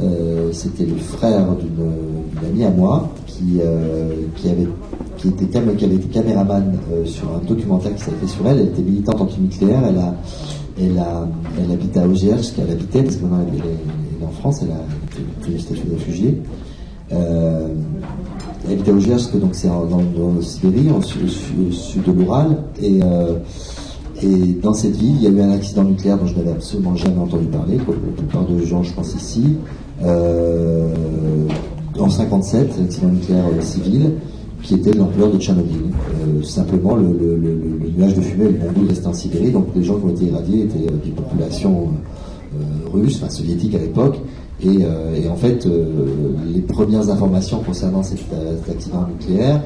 euh, 0.02 0.52
c'était 0.52 0.84
le 0.84 0.96
frère 0.96 1.46
d'une 1.56 2.46
amie 2.46 2.64
à 2.64 2.70
moi 2.70 3.08
euh, 3.60 4.12
qui, 4.36 4.48
avait, 4.48 4.68
qui, 5.16 5.28
était, 5.28 5.58
avait 5.58 5.72
été 5.72 6.08
caméraman 6.08 6.78
sur 7.04 7.28
un 7.34 7.46
documentaire 7.46 7.94
qui 7.94 8.02
s'était 8.02 8.16
fait 8.16 8.26
sur 8.26 8.46
elle. 8.46 8.58
Elle 8.60 8.68
était 8.68 8.82
militante 8.82 9.20
anti-nucléaire. 9.20 9.82
Elle, 9.88 9.98
a, 9.98 10.14
elle, 10.80 10.98
a, 10.98 11.28
elle 11.58 11.72
habitait 11.72 12.00
à 12.00 12.06
Augerge, 12.06 12.52
qu'elle 12.52 12.70
habitait, 12.70 13.02
parce 13.02 13.16
que 13.16 13.22
maintenant 13.22 13.44
elle, 13.52 13.58
est 13.58 14.24
en 14.24 14.30
France, 14.30 14.62
elle 14.62 14.72
a 14.72 15.48
été 15.48 15.58
statut 15.58 15.86
de. 15.86 16.34
Euh, 17.12 17.68
elle 18.64 18.72
habitait 18.72 18.90
à 18.90 18.94
Augerge, 18.94 19.30
donc 19.32 19.54
c'est 19.54 19.68
dans, 19.68 20.40
Sibérie, 20.40 20.90
au 20.90 21.02
sud, 21.02 22.02
de 22.04 22.12
l'Oural. 22.12 22.58
Et 22.82 23.00
et 24.22 24.54
dans 24.62 24.72
cette 24.72 24.96
ville, 24.96 25.16
il 25.16 25.22
y 25.22 25.26
a 25.26 25.30
eu 25.30 25.40
un 25.40 25.52
accident 25.52 25.84
nucléaire 25.84 26.16
dont 26.16 26.26
je 26.26 26.36
n'avais 26.36 26.52
absolument 26.52 26.96
jamais 26.96 27.18
entendu 27.18 27.46
parler, 27.46 27.76
la 27.76 27.82
plupart 27.84 28.46
de 28.46 28.64
gens, 28.64 28.82
je 28.82 28.92
pense, 28.94 29.14
ici. 29.14 29.56
Euh, 30.02 30.88
en 31.98 32.08
57, 32.08 32.70
un 32.78 32.84
accident 32.84 33.08
nucléaire 33.08 33.44
euh, 33.46 33.60
civil 33.60 34.12
qui 34.66 34.74
était 34.74 34.92
l'ampleur 34.92 35.30
de 35.30 35.38
Tchernobyl. 35.38 35.76
Euh, 35.76 36.42
simplement, 36.42 36.96
le, 36.96 37.06
nuage 37.96 38.14
de 38.14 38.20
fumée, 38.20 38.46
le 38.46 38.58
monde 38.58 38.88
restait 38.88 39.06
en 39.06 39.12
Sibérie, 39.12 39.52
donc 39.52 39.68
les 39.76 39.84
gens 39.84 39.96
qui 39.98 40.04
ont 40.04 40.10
été 40.10 40.24
irradiés 40.26 40.64
étaient 40.64 40.92
des 41.04 41.10
populations 41.10 41.88
russes, 42.92 43.20
enfin 43.22 43.30
soviétiques 43.30 43.74
à 43.74 43.78
l'époque. 43.78 44.18
Et, 44.64 44.78
en 45.28 45.36
fait, 45.36 45.68
les 46.52 46.62
premières 46.62 47.10
informations 47.10 47.60
concernant 47.60 48.02
cet, 48.02 48.20
accident 48.70 49.06
nucléaire 49.06 49.60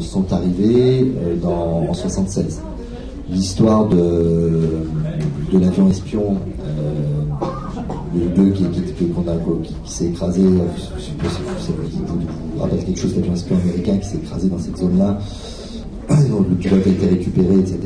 sont 0.00 0.32
arrivées 0.32 1.12
en 1.44 1.94
76 1.94 2.60
l'histoire 3.30 3.86
de, 3.86 4.60
de 5.52 5.58
l'avion 5.58 5.88
espion 5.88 6.36
euh, 8.16 8.52
qui, 9.84 9.92
s'est 9.92 10.06
écrasé, 10.06 10.42
je 10.96 11.02
sais 11.02 11.12
pas 11.12 11.28
si 11.28 11.72
vous, 12.02 12.60
rappelez 12.60 12.82
quelque 12.82 12.98
chose, 12.98 13.14
l'avion 13.16 13.34
espion 13.34 13.56
américain 13.56 13.96
qui 13.98 14.08
s'est 14.08 14.16
écrasé 14.16 14.48
dans 14.48 14.58
cette 14.58 14.76
zone-là, 14.76 15.18
le 16.10 16.56
pilote 16.56 16.86
a 16.86 16.90
été 16.90 17.06
récupéré, 17.06 17.54
etc. 17.58 17.78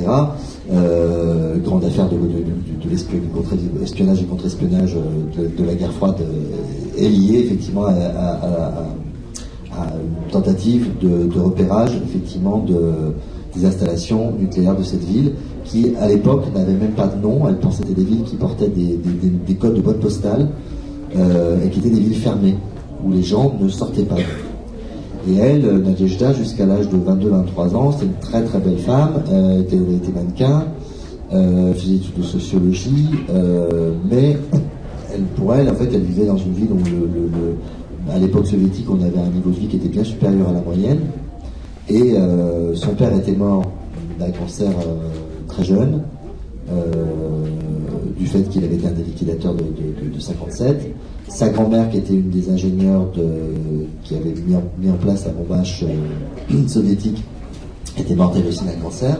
Euh, 0.72 1.58
grande 1.58 1.84
affaire 1.84 2.08
de, 2.08 2.16
l'espionnage 2.88 4.22
et 4.22 4.24
contre-espionnage 4.24 4.96
euh, 4.96 5.48
de, 5.58 5.64
la 5.64 5.74
guerre 5.74 5.92
froide 5.92 6.16
est 6.96 7.08
liée 7.08 7.40
effectivement 7.40 7.84
à, 7.86 8.86
une 9.72 10.30
tentative 10.30 10.88
de, 11.00 11.38
repérage 11.38 11.90
effectivement 12.06 12.58
de 12.58 13.12
des 13.54 13.64
installations 13.64 14.32
nucléaires 14.32 14.76
de 14.76 14.82
cette 14.82 15.04
ville 15.04 15.34
qui, 15.64 15.94
à 16.00 16.08
l'époque, 16.08 16.44
n'avaient 16.54 16.72
même 16.72 16.92
pas 16.92 17.06
de 17.06 17.20
nom. 17.20 17.48
Elles 17.48 17.58
pensaient 17.58 17.84
des 17.84 18.04
villes 18.04 18.24
qui 18.24 18.36
portaient 18.36 18.68
des, 18.68 19.54
codes 19.54 19.74
de 19.74 19.80
boîte 19.80 20.00
postale 20.00 20.48
euh, 21.16 21.64
et 21.64 21.70
qui 21.70 21.80
étaient 21.80 21.90
des 21.90 22.00
villes 22.00 22.18
fermées, 22.18 22.56
où 23.04 23.12
les 23.12 23.22
gens 23.22 23.54
ne 23.60 23.68
sortaient 23.68 24.04
pas. 24.04 24.16
Et 25.28 25.36
elle, 25.36 25.82
Nadejda, 25.82 26.34
jusqu'à 26.34 26.66
l'âge 26.66 26.88
de 26.88 26.96
22-23 26.96 27.74
ans, 27.74 27.92
c'était 27.92 28.06
une 28.06 28.20
très 28.20 28.44
très 28.44 28.58
belle 28.58 28.78
femme, 28.78 29.22
euh, 29.30 29.62
était, 29.62 29.76
était 29.76 30.12
mannequin, 30.12 30.66
euh, 31.32 31.72
faisait 31.72 32.00
de 32.16 32.22
sociologie, 32.22 33.08
euh, 33.30 33.92
mais 34.10 34.36
pour 35.36 35.54
elle, 35.54 35.68
en 35.70 35.74
fait, 35.74 35.88
elle 35.92 36.02
vivait 36.02 36.26
dans 36.26 36.36
une 36.36 36.52
ville 36.52 36.72
où, 36.72 36.78
le, 36.84 38.12
à 38.12 38.18
l'époque 38.18 38.46
soviétique, 38.46 38.86
on 38.90 39.02
avait 39.02 39.18
un 39.18 39.30
niveau 39.30 39.50
de 39.50 39.56
vie 39.56 39.66
qui 39.66 39.76
était 39.76 39.88
bien 39.88 40.04
supérieur 40.04 40.48
à 40.48 40.52
la 40.52 40.60
moyenne. 40.60 41.00
Et 41.88 42.14
euh, 42.14 42.74
son 42.74 42.94
père 42.94 43.14
était 43.14 43.32
mort 43.32 43.62
d'un 44.18 44.30
cancer 44.30 44.70
euh, 44.70 45.08
très 45.54 45.64
jeune, 45.64 46.02
euh, 46.70 46.82
du 48.18 48.26
fait 48.26 48.42
qu'il 48.48 48.64
avait 48.64 48.74
été 48.74 48.86
un 48.86 48.92
des 48.92 49.02
liquidateurs 49.02 49.54
de, 49.54 49.62
de, 49.62 50.20
57. 50.20 50.94
Sa 51.28 51.48
grand-mère, 51.48 51.90
qui 51.90 51.98
était 51.98 52.14
une 52.14 52.30
des 52.30 52.50
ingénieurs 52.50 53.10
qui 54.02 54.14
avait 54.14 54.34
mis 54.46 54.90
en, 54.90 54.96
place 54.96 55.24
la 55.26 55.32
bombe 55.32 55.58
H 55.58 55.84
soviétique, 56.68 57.22
était 57.98 58.14
morte 58.14 58.34
elle 58.36 58.46
aussi 58.46 58.64
d'un 58.64 58.80
cancer. 58.82 59.16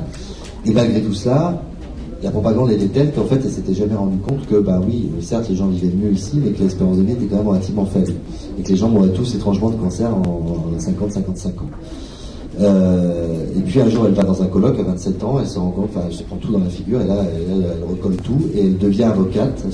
Et 0.66 0.72
malgré 0.72 1.00
tout 1.00 1.14
cela, 1.14 1.62
la 2.22 2.30
propagande 2.30 2.70
était 2.70 2.88
telle 2.88 3.12
qu'en 3.12 3.24
fait, 3.24 3.40
elle 3.44 3.50
s'était 3.50 3.74
jamais 3.74 3.94
rendue 3.94 4.18
compte 4.18 4.46
que, 4.46 4.56
bah 4.56 4.80
oui, 4.86 5.10
certes, 5.20 5.48
les 5.48 5.56
gens 5.56 5.68
vivaient 5.68 5.94
mieux 5.94 6.12
ici, 6.12 6.40
mais 6.42 6.50
que 6.50 6.62
l'espérance 6.62 6.96
de 6.96 7.02
vie 7.02 7.12
était 7.12 7.26
quand 7.26 7.36
même 7.36 7.48
relativement 7.48 7.86
faible. 7.86 8.14
Et 8.58 8.62
que 8.62 8.68
les 8.68 8.76
gens 8.76 8.88
mouraient 8.88 9.12
tous 9.12 9.34
étrangement 9.34 9.70
de 9.70 9.76
cancer 9.76 10.08
en 10.14 10.78
50-55 10.78 11.48
ans. 11.48 11.70
Euh, 12.60 13.46
et 13.56 13.60
puis 13.60 13.80
un 13.80 13.88
jour, 13.88 14.06
elle 14.06 14.14
va 14.14 14.22
dans 14.22 14.42
un 14.42 14.46
colloque 14.46 14.78
à 14.78 14.82
27 14.82 15.24
ans, 15.24 15.38
elle 15.40 15.46
se 15.46 15.58
rend 15.58 15.70
compte, 15.70 15.90
enfin, 15.90 16.06
elle 16.06 16.14
se 16.14 16.22
prend 16.22 16.36
tout 16.36 16.52
dans 16.52 16.60
la 16.60 16.70
figure, 16.70 17.00
et 17.00 17.06
là, 17.06 17.16
elle, 17.24 17.88
recolle 17.88 18.16
tout, 18.16 18.38
et 18.54 18.60
elle 18.60 18.78
devient 18.78 19.04
avocate, 19.04 19.64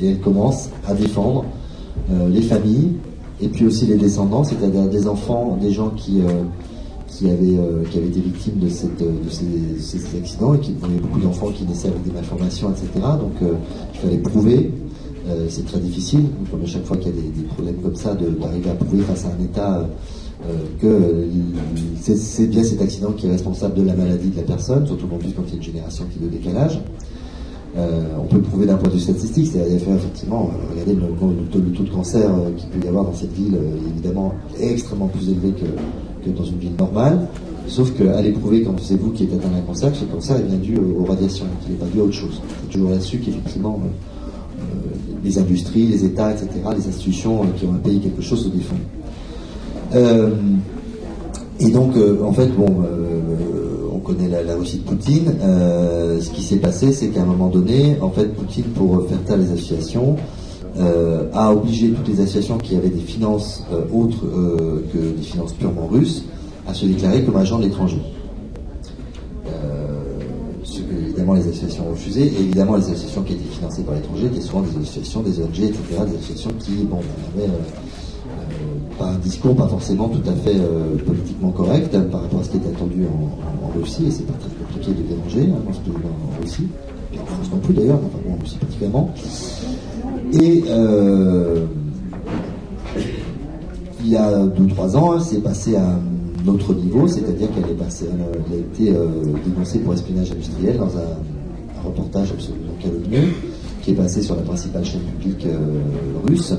et 0.00 0.08
elle 0.08 0.20
commence 0.20 0.70
à 0.86 0.94
défendre 0.94 1.44
euh, 2.10 2.28
les 2.28 2.42
familles, 2.42 2.92
et 3.40 3.48
puis 3.48 3.66
aussi 3.66 3.86
les 3.86 3.96
descendants, 3.96 4.44
c'est-à-dire 4.44 4.86
des 4.88 5.06
enfants, 5.06 5.58
des 5.60 5.70
gens 5.70 5.90
qui, 5.90 6.20
euh, 6.20 7.30
avaient, 7.30 7.58
qui 7.90 7.98
avaient 7.98 8.08
été 8.08 8.20
victimes 8.20 8.58
de, 8.58 8.68
ces, 8.68 10.16
accidents, 10.18 10.54
et 10.54 10.58
qui 10.60 10.74
avaient 10.82 10.94
beaucoup 10.94 11.20
d'enfants 11.20 11.48
qui 11.48 11.64
naissaient 11.64 11.88
avec 11.88 12.02
des 12.04 12.12
malformations, 12.12 12.70
etc. 12.70 12.88
Donc 13.20 13.32
il 13.40 14.00
fallait 14.00 14.18
prouver 14.18 14.70
c'est 15.48 15.64
très 15.64 15.78
difficile, 15.78 16.26
comme 16.50 16.62
à 16.62 16.66
chaque 16.66 16.84
fois 16.84 16.98
qu'il 16.98 17.06
y 17.06 17.18
a 17.18 17.22
des, 17.22 17.44
problèmes 17.44 17.76
comme 17.76 17.94
ça, 17.94 18.14
d'arriver 18.14 18.70
à 18.70 18.74
prouver 18.74 19.02
face 19.04 19.24
à 19.24 19.28
un 19.28 19.42
État 19.42 19.86
que 20.80 21.28
c'est 22.04 22.46
bien 22.46 22.62
cet 22.62 22.82
accident 22.82 23.12
qui 23.12 23.26
est 23.26 23.30
responsable 23.30 23.74
de 23.74 23.82
la 23.82 23.94
maladie 23.94 24.28
de 24.28 24.36
la 24.36 24.42
personne, 24.42 24.86
surtout 24.86 25.06
en 25.12 25.18
plus 25.18 25.30
quand 25.30 25.42
il 25.46 25.50
y 25.50 25.54
a 25.54 25.56
une 25.56 25.62
génération 25.62 26.04
qui 26.10 26.22
est 26.22 26.26
de 26.26 26.30
décalage. 26.30 26.80
Euh, 27.76 28.02
on 28.20 28.26
peut 28.26 28.36
le 28.36 28.42
prouver 28.42 28.66
d'un 28.66 28.76
point 28.76 28.88
de 28.88 28.94
vue 28.94 29.00
statistique, 29.00 29.48
c'est-à-dire 29.50 29.80
effectivement, 29.96 30.50
euh, 30.52 30.72
regardez 30.72 30.94
le, 30.94 31.08
taux 31.50 31.82
de 31.82 31.90
cancer 31.90 32.30
qu'il 32.56 32.68
peut 32.68 32.84
y 32.84 32.88
avoir 32.88 33.04
dans 33.04 33.14
cette 33.14 33.32
ville 33.32 33.58
évidemment 33.88 34.34
extrêmement 34.60 35.08
plus 35.08 35.28
élevé 35.28 35.52
que, 35.52 36.30
dans 36.30 36.44
une 36.44 36.58
ville 36.58 36.76
normale. 36.78 37.26
Sauf 37.66 37.92
qu'aller 37.96 38.30
prouver 38.30 38.62
quand 38.62 38.78
c'est 38.80 38.96
vous 38.96 39.10
qui 39.10 39.24
êtes 39.24 39.34
atteint 39.34 39.48
d'un 39.48 39.62
cancer, 39.62 39.90
que 39.90 39.96
ce 39.96 40.04
cancer 40.04 40.36
est 40.36 40.42
bien 40.42 40.58
dû 40.58 40.76
aux, 40.76 41.04
radiations, 41.04 41.46
qu'il 41.62 41.72
n'est 41.72 41.78
pas 41.78 41.86
dû 41.86 42.00
à 42.00 42.04
autre 42.04 42.12
chose. 42.12 42.40
C'est 42.62 42.70
toujours 42.70 42.90
là-dessus 42.90 43.18
qu'effectivement 43.18 43.80
les 45.24 45.38
industries, 45.38 45.86
les 45.86 46.04
États, 46.04 46.32
etc., 46.32 46.48
les 46.76 46.86
institutions 46.86 47.40
qui 47.56 47.64
ont 47.64 47.72
un 47.72 47.78
pays 47.78 47.98
quelque 47.98 48.20
chose 48.22 48.44
se 48.44 48.48
défendent. 48.48 48.78
Euh, 49.94 50.30
et 51.60 51.70
donc, 51.70 51.96
euh, 51.96 52.22
en 52.24 52.32
fait, 52.32 52.48
bon, 52.48 52.66
euh, 52.82 53.20
on 53.92 53.98
connaît 53.98 54.28
la, 54.28 54.54
Russie 54.56 54.78
de 54.78 54.82
Poutine. 54.82 55.34
ce 55.40 56.30
qui 56.30 56.42
s'est 56.42 56.56
passé, 56.56 56.92
c'est 56.92 57.08
qu'à 57.08 57.22
un 57.22 57.26
moment 57.26 57.48
donné, 57.48 57.96
en 58.00 58.10
fait, 58.10 58.34
Poutine, 58.34 58.64
pour 58.64 59.06
faire 59.08 59.22
taire 59.24 59.36
les 59.36 59.50
associations, 59.52 60.16
a 61.32 61.52
obligé 61.52 61.90
toutes 61.90 62.08
les 62.08 62.20
associations 62.20 62.58
qui 62.58 62.76
avaient 62.76 62.88
des 62.88 63.00
finances 63.00 63.62
autres 63.92 64.26
que 64.92 65.16
des 65.16 65.22
finances 65.22 65.52
purement 65.52 65.86
russes 65.86 66.24
à 66.66 66.74
se 66.74 66.84
déclarer 66.86 67.22
comme 67.22 67.36
agents 67.36 67.58
de 67.58 67.64
l'étranger. 67.64 68.00
ce 70.64 70.80
que 70.80 70.94
évidemment 70.94 71.34
les 71.34 71.46
associations 71.46 71.86
ont 71.86 71.92
refusé, 71.92 72.22
et 72.22 72.40
évidemment 72.40 72.76
les 72.76 72.84
associations 72.84 73.22
qui 73.22 73.34
étaient 73.34 73.54
financées 73.54 73.82
par 73.82 73.94
l'étranger 73.94 74.26
étaient 74.26 74.40
souvent 74.40 74.62
des 74.62 74.76
associations, 74.82 75.20
des 75.20 75.38
ONG, 75.38 75.60
etc., 75.60 75.80
des 76.10 76.16
associations 76.16 76.50
qui, 76.58 76.72
bon, 76.84 76.98
avaient 77.36 77.48
pas 78.98 79.06
un 79.06 79.18
discours 79.18 79.54
pas 79.56 79.68
forcément 79.68 80.08
tout 80.08 80.28
à 80.28 80.32
fait 80.32 80.56
euh, 80.56 80.96
politiquement 81.04 81.50
correct 81.50 81.94
hein, 81.94 82.04
par 82.10 82.22
rapport 82.22 82.40
à 82.40 82.44
ce 82.44 82.50
qui 82.50 82.56
est 82.56 82.68
attendu 82.68 83.04
en, 83.06 83.78
Russie, 83.78 84.06
et 84.06 84.10
c'est 84.10 84.26
pas 84.26 84.34
très 84.34 84.50
compliqué 84.50 84.92
de 84.92 85.08
déranger 85.08 85.50
hein, 85.50 85.58
en 85.66 86.40
Russie, 86.40 86.68
et 87.12 87.18
en 87.18 87.24
France 87.24 87.50
non 87.52 87.58
plus 87.58 87.74
d'ailleurs, 87.74 87.98
enfin 88.06 88.18
bon, 88.24 88.34
en 88.34 88.38
Russie 88.40 88.56
particulièrement. 88.56 89.14
Et 90.32 90.64
euh, 90.68 91.64
il 94.00 94.08
y 94.08 94.16
a 94.16 94.46
deux 94.46 94.62
ou 94.62 94.68
trois 94.68 94.96
ans, 94.96 95.18
c'est 95.18 95.42
passé 95.42 95.74
à 95.74 95.82
un 95.84 96.48
autre 96.48 96.72
niveau, 96.74 97.08
c'est-à-dire 97.08 97.48
qu'elle 97.52 97.70
est 97.70 97.76
passée, 97.76 98.06
elle 98.12 98.54
a 98.54 98.60
été 98.60 98.96
euh, 98.96 99.08
dénoncée 99.44 99.80
pour 99.80 99.94
espionnage 99.94 100.30
industriel 100.30 100.78
dans 100.78 100.96
un, 100.96 101.84
reportage 101.84 102.32
absolument 102.32 102.72
calomnieux 102.80 103.34
qui 103.82 103.90
est 103.90 103.94
passé 103.94 104.22
sur 104.22 104.36
la 104.36 104.40
principale 104.40 104.86
chaîne 104.86 105.02
publique 105.02 105.46
russe 106.26 106.54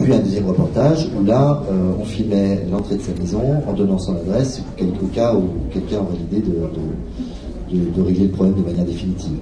puis 0.00 0.12
un 0.12 0.18
deuxième 0.18 0.46
reportage 0.46 1.08
où 1.18 1.24
là, 1.24 1.62
euh, 1.70 1.92
on 2.00 2.04
filmait 2.04 2.64
l'entrée 2.70 2.96
de 2.96 3.02
sa 3.02 3.12
maison 3.20 3.42
en 3.66 3.72
donnant 3.72 3.98
son 3.98 4.16
adresse, 4.16 4.58
pour 4.58 4.74
quelques 4.76 5.12
cas 5.12 5.34
où 5.34 5.48
quelqu'un 5.72 5.98
aurait 5.98 6.16
l'idée 6.18 6.42
de, 6.46 8.02
régler 8.02 8.26
le 8.26 8.30
problème 8.30 8.54
de 8.54 8.62
manière 8.62 8.84
définitive. 8.84 9.38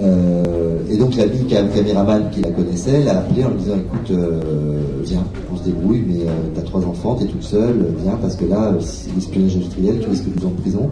Euh, 0.00 0.78
et 0.90 0.96
donc 0.96 1.14
l'ami 1.16 1.44
caméraman 1.46 2.30
qui 2.30 2.40
la 2.40 2.50
connaissait 2.50 3.04
l'a 3.04 3.18
appelé 3.18 3.44
en 3.44 3.50
lui 3.50 3.58
disant 3.58 3.76
écoute, 3.76 4.10
euh, 4.10 4.40
viens, 5.04 5.24
on 5.52 5.56
se 5.56 5.64
débrouille, 5.64 6.04
mais 6.06 6.20
t'as 6.54 6.62
trois 6.62 6.84
enfants, 6.84 7.14
t'es 7.14 7.26
toute 7.26 7.42
seule, 7.42 7.94
viens 8.02 8.16
parce 8.20 8.36
que 8.36 8.46
là, 8.46 8.72
c'est 8.80 9.14
l'espionnage 9.14 9.56
industriel, 9.56 9.98
tu 10.00 10.08
risques 10.08 10.24
12 10.36 10.46
ans 10.46 10.52
de 10.56 10.60
prison 10.60 10.90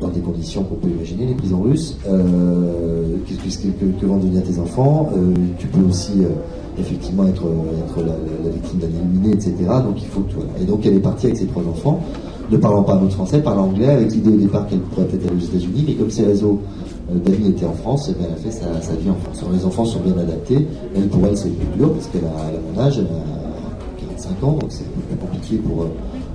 dans 0.00 0.08
des 0.08 0.20
conditions 0.20 0.64
qu'on 0.64 0.74
peut 0.74 0.88
imaginer, 0.88 1.26
les 1.26 1.34
prisons 1.34 1.62
russes. 1.62 1.96
Qu'est-ce 3.26 3.58
que, 3.58 4.06
vont 4.06 4.16
devenir 4.16 4.42
tes 4.42 4.58
enfants? 4.58 5.10
Tu 5.58 5.66
peux 5.68 5.86
aussi 5.88 6.24
effectivement 6.78 7.26
être, 7.26 7.44
la, 7.98 8.50
victime 8.50 8.80
d'un 8.80 8.88
illuminé, 8.88 9.34
etc. 9.34 9.54
Donc 9.84 9.96
il 10.02 10.06
faut 10.08 10.20
que 10.20 10.62
Et 10.62 10.64
donc 10.64 10.84
elle 10.86 10.94
est 10.94 11.00
partie 11.00 11.26
avec 11.26 11.38
ses 11.38 11.46
trois 11.46 11.62
enfants, 11.62 12.00
ne 12.50 12.56
parlant 12.56 12.82
pas 12.82 12.94
un 12.94 13.02
autre 13.02 13.14
français, 13.14 13.40
parlant 13.40 13.64
anglais, 13.64 13.88
avec 13.88 14.12
l'idée 14.12 14.30
au 14.30 14.36
départ 14.36 14.66
qu'elle 14.66 14.80
pourrait 14.80 15.06
peut-être 15.06 15.26
aller 15.26 15.36
aux 15.36 15.46
États-Unis, 15.46 15.84
mais 15.86 15.94
comme 15.94 16.10
ses 16.10 16.24
réseaux 16.24 16.60
euh, 17.10 17.18
d'amis 17.18 17.48
étaient 17.48 17.66
en 17.66 17.72
France, 17.72 18.10
eh 18.10 18.22
elle 18.22 18.32
a 18.32 18.36
fait 18.36 18.50
sa, 18.50 18.94
vie 18.94 19.10
en 19.10 19.14
France. 19.14 19.44
Les 19.52 19.64
enfants 19.64 19.84
sont 19.84 20.00
bien 20.00 20.16
adaptés, 20.18 20.66
elle 20.94 21.08
pour 21.08 21.26
elle 21.26 21.36
c'est 21.36 21.50
plus 21.50 21.78
dur 21.78 21.92
parce 21.92 22.06
qu'elle 22.08 22.24
a, 22.24 22.72
mon 22.72 22.80
âge, 22.80 22.98
elle 22.98 23.06
a 23.06 24.06
45 24.16 24.44
ans, 24.44 24.52
donc 24.52 24.70
c'est 24.70 24.88
plus 24.90 25.16
compliqué 25.16 25.56
pour 25.56 25.82
euh, 25.82 25.86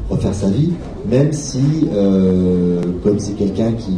refaire 0.10 0.34
sa 0.34 0.50
vie, 0.50 0.72
même 1.10 1.32
si, 1.32 1.62
euh, 1.94 2.82
comme 3.04 3.20
c'est 3.20 3.34
quelqu'un 3.34 3.74
qui 3.74 3.98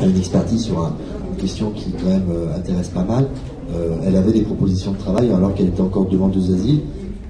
a 0.00 0.06
une 0.06 0.16
expertise 0.16 0.64
sur 0.64 0.78
une 0.78 1.36
question 1.36 1.70
qui 1.70 1.92
quand 1.92 2.08
même 2.08 2.30
intéresse 2.56 2.88
pas 2.88 3.04
mal, 3.04 3.28
elle 4.04 4.16
avait 4.16 4.32
des 4.32 4.42
propositions 4.42 4.92
de 4.92 4.98
travail 4.98 5.30
alors 5.32 5.54
qu'elle 5.54 5.68
était 5.68 5.80
encore 5.80 6.06
demandeuse 6.06 6.50
d'asile, 6.50 6.80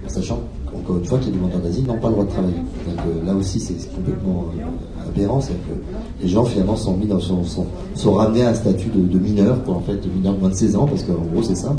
sachant 0.06 0.40
qu'encore 0.70 0.98
une 0.98 1.04
fois 1.04 1.18
que 1.18 1.26
les 1.26 1.32
demandeurs 1.32 1.60
d'asile 1.60 1.86
n'ont 1.86 1.98
pas 1.98 2.08
le 2.08 2.14
droit 2.14 2.24
de 2.24 2.30
travailler. 2.30 2.56
Donc 2.56 2.98
euh, 3.06 3.26
là 3.26 3.34
aussi 3.34 3.60
c'est 3.60 3.74
complètement 3.94 4.46
euh, 4.58 5.08
aberrant, 5.08 5.40
c'est 5.40 5.52
que 5.52 6.22
les 6.22 6.28
gens 6.28 6.44
finalement 6.44 6.76
sont 6.76 8.12
ramenés 8.12 8.42
à 8.42 8.50
un 8.50 8.54
statut 8.54 8.88
de, 8.88 9.18
mineur, 9.18 9.58
pour 9.62 9.76
en 9.76 9.80
fait, 9.80 9.96
de 9.96 10.08
mineur 10.08 10.34
de 10.34 10.40
moins 10.40 10.50
de 10.50 10.54
16 10.54 10.76
ans, 10.76 10.86
parce 10.86 11.02
qu'en 11.02 11.24
gros 11.32 11.42
c'est 11.42 11.56
ça, 11.56 11.74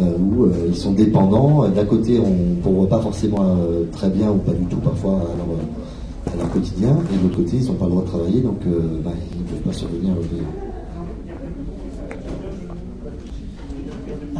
où 0.00 0.46
ils 0.68 0.74
sont 0.74 0.92
dépendants. 0.92 1.68
D'un 1.68 1.84
côté 1.84 2.18
on 2.18 2.70
ne 2.70 2.76
voit 2.76 2.88
pas 2.88 3.00
forcément 3.00 3.56
très 3.92 4.08
bien 4.08 4.30
ou 4.30 4.38
pas 4.38 4.52
du 4.52 4.64
tout 4.64 4.78
parfois 4.78 5.20
à 6.32 6.36
leur, 6.36 6.50
quotidien, 6.50 6.96
et 7.12 7.16
de 7.16 7.22
l'autre 7.22 7.36
côté 7.36 7.56
ils 7.56 7.66
n'ont 7.66 7.74
pas 7.74 7.86
le 7.86 7.90
droit 7.90 8.02
de 8.02 8.08
travailler, 8.08 8.40
donc 8.40 8.58
bah, 9.04 9.10
ils 9.32 9.42
ne 9.42 9.48
peuvent 9.48 9.72
pas 9.72 9.72
survenir. 9.72 10.12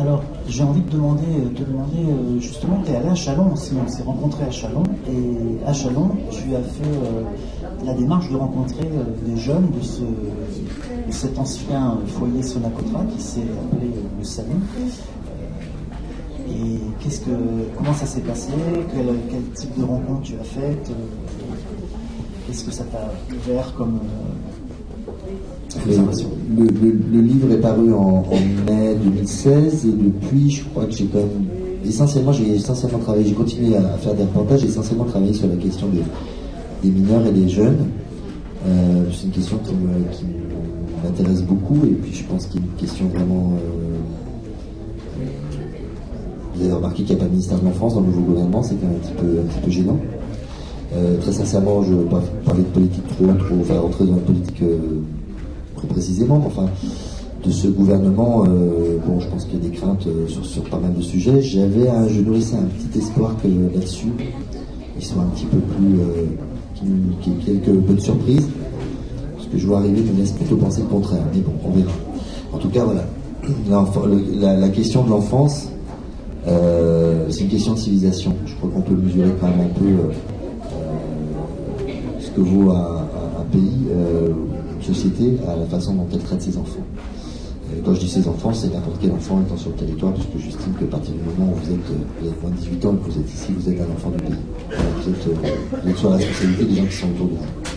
Alors, 0.03 0.25
j'ai 0.49 0.65
envie 0.65 0.81
de 0.81 0.91
demander, 0.91 1.23
de 1.57 1.65
demander 1.65 1.99
euh, 1.99 2.41
justement, 2.41 2.83
tu 2.85 2.91
es 2.91 2.97
allé 2.97 3.11
à 3.11 3.15
Chalon 3.15 3.53
aussi, 3.53 3.71
on 3.81 3.89
s'est 3.89 4.03
rencontré 4.03 4.43
à 4.43 4.51
Chalon, 4.51 4.83
et 5.09 5.65
à 5.65 5.73
Chalon, 5.73 6.11
tu 6.29 6.57
as 6.57 6.63
fait 6.63 6.83
euh, 6.83 7.23
la 7.87 7.95
démarche 7.95 8.29
de 8.29 8.35
rencontrer 8.35 8.85
euh, 8.85 9.05
des 9.25 9.41
jeunes 9.41 9.71
de, 9.71 9.81
ce, 9.81 10.03
cet 11.11 11.39
ancien 11.39 11.99
foyer 12.09 12.43
Sonacotra 12.43 13.05
qui 13.15 13.23
s'est 13.23 13.43
appelé 13.43 13.93
le 14.19 14.25
Salon. 14.25 14.59
Et 16.49 16.81
qu'est-ce 16.99 17.21
que, 17.21 17.31
comment 17.77 17.95
ça 17.95 18.07
s'est 18.07 18.23
passé? 18.23 18.51
Quel, 18.93 19.07
quel, 19.31 19.43
type 19.55 19.79
de 19.79 19.85
rencontre 19.85 20.23
tu 20.23 20.35
as 20.35 20.43
fait 20.43 20.79
Qu'est-ce 22.49 22.65
que 22.65 22.73
ça 22.73 22.83
t'a 22.91 23.09
ouvert 23.33 23.73
comme, 23.77 24.01
le, 25.87 27.21
livre 27.21 27.53
est 27.53 27.61
paru 27.61 27.93
en, 27.93 28.23
mai 28.67 28.95
2016 29.03 29.87
et 29.87 29.89
depuis, 29.89 30.51
je 30.51 30.65
crois 30.65 30.85
que 30.85 30.93
j'ai 30.93 31.07
quand 31.07 31.19
même 31.19 31.47
essentiellement, 31.85 32.33
j'ai 32.33 32.55
essentiellement 32.55 32.99
travaillé, 32.99 33.27
j'ai 33.27 33.35
continué 33.35 33.77
à 33.77 33.83
faire 33.99 34.15
des 34.15 34.23
reportages, 34.23 34.61
j'ai 34.61 34.69
essentiellement 34.69 35.05
travaillé 35.05 35.33
sur 35.33 35.49
la 35.49 35.57
question 35.57 35.89
des, 35.89 36.91
mineurs 36.91 37.27
et 37.27 37.33
des 37.33 37.49
jeunes. 37.49 37.89
Euh, 38.67 39.05
c'est 39.13 39.27
une 39.27 39.33
question 39.33 39.59
qui, 39.59 39.73
m'intéresse 41.03 41.43
beaucoup 41.43 41.85
et 41.85 41.95
puis 41.95 42.15
je 42.15 42.23
pense 42.23 42.47
qu'il 42.47 42.61
y 42.61 42.65
a 42.65 42.67
une 42.67 42.81
question 42.81 43.07
vraiment. 43.09 43.55
Euh, 43.55 43.99
vous 46.55 46.63
avez 46.65 46.73
remarqué 46.73 47.03
qu'il 47.03 47.17
n'y 47.17 47.21
a 47.21 47.25
pas 47.25 47.29
de 47.29 47.31
ministère 47.31 47.59
de 47.59 47.65
l'enfance 47.65 47.95
dans 47.95 48.03
le 48.03 48.07
nouveau 48.07 48.21
gouvernement, 48.21 48.63
c'est 48.63 48.77
quand 48.77 48.87
même 48.87 48.97
un 48.97 49.47
petit 49.47 49.61
peu, 49.61 49.71
gênant. 49.71 49.99
Euh, 50.95 51.17
très 51.19 51.33
sincèrement, 51.33 51.83
je 51.83 51.93
ne 51.93 51.97
veux 51.97 52.05
pas 52.05 52.23
parler 52.45 52.63
de 52.63 52.69
politique 52.69 53.05
trop, 53.09 53.27
trop, 53.27 53.57
enfin 53.63 53.81
rentrer 53.81 54.05
dans 54.05 54.15
la 54.15 54.21
politique 54.21 54.63
précisément, 55.87 56.43
enfin, 56.47 56.67
de 57.45 57.51
ce 57.51 57.67
gouvernement, 57.69 58.45
euh, 58.47 58.99
bon, 59.05 59.19
je 59.19 59.27
pense 59.29 59.45
qu'il 59.45 59.55
y 59.55 59.67
a 59.67 59.69
des 59.69 59.77
craintes 59.77 60.07
euh, 60.07 60.29
sur, 60.29 60.63
pas 60.65 60.79
mal 60.79 60.95
de 60.95 61.03
sujets. 61.03 61.43
J'avais, 61.43 61.89
un, 61.89 62.09
je 62.09 62.21
nourrissais 62.21 62.57
un 62.57 62.67
petit 62.67 62.99
espoir 62.99 63.35
que 63.43 63.49
là-dessus, 63.49 64.13
ils 64.97 65.05
soient 65.05 65.23
un 65.23 65.31
petit 65.35 65.47
peu 65.47 65.59
plus, 65.59 66.01
euh, 66.01 66.27
qu'il 67.21 67.33
y 67.33 67.57
ait 67.57 67.61
quelques 67.61 67.77
bonnes 67.77 68.01
surprises. 68.01 68.49
Parce 69.35 69.49
que 69.49 69.59
je 69.59 69.67
vois 69.67 69.79
arriver 69.79 70.03
me 70.03 70.19
laisse 70.19 70.33
plutôt 70.33 70.57
penser 70.57 70.83
le 70.83 70.89
contraire. 70.89 71.23
Mais 71.35 71.41
bon, 71.41 71.53
on 71.65 71.71
verra. 71.71 71.93
En 72.53 72.59
tout 72.59 72.69
cas, 72.69 72.85
voilà. 72.85 73.05
La, 74.41 74.57
la, 74.57 74.69
question 74.69 75.03
de 75.03 75.11
l'enfance, 75.11 75.69
c'est 76.47 77.41
une 77.41 77.49
question 77.49 77.75
de 77.75 77.79
civilisation. 77.79 78.37
Je 78.47 78.55
crois 78.55 78.71
qu'on 78.71 78.83
peut 78.83 78.95
mesurer 78.95 79.31
quand 79.41 79.49
même 79.49 79.63
un 79.63 79.79
peu 79.79 79.85
ce 82.21 82.31
que 82.31 82.41
vaut 82.41 82.71
un, 82.71 83.05
pays, 83.51 83.89
société, 84.83 85.37
à 85.47 85.57
la 85.57 85.67
façon 85.67 85.95
dont 85.95 86.07
elle 86.13 86.21
traite 86.21 86.43
ses 86.43 86.57
enfants. 86.57 86.85
quand 87.85 87.95
je 87.95 88.01
dis 88.01 88.09
ses 88.09 88.27
enfants, 88.29 88.53
c'est 88.53 88.73
n'importe 88.73 88.97
quel 89.01 89.13
enfant 89.13 89.41
étant 89.47 89.57
sur 89.57 89.71
le 89.71 89.77
territoire, 89.77 90.13
puisque 90.13 90.45
j'estime 90.45 90.73
qu'à 90.75 90.87
partir 90.87 91.15
du 91.15 91.21
moment 91.21 91.53
où 91.53 91.57
vous 91.65 91.73
êtes, 91.73 92.43
moins 92.43 92.51
de 92.51 92.57
18 92.57 92.87
ans 92.87 92.95
que 92.95 93.11
vous 93.11 93.19
êtes 93.19 93.33
ici, 93.33 93.53
vous 93.57 93.69
êtes 93.69 93.81
un 93.81 93.93
enfant 93.93 94.11
du 94.11 94.23
pays. 94.23 94.35
vous, 94.71 95.11
êtes, 95.11 95.83
vous 95.83 95.91
êtes 95.91 95.97
sur 95.97 96.11
la 96.11 96.17
responsabilité 96.17 96.65
des 96.65 96.77
gens 96.77 96.87
qui 96.87 96.97
sont 96.97 97.09
autour 97.09 97.27
de 97.27 97.33
vous. 97.35 97.73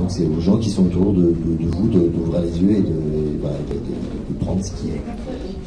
Donc 0.00 0.10
c'est 0.10 0.26
aux 0.26 0.40
gens 0.40 0.56
qui 0.56 0.70
sont 0.70 0.86
autour 0.86 1.12
de, 1.12 1.34
vous 1.60 1.88
d'ouvrir 1.88 2.40
les 2.40 2.62
yeux 2.62 2.76
et 2.78 2.80
de, 2.80 4.34
prendre 4.40 4.64
ce 4.64 4.70
qui 4.70 4.88
est 4.88 5.02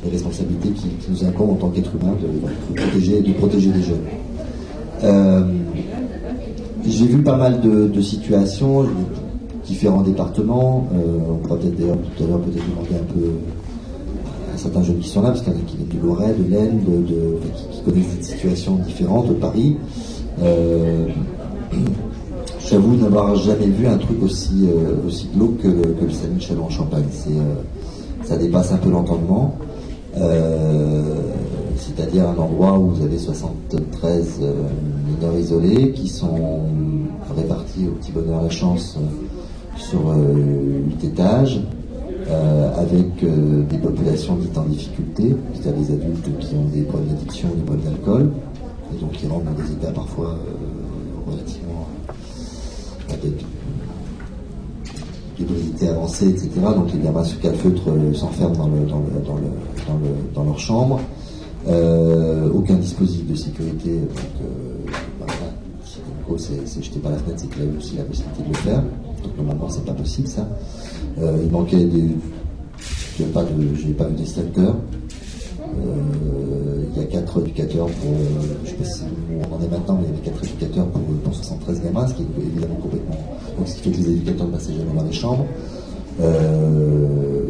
les 0.03 0.11
responsabilités 0.11 0.69
qui, 0.69 0.87
nous 1.09 1.23
incombent 1.23 1.51
en 1.51 1.55
tant 1.55 1.69
qu'être 1.69 1.91
humain 1.95 2.15
de, 2.19 2.81
protéger, 2.81 3.21
de 3.21 3.33
protéger 3.33 3.71
les 3.71 3.83
jeunes. 3.83 4.05
Euh, 5.03 5.43
j'ai 6.87 7.05
vu 7.05 7.21
pas 7.21 7.37
mal 7.37 7.61
de, 7.61 8.01
situations, 8.01 8.85
différents 9.73 10.03
départements. 10.03 10.87
Euh, 10.93 11.17
on 11.31 11.37
pourra 11.37 11.57
peut-être 11.57 11.75
d'ailleurs 11.75 11.97
tout 11.97 12.23
à 12.23 12.27
l'heure 12.27 12.39
peut-être 12.39 12.69
demander 12.69 12.95
un 12.95 13.13
peu 13.13 13.29
à 14.53 14.57
certains 14.57 14.83
jeunes 14.83 14.99
qui 14.99 15.09
sont 15.09 15.21
là, 15.23 15.29
parce 15.29 15.41
qu'il 15.41 15.51
y 15.51 15.55
en 15.55 15.59
a 15.59 15.63
qui 15.63 15.77
viennent 15.77 15.89
du 15.89 15.99
Loiret, 15.99 16.33
de 16.33 16.43
l'Aisne, 16.49 16.79
de, 16.85 17.37
qui, 17.71 17.81
connaissent 17.81 18.15
des 18.17 18.23
situations 18.23 18.75
différentes, 18.75 19.29
de 19.29 19.33
Paris. 19.33 19.77
Euh, 20.41 21.07
J'avoue 22.69 22.95
n'avoir 22.95 23.35
jamais 23.35 23.65
vu 23.67 23.87
un 23.87 23.97
truc 23.97 24.23
aussi, 24.23 24.67
euh, 24.67 24.95
glauque 25.35 25.57
que, 25.57 25.67
le 25.67 26.09
Saint-Michel 26.11 26.57
en 26.59 26.69
Champagne. 26.69 27.03
Euh, 27.27 27.55
ça 28.23 28.37
dépasse 28.37 28.71
un 28.71 28.77
peu 28.77 28.89
l'entendement. 28.89 29.55
C'est-à-dire 31.75 32.29
un 32.29 32.37
endroit 32.37 32.77
où 32.77 32.91
vous 32.91 33.03
avez 33.03 33.17
73 33.17 34.39
mineurs 35.07 35.37
isolés 35.37 35.91
qui 35.91 36.07
sont 36.07 36.61
répartis 37.35 37.87
au 37.87 37.91
petit 37.93 38.11
bonheur 38.11 38.41
la 38.41 38.49
chance 38.49 38.97
sur 39.77 40.13
8 40.15 41.03
étages, 41.03 41.61
avec 42.77 43.07
des 43.19 43.77
populations 43.77 44.35
dites 44.35 44.57
en 44.57 44.65
difficulté, 44.65 45.35
c'est-à-dire 45.53 45.85
des 45.85 45.93
adultes 45.93 46.39
qui 46.39 46.55
ont 46.55 46.65
des 46.65 46.81
problèmes 46.83 47.09
d'addiction, 47.09 47.49
des 47.49 47.63
problèmes 47.63 47.85
d'alcool, 47.85 48.31
et 48.93 48.99
donc 48.99 49.11
qui 49.11 49.27
rentrent 49.27 49.45
dans 49.45 49.63
des 49.63 49.71
états 49.71 49.91
parfois 49.91 50.37
relativement 51.27 51.87
d'ébréité 55.37 55.89
avancée, 55.89 56.29
etc. 56.29 56.49
Donc 56.75 56.93
les 56.93 56.99
gamins 56.99 57.23
sous 57.23 57.39
calfeutre 57.39 57.89
euh, 57.89 58.13
s'enferment 58.13 58.55
dans, 58.55 58.67
dans, 58.67 58.99
le, 58.99 59.25
dans, 59.25 59.35
le, 59.35 60.33
dans, 60.33 60.43
leur 60.43 60.59
chambre. 60.59 60.99
Euh, 61.67 62.49
aucun 62.53 62.75
dispositif 62.75 63.27
de 63.27 63.35
sécurité. 63.35 63.99
Donc, 63.99 64.17
euh, 64.41 64.91
bah, 65.19 65.27
c'est 66.37 66.83
jeté 66.83 66.99
par 66.99 67.11
la 67.11 67.17
fenêtre, 67.17 67.39
c'est 67.41 67.49
qu'il 67.49 67.61
a 67.61 67.77
aussi 67.77 67.95
la 67.95 68.03
possibilité 68.03 68.43
de 68.43 68.47
le 68.47 68.53
faire. 68.55 68.83
Donc 69.23 69.37
normalement, 69.37 69.69
c'est 69.69 69.85
pas 69.85 69.93
possible 69.93 70.27
ça. 70.27 70.47
Euh, 71.19 71.37
il 71.43 71.51
manquait 71.51 71.85
des. 71.85 72.09
Je 73.17 73.23
n'ai 73.23 73.29
pas, 73.29 73.43
de, 73.43 73.93
pas 73.93 74.05
vu 74.05 74.15
d'extincteur. 74.15 74.75
Euh, 75.61 76.83
il 76.95 77.01
y 77.01 77.05
a 77.05 77.07
quatre 77.07 77.41
éducateurs 77.41 77.87
pour, 77.87 78.11
euh, 78.11 78.55
je 78.63 78.69
sais 78.69 78.75
pas 78.75 78.83
si 78.83 79.01
on 79.31 79.55
en 79.55 79.61
est 79.61 79.67
maintenant, 79.67 79.97
mais 79.99 80.07
il 80.07 80.09
y 80.09 80.13
avait 80.13 80.29
quatre 80.29 80.43
éducateurs 80.43 80.87
pour, 80.87 81.01
pour 81.01 81.33
73 81.33 81.81
gamins, 81.81 82.07
ce 82.07 82.13
qui 82.13 82.23
est 82.23 82.41
évidemment 82.41 82.75
complètement. 82.75 83.17
Donc 83.57 83.67
ce 83.67 83.75
qui 83.75 83.81
fait 83.81 83.91
que 83.91 83.97
les 83.97 84.09
éducateurs 84.11 84.47
ne 84.47 84.51
passaient 84.51 84.73
jamais 84.73 84.93
dans 84.95 85.03
les 85.03 85.13
chambres. 85.13 85.45
Euh, 86.21 87.43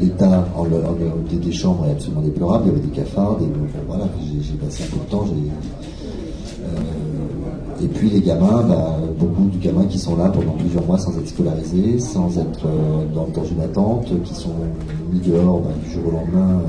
L'état 0.00 0.48
en, 0.56 0.64
des 0.64 1.52
chambres 1.52 1.86
est 1.86 1.92
absolument 1.92 2.22
déplorable. 2.22 2.64
Il 2.66 2.72
y 2.72 2.76
avait 2.76 2.86
des 2.86 2.96
cafards, 2.96 3.36
des, 3.36 3.46
voilà, 3.86 4.08
j'ai 4.42 4.54
passé 4.54 4.84
un 4.84 4.96
peu 4.96 5.04
de 5.04 5.10
temps. 5.10 5.26
Et 7.82 7.88
puis 7.88 8.10
les 8.10 8.20
gamins, 8.20 8.62
bah, 8.68 8.96
beaucoup 9.18 9.48
de 9.48 9.62
gamins 9.62 9.84
qui 9.86 9.98
sont 9.98 10.16
là 10.16 10.28
pendant 10.28 10.52
plusieurs 10.52 10.86
mois 10.86 10.98
sans 10.98 11.16
être 11.18 11.28
scolarisés, 11.28 11.98
sans 11.98 12.38
être 12.38 12.66
dans, 13.14 13.26
dans, 13.28 13.44
une 13.44 13.60
attente, 13.60 14.06
qui 14.24 14.34
sont 14.34 14.54
mis 15.12 15.20
dehors 15.20 15.60
bah, 15.60 15.70
du 15.84 15.90
jour 15.90 16.08
au 16.08 16.10
lendemain 16.12 16.62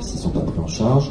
s'ils 0.00 0.16
ne 0.16 0.22
sont 0.22 0.30
pas 0.30 0.40
pris 0.40 0.58
en 0.60 0.66
charge, 0.66 1.10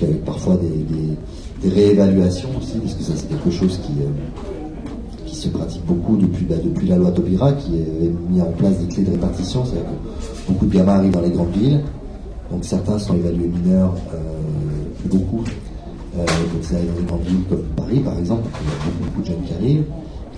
avec 0.00 0.24
parfois 0.24 0.56
des, 0.56 1.68
réévaluations 1.68 2.48
aussi, 2.58 2.78
parce 2.78 2.94
que 2.94 3.04
ça 3.04 3.12
c'est 3.14 3.28
quelque 3.28 3.50
chose 3.50 3.78
qui, 3.84 3.92
euh, 4.02 4.08
se 5.32 5.48
pratique 5.48 5.84
beaucoup 5.86 6.16
depuis, 6.16 6.44
bah, 6.44 6.54
depuis 6.62 6.86
la 6.86 6.96
loi 6.96 7.10
Taubira, 7.10 7.52
qui 7.52 7.72
a 7.72 8.30
mis 8.30 8.40
en 8.40 8.52
place 8.52 8.78
des 8.78 8.86
clés 8.86 9.02
de 9.02 9.10
répartition, 9.12 9.64
c'est-à-dire 9.64 9.86
que 9.86 10.52
beaucoup 10.52 10.66
de 10.66 10.74
gamins 10.74 10.94
arrivent 10.94 11.12
dans 11.12 11.20
les 11.20 11.30
grandes 11.30 11.52
villes, 11.52 11.80
donc 12.50 12.64
certains 12.64 12.98
sont 12.98 13.16
évalués 13.16 13.48
mineurs, 13.48 13.94
euh, 14.14 14.18
beaucoup, 15.06 15.40
euh, 15.40 15.71
donc 16.16 16.62
ça 16.62 16.76
arrive 16.76 16.92
dans 16.94 17.00
les 17.00 17.06
grandes 17.06 17.22
villes 17.22 17.44
comme 17.48 17.62
Paris 17.76 18.00
par 18.00 18.18
exemple, 18.18 18.48
il 18.60 18.68
y 18.68 19.06
a 19.06 19.06
beaucoup, 19.06 19.22
de 19.22 19.26
jeunes 19.26 19.42
qui 19.46 19.54
arrivent, 19.54 19.84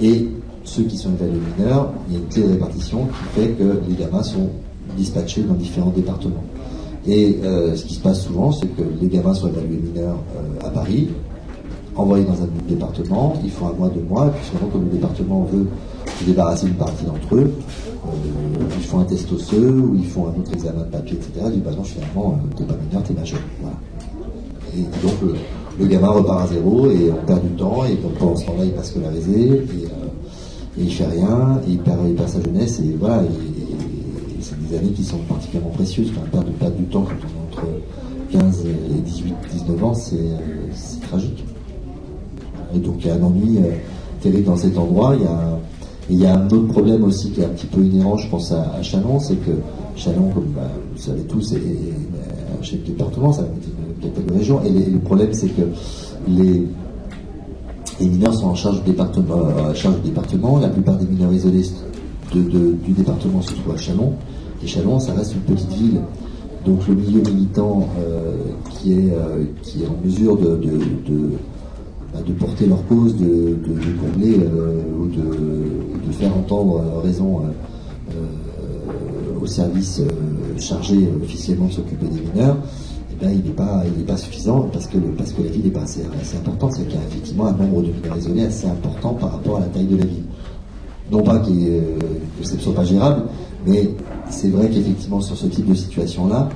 et 0.00 0.28
ceux 0.64 0.84
qui 0.84 0.96
sont 0.96 1.12
évalués 1.12 1.40
mineurs, 1.56 1.92
il 2.08 2.14
y 2.14 2.16
a 2.16 2.20
une 2.20 2.28
clé 2.28 2.42
de 2.42 2.48
répartition 2.52 3.06
qui 3.06 3.40
fait 3.40 3.48
que 3.50 3.80
les 3.88 3.94
gamins 3.94 4.22
sont 4.22 4.48
dispatchés 4.96 5.42
dans 5.42 5.54
différents 5.54 5.90
départements. 5.90 6.44
Et 7.06 7.38
euh, 7.44 7.76
ce 7.76 7.84
qui 7.84 7.94
se 7.94 8.00
passe 8.00 8.22
souvent, 8.22 8.50
c'est 8.50 8.66
que 8.68 8.82
les 9.00 9.08
gamins 9.08 9.34
sont 9.34 9.48
évalués 9.48 9.76
mineurs 9.76 10.16
euh, 10.36 10.66
à 10.66 10.70
Paris, 10.70 11.08
envoyés 11.96 12.24
dans 12.24 12.42
un 12.42 12.48
département, 12.66 13.34
ils 13.44 13.50
font 13.50 13.68
un 13.68 13.72
mois, 13.72 13.88
deux 13.88 14.02
mois, 14.02 14.26
et 14.26 14.30
puis 14.30 14.46
souvent, 14.46 14.66
comme 14.70 14.84
le 14.84 14.90
département 14.90 15.46
veut 15.52 15.66
se 16.18 16.24
débarrasser 16.24 16.66
d'une 16.66 16.76
partie 16.76 17.04
d'entre 17.04 17.34
eux, 17.34 17.52
euh, 18.06 18.08
ils 18.76 18.84
font 18.84 19.00
un 19.00 19.04
test 19.04 19.30
osseux, 19.32 19.70
ou 19.70 19.94
ils 19.96 20.06
font 20.06 20.28
un 20.28 20.40
autre 20.40 20.52
examen 20.54 20.80
de 20.80 20.90
papier, 20.90 21.16
etc. 21.16 21.30
Ils 21.46 21.52
disent, 21.52 21.62
bah 21.62 21.70
non, 21.76 21.84
finalement, 21.84 22.38
t'es 22.56 22.64
pas 22.64 22.74
mineur, 22.74 23.02
t'es 23.02 23.14
majeur. 23.14 23.40
Voilà. 23.60 23.76
Et 24.76 24.82
donc, 25.06 25.36
le, 25.78 25.86
gamin 25.86 26.08
repart 26.08 26.44
à 26.44 26.46
zéro, 26.46 26.90
et 26.90 27.10
on 27.10 27.26
perd 27.26 27.42
du 27.42 27.50
temps, 27.56 27.84
et 27.84 27.94
donc 27.94 28.14
pendant 28.14 28.36
ce 28.36 28.46
temps-là, 28.46 28.64
il 28.64 28.72
passe 28.72 28.90
scolarisé, 28.90 29.40
et, 29.40 30.80
et 30.80 30.82
il 30.82 30.92
fait 30.92 31.06
rien, 31.06 31.60
et 31.66 31.72
il 31.72 31.78
perd, 31.78 32.00
il 32.08 32.14
perd 32.14 32.28
sa 32.28 32.42
jeunesse, 32.42 32.80
et 32.80 32.96
voilà. 32.98 33.22
Et, 33.22 33.54
c'est 34.40 34.68
des 34.68 34.76
années 34.76 34.90
qui 34.90 35.04
sont 35.04 35.18
particulièrement 35.28 35.70
précieuses. 35.70 36.10
Enfin, 36.10 36.26
perdre, 36.30 36.50
perdre 36.52 36.76
du 36.76 36.84
temps 36.84 37.02
quand 37.02 37.14
on 37.14 37.56
est 37.56 37.62
entre 37.62 37.66
15 38.30 38.66
et 38.66 39.00
18, 39.00 39.34
19 39.52 39.84
ans, 39.84 39.94
c'est 39.94 40.16
tragique. 41.08 41.44
Et 42.74 42.78
donc 42.78 42.96
il 43.00 43.06
y 43.06 43.10
a 43.10 43.14
un 43.14 43.22
ennui 43.22 43.58
euh, 43.58 43.70
terrible 44.20 44.44
dans 44.44 44.56
cet 44.56 44.76
endroit. 44.76 45.14
Il 45.16 45.22
y, 45.22 45.26
a, 45.26 45.58
il 46.10 46.18
y 46.18 46.26
a 46.26 46.38
un 46.38 46.46
autre 46.46 46.68
problème 46.68 47.04
aussi 47.04 47.30
qui 47.30 47.40
est 47.40 47.44
un 47.44 47.50
petit 47.50 47.66
peu 47.66 47.80
inhérent, 47.80 48.16
je 48.16 48.28
pense, 48.28 48.52
à, 48.52 48.82
Chalon, 48.82 49.18
c'est 49.18 49.36
que 49.36 49.52
Chalon, 49.96 50.30
comme 50.30 50.52
bah, 50.54 50.70
vous 50.94 51.00
savez 51.00 51.22
tous, 51.22 51.52
est, 51.52 51.56
un 51.56 52.62
chef 52.62 52.82
de 52.82 52.88
département, 52.88 53.32
ça 53.32 53.42
va 53.42 53.48
être 53.48 53.66
une 53.66 53.93
Et 54.64 54.90
le 54.90 54.98
problème, 54.98 55.32
c'est 55.32 55.48
que 55.48 55.62
les, 56.28 56.66
les 58.00 58.08
mineurs 58.08 58.34
sont 58.34 58.46
en 58.46 58.54
charge 58.54 58.82
du 58.82 58.90
département, 58.90 59.34
euh, 59.36 59.74
charge 59.74 59.96
du 59.96 60.08
département. 60.08 60.58
La 60.58 60.68
plupart 60.68 60.96
des 60.96 61.06
mineurs 61.06 61.32
isolés 61.32 61.64
du 62.32 62.92
département 62.92 63.42
se 63.42 63.54
trouvent 63.54 63.74
à 63.74 63.78
Chalon. 63.78 64.12
Et 64.62 64.66
Chalon, 64.66 64.98
ça 64.98 65.12
reste 65.12 65.34
une 65.34 65.54
petite 65.54 65.72
ville. 65.72 66.00
Donc 66.64 66.88
le 66.88 66.94
milieu 66.94 67.20
militant 67.20 67.88
euh, 67.98 68.36
qui, 68.70 68.94
est, 68.94 69.12
euh, 69.12 69.44
qui 69.62 69.82
est 69.82 69.86
en 69.86 69.96
mesure 70.02 70.36
de, 70.38 70.56
de, 70.56 71.32
bah, 72.12 72.20
porter 72.38 72.66
leur 72.66 72.86
cause, 72.86 73.16
de, 73.16 73.58
combler 74.00 74.38
euh, 74.40 74.80
ou 74.98 75.06
de, 75.08 76.12
faire 76.12 76.34
entendre 76.36 76.80
raison 77.02 77.42
au 79.42 79.46
service 79.46 80.00
chargé 80.58 81.08
officiellement 81.20 81.66
de 81.66 81.72
s'occuper 81.72 82.06
des 82.06 82.20
mineurs, 82.20 82.56
eh 83.14 83.24
bien, 83.24 83.30
il 83.30 83.44
n'est 83.44 83.54
pas, 83.54 83.82
pas 84.06 84.16
suffisant 84.16 84.68
parce 84.72 84.86
que, 84.86 84.98
parce 84.98 85.32
que 85.32 85.42
la 85.42 85.50
ville 85.50 85.64
n'est 85.64 85.70
pas 85.70 85.82
assez, 85.82 86.02
importante. 86.36 86.72
C'est 86.76 86.84
qu'il 86.84 86.98
y 86.98 87.02
a 87.02 87.06
effectivement 87.06 87.46
un 87.46 87.52
nombre 87.52 87.82
de 87.82 87.92
mineurs 87.92 88.16
isolés 88.16 88.46
assez 88.46 88.66
important 88.66 89.14
par 89.14 89.32
rapport 89.32 89.58
à 89.58 89.60
la 89.60 89.66
taille 89.66 89.86
de 89.86 89.96
la 89.96 90.04
ville. 90.04 90.24
Non 91.10 91.22
pas 91.22 91.38
que 91.38 91.50
ce 92.42 92.54
ne 92.54 92.60
soit 92.60 92.74
pas 92.74 92.84
gérable, 92.84 93.24
mais 93.66 93.90
c'est 94.30 94.48
vrai 94.48 94.68
qu'effectivement, 94.68 95.20
sur 95.20 95.36
ce 95.36 95.46
type 95.46 95.66
de 95.66 95.74
situation-là, 95.74 96.48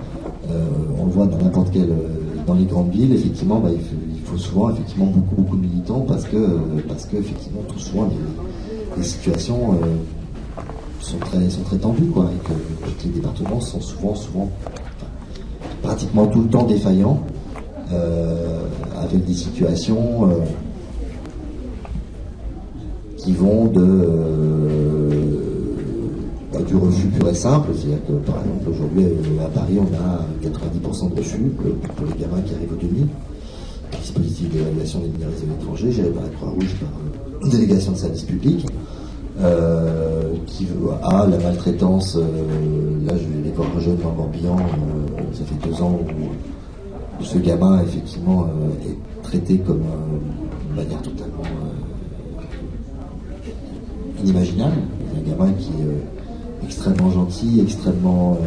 euh, 0.51 0.67
on 0.99 1.07
le 1.07 1.11
voit 1.11 1.27
dans 1.27 1.39
n'importe 1.39 1.71
quelle, 1.71 1.91
euh, 1.91 2.45
dans 2.47 2.55
les 2.55 2.65
grandes 2.65 2.91
villes, 2.91 3.13
effectivement, 3.13 3.61
bah, 3.61 3.71
il, 3.73 4.21
faut, 4.25 4.39
souvent 4.39 4.71
effectivement 4.71 5.07
beaucoup, 5.07 5.37
beaucoup 5.37 5.57
de 5.57 5.63
militants 5.63 6.01
parce 6.01 6.25
que, 6.25 6.37
parce 6.87 7.07
que 7.07 7.17
effectivement, 7.17 7.61
tout 7.69 7.79
souvent 7.79 8.09
les, 8.97 9.03
situations 9.03 9.75
euh, 9.75 9.87
sont 11.01 11.19
très, 11.19 11.49
sont 11.49 11.63
très 11.63 11.77
tendues, 11.77 12.07
quoi, 12.07 12.31
et 12.35 12.47
que, 12.47 12.53
les 13.05 13.11
départements 13.11 13.61
sont 13.61 13.81
souvent, 13.81 14.15
souvent, 14.15 14.51
pratiquement 15.83 16.27
tout 16.27 16.43
le 16.43 16.49
temps 16.49 16.65
défaillants, 16.65 17.21
avec 19.01 19.25
des 19.25 19.35
situations 19.35 20.29
qui 23.17 23.33
vont 23.33 23.67
de 23.67 24.99
du 26.69 26.77
refus 26.77 27.07
pur 27.09 27.29
et 27.29 27.35
simple, 27.35 27.71
c'est-à-dire 27.75 28.05
que 28.07 28.13
par 28.13 28.37
exemple 28.41 28.69
aujourd'hui 28.71 29.05
euh, 29.05 29.45
à 29.45 29.49
Paris 29.49 29.79
on 29.79 29.95
a 29.95 30.27
90% 30.47 31.15
de 31.15 31.19
refus 31.19 31.39
pour 31.97 32.07
les 32.07 32.21
gamins 32.21 32.43
qui 32.43 32.55
arrivent 32.55 32.73
au 32.73 32.77
demi. 32.77 33.07
Dispositif 34.01 34.51
d'évaluation 34.51 35.01
des 35.01 35.09
mineurs 35.09 35.31
isolés 35.35 35.53
étrangers 35.61 35.93
géré 35.93 36.11
par 36.11 36.23
la 36.23 36.29
Croix-Rouge, 36.29 36.77
par 36.81 36.91
une 37.43 37.49
euh, 37.49 37.51
délégation 37.51 37.93
de 37.93 37.97
service 37.97 38.23
public, 38.23 38.67
euh, 39.41 40.33
à 41.03 41.27
la 41.27 41.39
maltraitance. 41.39 42.17
là, 42.17 43.13
je 43.17 43.27
vais 43.27 43.45
les 43.45 43.75
rejoindre 43.75 44.03
dans 44.03 44.13
Morbihan. 44.13 44.57
ça 45.33 45.45
fait 45.45 45.69
deux 45.69 45.81
ans 45.83 45.99
où 47.21 47.25
ce 47.25 47.39
gamin, 47.39 47.83
effectivement, 47.83 48.47
est 48.87 49.23
traité 49.23 49.59
comme 49.59 49.83
une 50.71 50.77
manière 50.77 51.03
totalement 51.03 51.43
inimaginable. 54.23 54.77
Un 55.17 55.31
gamin 55.31 55.53
qui 55.53 55.71
est 55.71 56.65
extrêmement 56.67 57.11
gentil, 57.11 57.61
extrêmement 57.61 58.39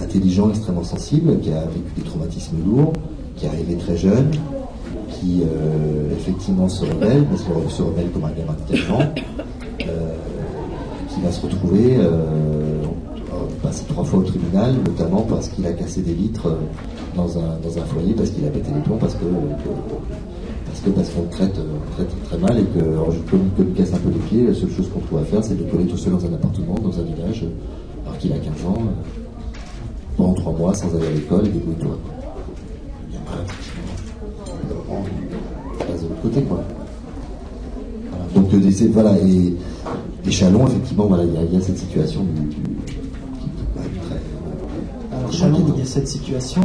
intelligent, 0.00 0.50
extrêmement 0.50 0.84
sensible, 0.84 1.38
qui 1.40 1.50
a 1.52 1.62
vécu 1.62 1.92
des 1.96 2.02
traumatismes 2.02 2.56
lourds, 2.64 2.92
qui 3.36 3.46
est 3.46 3.48
arrivé 3.48 3.76
très 3.76 3.96
jeune, 3.96 4.30
qui 5.20 5.42
euh, 5.42 6.12
effectivement 6.12 6.68
se 6.68 6.84
rebelle, 6.84 7.24
mais 7.30 7.36
se, 7.36 7.74
se, 7.74 7.82
rebelle 7.82 8.10
comme 8.10 8.24
un 8.24 8.30
gamin 8.30 8.54
de 8.68 8.76
15 8.76 8.90
ans, 8.90 9.12
euh, 9.80 10.14
qui 11.08 11.20
va 11.20 11.32
se 11.32 11.40
retrouver 11.40 11.96
euh, 11.98 12.82
passer 13.62 13.84
trois 13.88 14.04
fois 14.04 14.20
au 14.20 14.22
tribunal, 14.22 14.74
notamment 14.86 15.22
parce 15.22 15.48
qu'il 15.48 15.66
a 15.66 15.72
cassé 15.72 16.02
des 16.02 16.14
litres 16.14 16.56
dans 17.16 17.38
un, 17.38 17.58
dans 17.62 17.78
un 17.78 17.84
foyer, 17.86 18.14
parce 18.14 18.30
qu'il 18.30 18.44
a 18.46 18.50
pété 18.50 18.70
les 18.74 18.80
plombs, 18.80 18.98
parce 18.98 19.14
que, 19.14 19.24
parce 20.66 20.80
parce 20.94 21.08
qu'on 21.10 21.26
traite, 21.28 21.58
traite, 21.96 22.24
très 22.24 22.38
mal 22.38 22.58
et 22.58 22.64
que 22.64 22.80
alors, 22.80 23.10
je 23.10 23.62
lui 23.62 23.72
casse 23.72 23.92
un 23.92 23.98
peu 23.98 24.10
les 24.10 24.20
pieds, 24.28 24.46
la 24.46 24.54
seule 24.54 24.70
chose 24.70 24.88
qu'on 24.88 25.00
pourrait 25.00 25.24
faire 25.24 25.42
c'est 25.42 25.56
de 25.56 25.68
coller 25.70 25.86
tout 25.86 25.96
seul 25.96 26.12
dans 26.12 26.24
un 26.24 26.32
appartement, 26.32 26.74
dans 26.74 26.98
un 26.98 27.02
village, 27.02 27.44
alors 28.06 28.16
qu'il 28.18 28.32
a 28.32 28.38
15 28.38 28.46
ans, 28.66 28.78
pendant 30.16 30.34
trois 30.34 30.52
mois 30.52 30.74
sans 30.74 30.94
aller 30.94 31.06
à 31.06 31.10
l'école 31.10 31.46
et 31.46 31.50
débrouille-toi. 31.50 31.90
de 31.90 32.17
l'autre 34.88 36.22
côté, 36.22 36.42
quoi. 36.42 36.62
Donc, 38.34 38.52
euh, 38.52 38.88
voilà, 38.92 39.18
et, 39.18 40.30
Chalon, 40.30 40.66
effectivement, 40.66 41.06
voilà, 41.06 41.24
il 41.24 41.54
y, 41.54 41.56
a 41.56 41.60
cette 41.60 41.78
situation 41.78 42.22
du, 42.22 42.56
Alors, 45.16 45.32
Chalon, 45.32 45.64
il 45.74 45.78
y 45.78 45.82
a 45.82 45.86
cette 45.86 46.08
situation, 46.08 46.62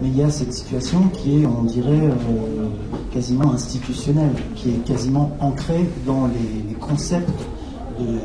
mais 0.00 0.08
il 0.08 0.16
y 0.16 0.22
a 0.22 0.30
cette 0.30 0.52
situation 0.52 1.08
qui 1.12 1.42
est, 1.42 1.46
on 1.46 1.64
dirait, 1.64 1.90
euh, 1.90 2.68
quasiment 3.12 3.52
institutionnelle, 3.52 4.32
qui 4.54 4.70
est 4.70 4.84
quasiment 4.86 5.36
ancrée 5.40 5.88
dans 6.06 6.26
les, 6.26 6.74
concepts 6.80 7.30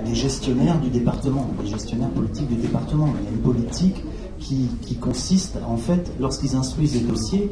des 0.05 0.15
gestionnaires 0.15 0.79
du 0.79 0.89
département, 0.89 1.45
des 1.61 1.69
gestionnaires 1.69 2.09
politiques 2.09 2.47
du 2.47 2.55
département. 2.55 3.09
Il 3.19 3.25
y 3.25 3.27
a 3.27 3.31
une 3.31 3.43
politique 3.43 4.03
qui, 4.39 4.69
qui 4.81 4.95
consiste, 4.95 5.59
en 5.67 5.77
fait, 5.77 6.11
lorsqu'ils 6.19 6.55
instruisent 6.55 6.95
les 6.95 7.01
dossiers, 7.01 7.51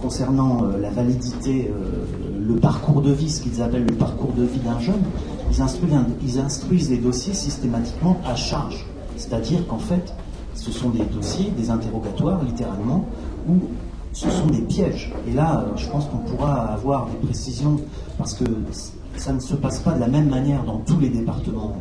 concernant 0.00 0.64
euh, 0.64 0.78
la 0.78 0.90
validité, 0.90 1.70
euh, 1.70 2.04
le 2.40 2.54
parcours 2.56 3.02
de 3.02 3.12
vie, 3.12 3.30
ce 3.30 3.42
qu'ils 3.42 3.62
appellent 3.62 3.86
le 3.86 3.94
parcours 3.94 4.32
de 4.32 4.44
vie 4.44 4.60
d'un 4.60 4.78
jeune, 4.78 5.02
ils 5.50 6.40
instruisent, 6.40 6.90
les 6.90 6.98
dossiers 6.98 7.34
systématiquement 7.34 8.18
à 8.26 8.34
charge. 8.34 8.86
C'est-à-dire 9.16 9.66
qu'en 9.66 9.78
fait, 9.78 10.14
ce 10.54 10.70
sont 10.70 10.90
des 10.90 11.04
dossiers, 11.04 11.50
des 11.50 11.70
interrogatoires, 11.70 12.42
littéralement, 12.44 13.06
où 13.48 13.54
ce 14.12 14.30
sont 14.30 14.46
des 14.46 14.62
pièges. 14.62 15.12
Et 15.26 15.32
là, 15.32 15.60
euh, 15.60 15.76
je 15.76 15.88
pense 15.88 16.06
qu'on 16.06 16.18
pourra 16.18 16.72
avoir 16.72 17.06
des 17.06 17.26
précisions, 17.26 17.80
parce 18.16 18.34
que 18.34 18.44
ça 19.16 19.32
ne 19.32 19.40
se 19.40 19.54
passe 19.54 19.80
pas 19.80 19.92
de 19.92 20.00
la 20.00 20.08
même 20.08 20.28
manière 20.28 20.64
dans 20.64 20.78
tous 20.78 20.98
les 20.98 21.08
départements 21.08 21.76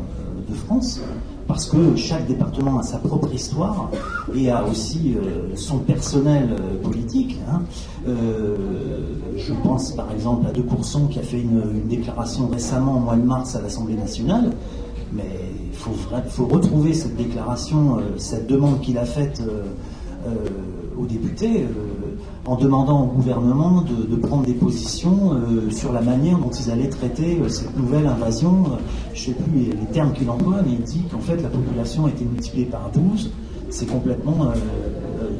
de 0.49 0.53
France 0.53 1.01
parce 1.47 1.65
que 1.65 1.95
chaque 1.95 2.27
département 2.27 2.79
a 2.79 2.83
sa 2.83 2.97
propre 2.97 3.33
histoire 3.33 3.89
et 4.35 4.51
a 4.51 4.65
aussi 4.65 5.15
euh, 5.15 5.55
son 5.55 5.79
personnel 5.79 6.49
euh, 6.51 6.81
politique. 6.83 7.37
Hein. 7.49 7.61
Euh, 8.07 8.55
je 9.37 9.53
pense 9.63 9.93
par 9.93 10.11
exemple 10.11 10.45
à 10.47 10.51
De 10.51 10.61
Courson 10.61 11.07
qui 11.07 11.19
a 11.19 11.23
fait 11.23 11.39
une, 11.39 11.87
déclaration 11.87 12.47
récemment 12.47 12.97
au 12.97 12.99
mois 12.99 13.15
de 13.15 13.21
mars 13.21 13.55
à 13.55 13.61
l'Assemblée 13.61 13.95
nationale, 13.95 14.51
mais 15.13 15.23
il 15.71 15.77
faut, 15.77 15.93
faut, 16.27 16.45
retrouver 16.45 16.93
cette 16.93 17.15
déclaration, 17.15 17.97
cette 18.17 18.47
demande 18.47 18.81
qu'il 18.81 18.97
a 18.97 19.05
faite 19.05 19.41
aux 20.99 21.05
députés 21.05 21.65
en 22.47 22.55
demandant 22.55 23.03
au 23.03 23.07
gouvernement 23.07 23.81
de, 23.81 24.15
prendre 24.15 24.43
des 24.43 24.53
positions 24.53 25.33
euh, 25.33 25.69
sur 25.69 25.91
la 25.91 26.01
manière 26.01 26.37
dont 26.39 26.49
ils 26.49 26.71
allaient 26.71 26.87
traiter 26.87 27.39
euh, 27.41 27.49
cette 27.49 27.75
nouvelle 27.77 28.07
invasion. 28.07 28.63
Euh, 28.65 28.75
je 29.13 29.19
ne 29.19 29.25
sais 29.35 29.41
plus 29.41 29.59
les, 29.59 29.85
termes 29.91 30.13
qu'il 30.13 30.29
emploie, 30.29 30.61
mais 30.65 30.71
il 30.71 30.81
dit 30.81 31.03
qu'en 31.11 31.19
fait 31.19 31.35
la 31.41 31.49
population 31.49 32.05
a 32.05 32.09
été 32.09 32.23
multipliée 32.23 32.65
par 32.65 32.89
12. 32.91 33.31
C'est 33.69 33.85
complètement 33.85 34.53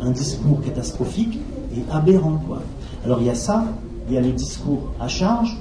un 0.01 0.11
discours 0.11 0.59
catastrophique 0.61 1.39
et 1.73 1.81
aberrant. 1.93 2.43
Quoi. 2.45 2.61
Alors 3.05 3.21
il 3.21 3.27
y 3.27 3.29
a 3.29 3.35
ça, 3.35 3.63
il 4.09 4.15
y 4.15 4.17
a 4.17 4.21
le 4.21 4.33
discours 4.33 4.91
à 4.99 5.07
charge, 5.07 5.57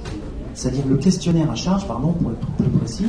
c'est-à-dire 0.53 0.83
le 0.85 0.97
questionnaire 0.97 1.49
à 1.49 1.55
charge, 1.55 1.87
pardon, 1.87 2.11
pour 2.11 2.31
être 2.31 2.45
plus 2.57 2.69
précis, 2.69 3.07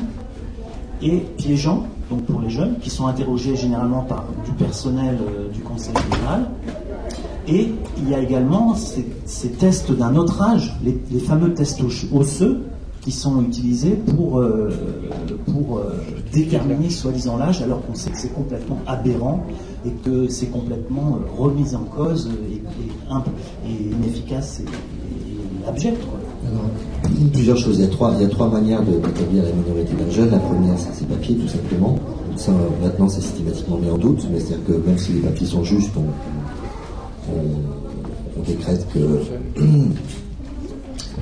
et 1.03 1.19
piégeant, 1.39 1.89
donc 2.09 2.23
pour 2.23 2.41
les 2.41 2.51
jeunes, 2.51 2.79
qui 2.79 2.89
sont 2.89 3.09
interrogés 3.09 3.57
généralement 3.57 4.03
par 4.03 4.27
du 4.45 4.53
personnel 4.53 5.19
du 5.53 5.61
Conseil 5.61 5.95
général, 6.09 6.51
et 7.49 7.69
il 7.99 8.11
y 8.11 8.15
a 8.15 8.21
également 8.21 8.75
ces, 8.75 9.49
tests 9.49 9.93
d'un 9.93 10.17
autre 10.17 10.43
âge, 10.43 10.77
les, 10.85 11.21
fameux 11.21 11.55
tests 11.55 11.83
osseux, 12.13 12.63
qui 13.01 13.13
sont 13.13 13.41
utilisés 13.43 13.93
pour, 14.17 14.41
euh, 14.41 14.71
euh, 15.49 15.83
déterminer 16.33 16.91
soi-disant 16.91 17.39
l'âge, 17.39 17.63
alors 17.63 17.81
qu'on 17.87 17.95
sait 17.95 18.11
que 18.11 18.19
c'est 18.19 18.35
complètement 18.35 18.79
aberrant 18.87 19.47
et 19.87 19.91
que 20.05 20.29
c'est 20.29 20.49
complètement 20.49 21.19
euh, 21.19 21.43
remis 21.43 21.75
en 21.75 21.85
cause 21.85 22.29
et, 22.51 23.71
inefficace 23.71 24.61
et, 24.61 25.69
abject. 25.69 25.97
plusieurs 27.33 27.57
choses. 27.57 27.79
Il 27.79 27.85
y 27.85 27.89
a 27.89 27.91
trois, 27.91 28.13
il 28.17 28.23
y 28.23 28.27
a 28.27 28.29
trois 28.29 28.49
manières 28.49 28.83
d'établir 28.83 29.45
la 29.45 29.53
minorité 29.53 29.95
d'un 29.95 30.11
jeune. 30.11 30.31
La 30.31 30.39
première, 30.39 30.79
c'est 30.79 30.93
ses 30.93 31.05
papiers, 31.05 31.37
tout 31.37 31.49
simplement. 31.49 31.99
Ça, 32.37 32.53
maintenant, 32.83 33.09
c'est 33.09 33.23
systématiquement 33.23 33.79
mis 33.79 33.91
en 33.91 33.99
doute, 33.99 34.27
mais 34.31 34.39
c'est-à-dire 34.39 34.67
que 34.67 34.87
même 34.87 34.99
si 34.99 35.13
les 35.13 35.21
papiers 35.21 35.47
sont 35.47 35.65
justes, 35.65 35.93
on, 35.97 36.05
on, 37.35 38.43
décrète 38.43 38.87
que 38.95 38.99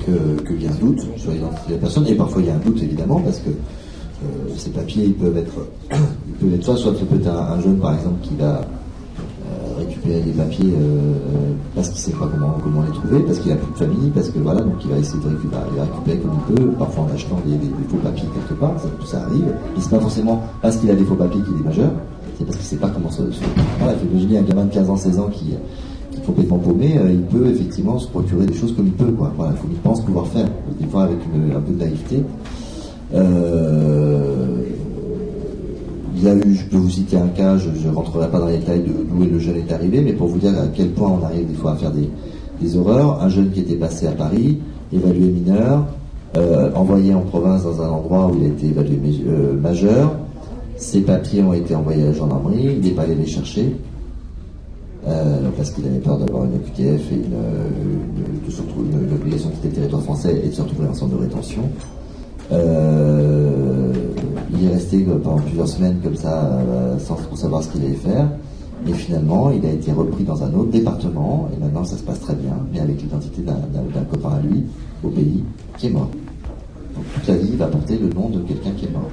qu'il 0.05 0.63
y 0.63 0.67
a 0.67 0.71
un 0.71 0.75
doute 0.75 1.01
sur 1.17 1.31
l'identité 1.31 1.69
de 1.69 1.73
la 1.73 1.79
personne, 1.79 2.07
et 2.07 2.15
parfois 2.15 2.41
il 2.41 2.47
y 2.47 2.51
a 2.51 2.55
un 2.55 2.59
doute 2.59 2.81
évidemment, 2.81 3.19
parce 3.19 3.39
que 3.39 3.49
euh, 3.49 4.49
ces 4.55 4.69
papiers 4.69 5.05
ils 5.05 5.13
peuvent 5.13 5.37
être, 5.37 5.67
être 6.53 6.63
soit, 6.63 6.77
soit 6.77 6.93
peut 6.93 7.15
être 7.15 7.27
un, 7.27 7.59
jeune 7.61 7.77
par 7.77 7.93
exemple 7.93 8.19
qui 8.21 8.35
va 8.35 8.61
euh, 8.61 9.77
récupérer 9.77 10.21
des 10.21 10.31
papiers 10.31 10.73
euh, 10.75 11.53
parce 11.75 11.89
qu'il 11.89 11.97
ne 11.97 12.01
sait 12.01 12.19
pas 12.19 12.29
comment, 12.31 12.55
comment 12.63 12.81
les 12.83 12.91
trouver, 12.91 13.19
parce 13.19 13.39
qu'il 13.39 13.51
n'a 13.51 13.57
plus 13.57 13.71
de 13.73 13.77
famille, 13.77 14.09
parce 14.11 14.29
que 14.29 14.39
voilà, 14.39 14.61
donc 14.61 14.75
il 14.83 14.89
va 14.89 14.97
essayer 14.97 15.21
de 15.21 15.29
récupérer, 15.29 15.63
récupérer 15.79 16.17
comme 16.19 16.31
il 16.49 16.55
peut, 16.55 16.71
parfois 16.71 17.03
en 17.03 17.13
achetant 17.13 17.39
des, 17.45 17.57
faux 17.89 17.97
papiers 17.97 18.27
quelque 18.33 18.59
part, 18.59 18.73
ça, 18.79 18.87
ça 19.05 19.23
arrive, 19.23 19.47
et 19.47 19.81
c'est 19.81 19.89
pas 19.89 19.99
forcément 19.99 20.41
parce 20.61 20.77
qu'il 20.77 20.89
a 20.89 20.95
des 20.95 21.05
faux 21.05 21.15
papiers 21.15 21.41
qu'il 21.41 21.61
est 21.61 21.65
majeur, 21.65 21.91
c'est 22.37 22.45
parce 22.45 22.57
qu'il 22.57 22.65
ne 22.65 22.69
sait 22.69 22.77
pas 22.77 22.89
comment 22.89 23.11
se. 23.11 23.23
Voilà, 23.79 23.95
il 24.13 24.37
un 24.37 24.41
gamin 24.43 24.65
de 24.65 24.73
15 24.73 24.89
ans, 24.89 24.97
16 24.97 25.19
ans 25.19 25.29
qui, 25.31 25.53
complètement 26.27 26.57
paumé, 26.57 26.97
euh, 26.97 27.11
il 27.11 27.21
peut 27.21 27.47
effectivement 27.47 27.97
se 27.97 28.07
procurer 28.07 28.45
des 28.45 28.53
choses 28.53 28.75
comme 28.75 28.87
il 28.87 28.93
peut, 28.93 29.11
quoi. 29.11 29.31
Voilà, 29.35 29.53
comme 29.53 29.71
il 29.71 29.77
pense 29.77 30.01
pouvoir 30.01 30.27
faire, 30.27 30.47
des 30.79 30.85
fois 30.85 31.03
avec 31.03 31.17
un 31.55 31.61
peu 31.61 31.71
de 31.71 31.79
naïveté. 31.79 32.23
Euh, 33.15 34.61
il 36.17 36.23
y 36.23 36.27
a 36.27 36.35
eu, 36.35 36.55
je 36.55 36.65
peux 36.65 36.77
vous 36.77 36.89
citer 36.89 37.15
un 37.15 37.27
cas, 37.27 37.57
je 37.57 37.69
ne 37.69 37.93
rentrerai 37.93 38.29
pas 38.29 38.39
dans 38.39 38.47
les 38.47 38.57
détails 38.57 38.83
d'où 38.83 39.23
le 39.23 39.39
jeune 39.39 39.57
est 39.57 39.71
arrivé, 39.71 40.01
mais 40.01 40.13
pour 40.13 40.27
vous 40.27 40.39
dire 40.39 40.51
à 40.59 40.67
quel 40.67 40.89
point 40.89 41.09
on 41.09 41.23
arrive 41.23 41.47
des 41.47 41.53
fois 41.53 41.73
à 41.73 41.75
faire 41.75 41.91
des, 41.91 42.75
horreurs. 42.75 43.21
Un 43.21 43.29
jeune 43.29 43.51
qui 43.51 43.61
était 43.61 43.75
passé 43.75 44.07
à 44.07 44.11
Paris, 44.11 44.59
évalué 44.91 45.27
mineur, 45.27 45.85
euh, 46.35 46.71
envoyé 46.73 47.13
en 47.13 47.21
province 47.21 47.63
dans 47.63 47.81
un 47.81 47.89
endroit 47.89 48.27
où 48.27 48.35
il 48.37 48.45
a 48.45 48.47
été 48.47 48.67
évalué 48.67 48.99
majeur. 49.61 50.11
Ses 50.75 51.01
papiers 51.01 51.43
ont 51.43 51.53
été 51.53 51.75
envoyés 51.75 52.03
à 52.03 52.07
la 52.07 52.13
gendarmerie, 52.13 52.77
il 52.77 52.81
n'est 52.81 52.95
pas 52.95 53.03
allé 53.03 53.15
les 53.15 53.27
chercher. 53.27 53.75
Euh, 55.07 55.49
parce 55.55 55.71
qu'il 55.71 55.85
avait 55.85 55.99
peur 55.99 56.17
d'avoir 56.17 56.43
une 56.43 56.59
QTF 56.59 57.11
et 57.11 57.15
une, 57.15 58.45
de 58.45 58.51
se 58.51 58.61
retrouver, 58.61 58.89
une, 58.91 59.13
obligation 59.13 59.49
de 59.49 59.53
quitter 59.55 59.67
le 59.69 59.73
territoire 59.75 60.03
français 60.03 60.41
et 60.43 60.49
de 60.49 60.53
se 60.53 60.61
retrouver 60.61 60.87
en 60.89 60.93
centre 60.93 61.15
de 61.15 61.21
rétention. 61.21 61.61
Euh, 62.51 63.93
il 64.51 64.65
est 64.65 64.73
resté 64.73 65.05
pendant 65.23 65.37
plusieurs 65.37 65.67
semaines 65.67 65.99
comme 66.03 66.15
ça, 66.15 66.45
euh, 66.45 66.99
sans 66.99 67.17
savoir 67.35 67.63
ce 67.63 67.69
qu'il 67.69 67.85
allait 67.85 67.93
faire. 67.93 68.27
Et 68.85 68.93
finalement, 68.93 69.49
il 69.49 69.65
a 69.65 69.71
été 69.71 69.93
repris 69.93 70.23
dans 70.23 70.43
un 70.43 70.53
autre 70.53 70.71
département, 70.71 71.49
et 71.53 71.59
maintenant 71.59 71.85
ça 71.85 71.97
se 71.97 72.03
passe 72.03 72.19
très 72.19 72.35
bien, 72.35 72.57
mais 72.73 72.79
avec 72.79 73.01
l'identité 73.01 73.41
d'un 73.41 74.03
copain 74.11 74.35
à 74.35 74.39
lui, 74.45 74.65
au 75.03 75.09
pays, 75.09 75.43
qui 75.77 75.87
est 75.87 75.89
mort. 75.89 76.09
Donc 76.95 77.05
toute 77.13 77.27
la 77.27 77.37
vie, 77.37 77.49
il 77.51 77.57
va 77.57 77.67
porter 77.67 77.97
le 77.97 78.09
nom 78.09 78.29
de 78.29 78.39
quelqu'un 78.41 78.71
qui 78.71 78.85
est 78.85 78.91
mort. 78.91 79.09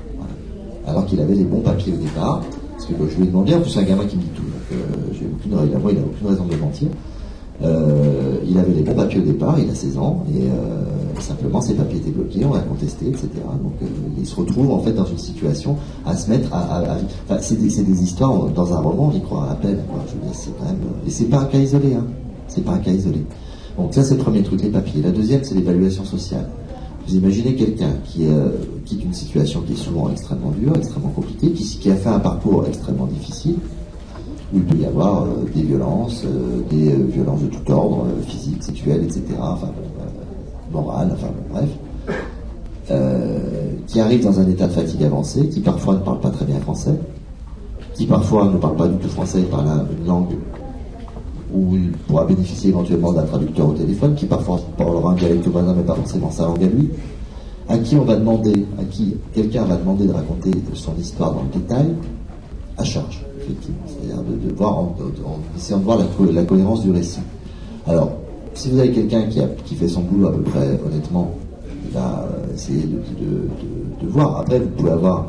Alors 0.86 1.06
qu'il 1.06 1.20
avait 1.20 1.34
les 1.34 1.44
bons 1.44 1.60
papiers 1.60 1.92
au 1.92 2.02
départ, 2.02 2.42
parce 2.72 2.86
que 2.86 2.92
je 3.08 3.16
lui 3.16 3.24
ai 3.24 3.26
demandé, 3.26 3.54
en 3.54 3.60
plus 3.60 3.70
c'est 3.70 3.80
un 3.80 3.84
gamin 3.84 4.04
qui 4.04 4.16
me 4.16 4.22
dit 4.22 4.28
tout, 4.34 4.42
aucune, 4.72 5.50
il 5.50 5.50
n'a 5.50 6.04
aucune 6.04 6.28
raison 6.28 6.44
de 6.46 6.56
mentir. 6.56 6.88
Euh, 7.62 8.38
il 8.46 8.58
avait 8.58 8.72
les 8.72 8.82
bons 8.82 8.94
papiers 8.94 9.20
au 9.20 9.24
départ, 9.24 9.58
il 9.58 9.70
a 9.70 9.74
16 9.74 9.98
ans, 9.98 10.24
et 10.28 10.42
euh, 10.42 11.20
simplement 11.20 11.60
ses 11.60 11.74
papiers 11.74 11.98
étaient 11.98 12.10
bloqués, 12.10 12.44
on 12.44 12.52
l'a 12.52 12.60
contesté, 12.60 13.06
etc. 13.06 13.28
Donc 13.62 13.74
euh, 13.82 13.86
il 14.18 14.26
se 14.26 14.34
retrouve 14.34 14.72
en 14.72 14.80
fait 14.80 14.92
dans 14.92 15.04
une 15.04 15.18
situation 15.18 15.76
à 16.04 16.16
se 16.16 16.28
mettre 16.28 16.52
à. 16.52 16.82
enfin, 17.28 17.38
c'est 17.40 17.56
des, 17.56 18.02
histoires 18.02 18.46
dans 18.46 18.74
un 18.74 18.78
roman, 18.78 19.10
on 19.12 19.16
y 19.16 19.22
croit 19.22 19.48
à 19.50 19.54
peine. 19.54 19.78
c'est 20.32 20.50
quand 20.58 20.66
même, 20.66 20.78
et 21.06 21.10
c'est 21.10 21.26
pas 21.26 21.40
un 21.40 21.44
cas 21.44 21.58
isolé, 21.58 21.94
hein. 21.94 22.04
C'est 22.48 22.64
pas 22.64 22.72
un 22.72 22.78
cas 22.78 22.90
isolé. 22.90 23.24
Donc 23.78 23.94
ça 23.94 24.02
c'est 24.02 24.16
le 24.16 24.20
premier 24.20 24.42
truc, 24.42 24.60
les 24.62 24.70
papiers. 24.70 25.00
La 25.00 25.10
deuxième 25.10 25.44
c'est 25.44 25.54
l'évaluation 25.54 26.04
sociale. 26.04 26.48
Vous 27.06 27.16
imaginez 27.16 27.54
quelqu'un 27.54 27.92
qui 28.04 28.26
euh, 28.26 28.48
quitte 28.84 29.04
une 29.04 29.12
situation 29.12 29.60
qui 29.60 29.74
est 29.74 29.76
souvent 29.76 30.10
extrêmement 30.10 30.50
dure, 30.50 30.72
extrêmement 30.74 31.10
compliquée, 31.10 31.50
qui 31.52 31.90
a 31.90 31.96
fait 31.96 32.08
un 32.08 32.18
parcours 32.18 32.64
extrêmement 32.66 33.06
difficile, 33.06 33.56
où 34.54 34.58
il 34.58 34.64
peut 34.64 34.76
y 34.76 34.86
avoir 34.86 35.24
euh, 35.24 35.26
des 35.54 35.62
violences, 35.62 36.22
euh, 36.24 36.60
des 36.70 36.92
euh, 36.92 37.06
violences 37.10 37.40
de 37.42 37.46
tout 37.48 37.72
ordre, 37.72 38.06
physiques, 38.26 38.62
sexuelles, 38.62 39.02
etc., 39.04 39.22
enfin 39.40 39.68
morales, 40.72 41.10
enfin 41.12 41.28
bref, 41.52 41.68
qui 43.86 44.00
arrive 44.00 44.24
dans 44.24 44.40
un 44.40 44.48
état 44.48 44.66
de 44.66 44.72
fatigue 44.72 45.04
avancé, 45.04 45.48
qui 45.48 45.60
parfois 45.60 45.94
ne 45.94 46.00
parle 46.00 46.20
pas 46.20 46.30
très 46.30 46.44
bien 46.44 46.58
français, 46.60 46.94
qui 47.94 48.06
parfois 48.06 48.46
ne 48.52 48.56
parle 48.58 48.76
pas 48.76 48.88
du 48.88 48.96
tout 48.96 49.08
français, 49.08 49.38
il 49.40 49.46
parle 49.46 49.68
un- 49.68 49.86
une 49.98 50.06
langue 50.06 50.34
où 51.54 51.76
il 51.76 51.92
pourra 51.92 52.24
bénéficier 52.24 52.70
éventuellement 52.70 53.12
d'un 53.12 53.22
traducteur 53.22 53.68
au 53.68 53.72
téléphone, 53.72 54.14
qui 54.16 54.26
parfois 54.26 54.58
parlera 54.76 55.12
un 55.12 55.14
dialecte 55.14 55.46
voisin, 55.46 55.74
mais 55.76 55.82
pas 55.84 55.94
forcément 55.94 56.30
sa 56.30 56.44
langue 56.46 56.64
à 56.64 56.66
lui, 56.66 56.90
à 57.68 57.78
qui 57.78 57.94
on 57.96 58.04
va 58.04 58.16
demander, 58.16 58.66
à 58.80 58.84
qui 58.84 59.16
quelqu'un 59.32 59.64
va 59.64 59.76
demander 59.76 60.06
de 60.06 60.12
raconter 60.12 60.50
son 60.74 60.96
histoire 60.98 61.32
dans 61.34 61.42
le 61.42 61.60
détail, 61.60 61.94
à 62.76 62.82
charge. 62.84 63.24
C'est-à-dire 63.86 64.22
de, 64.22 64.48
de 64.48 64.54
voir, 64.54 64.78
en, 64.78 64.96
en 65.26 65.38
essayant 65.56 65.78
de 65.78 65.84
voir 65.84 65.98
la, 65.98 66.04
co- 66.04 66.30
la 66.32 66.44
cohérence 66.44 66.82
du 66.82 66.90
récit. 66.90 67.20
Alors, 67.86 68.12
si 68.54 68.70
vous 68.70 68.78
avez 68.78 68.90
quelqu'un 68.92 69.22
qui, 69.24 69.40
qui 69.64 69.74
fait 69.74 69.88
son 69.88 70.02
boulot 70.02 70.28
à 70.28 70.32
peu 70.32 70.42
près 70.42 70.80
honnêtement, 70.86 71.32
va 71.92 72.26
euh, 72.28 72.54
essayer 72.54 72.82
de, 72.82 72.96
de- 72.96 74.02
de- 74.02 74.06
de 74.06 74.08
voir. 74.10 74.40
Après, 74.40 74.58
vous 74.58 74.68
pouvez 74.68 74.90
avoir 74.90 75.26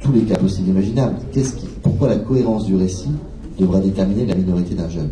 tous 0.00 0.12
les 0.12 0.22
cas 0.22 0.36
possibles 0.36 0.68
imaginables. 0.70 1.16
Pourquoi 1.82 2.08
la 2.08 2.16
cohérence 2.16 2.64
du 2.66 2.76
récit 2.76 3.10
devrait 3.58 3.80
déterminer 3.80 4.26
la 4.26 4.34
minorité 4.34 4.74
d'un 4.74 4.88
jeune? 4.88 5.08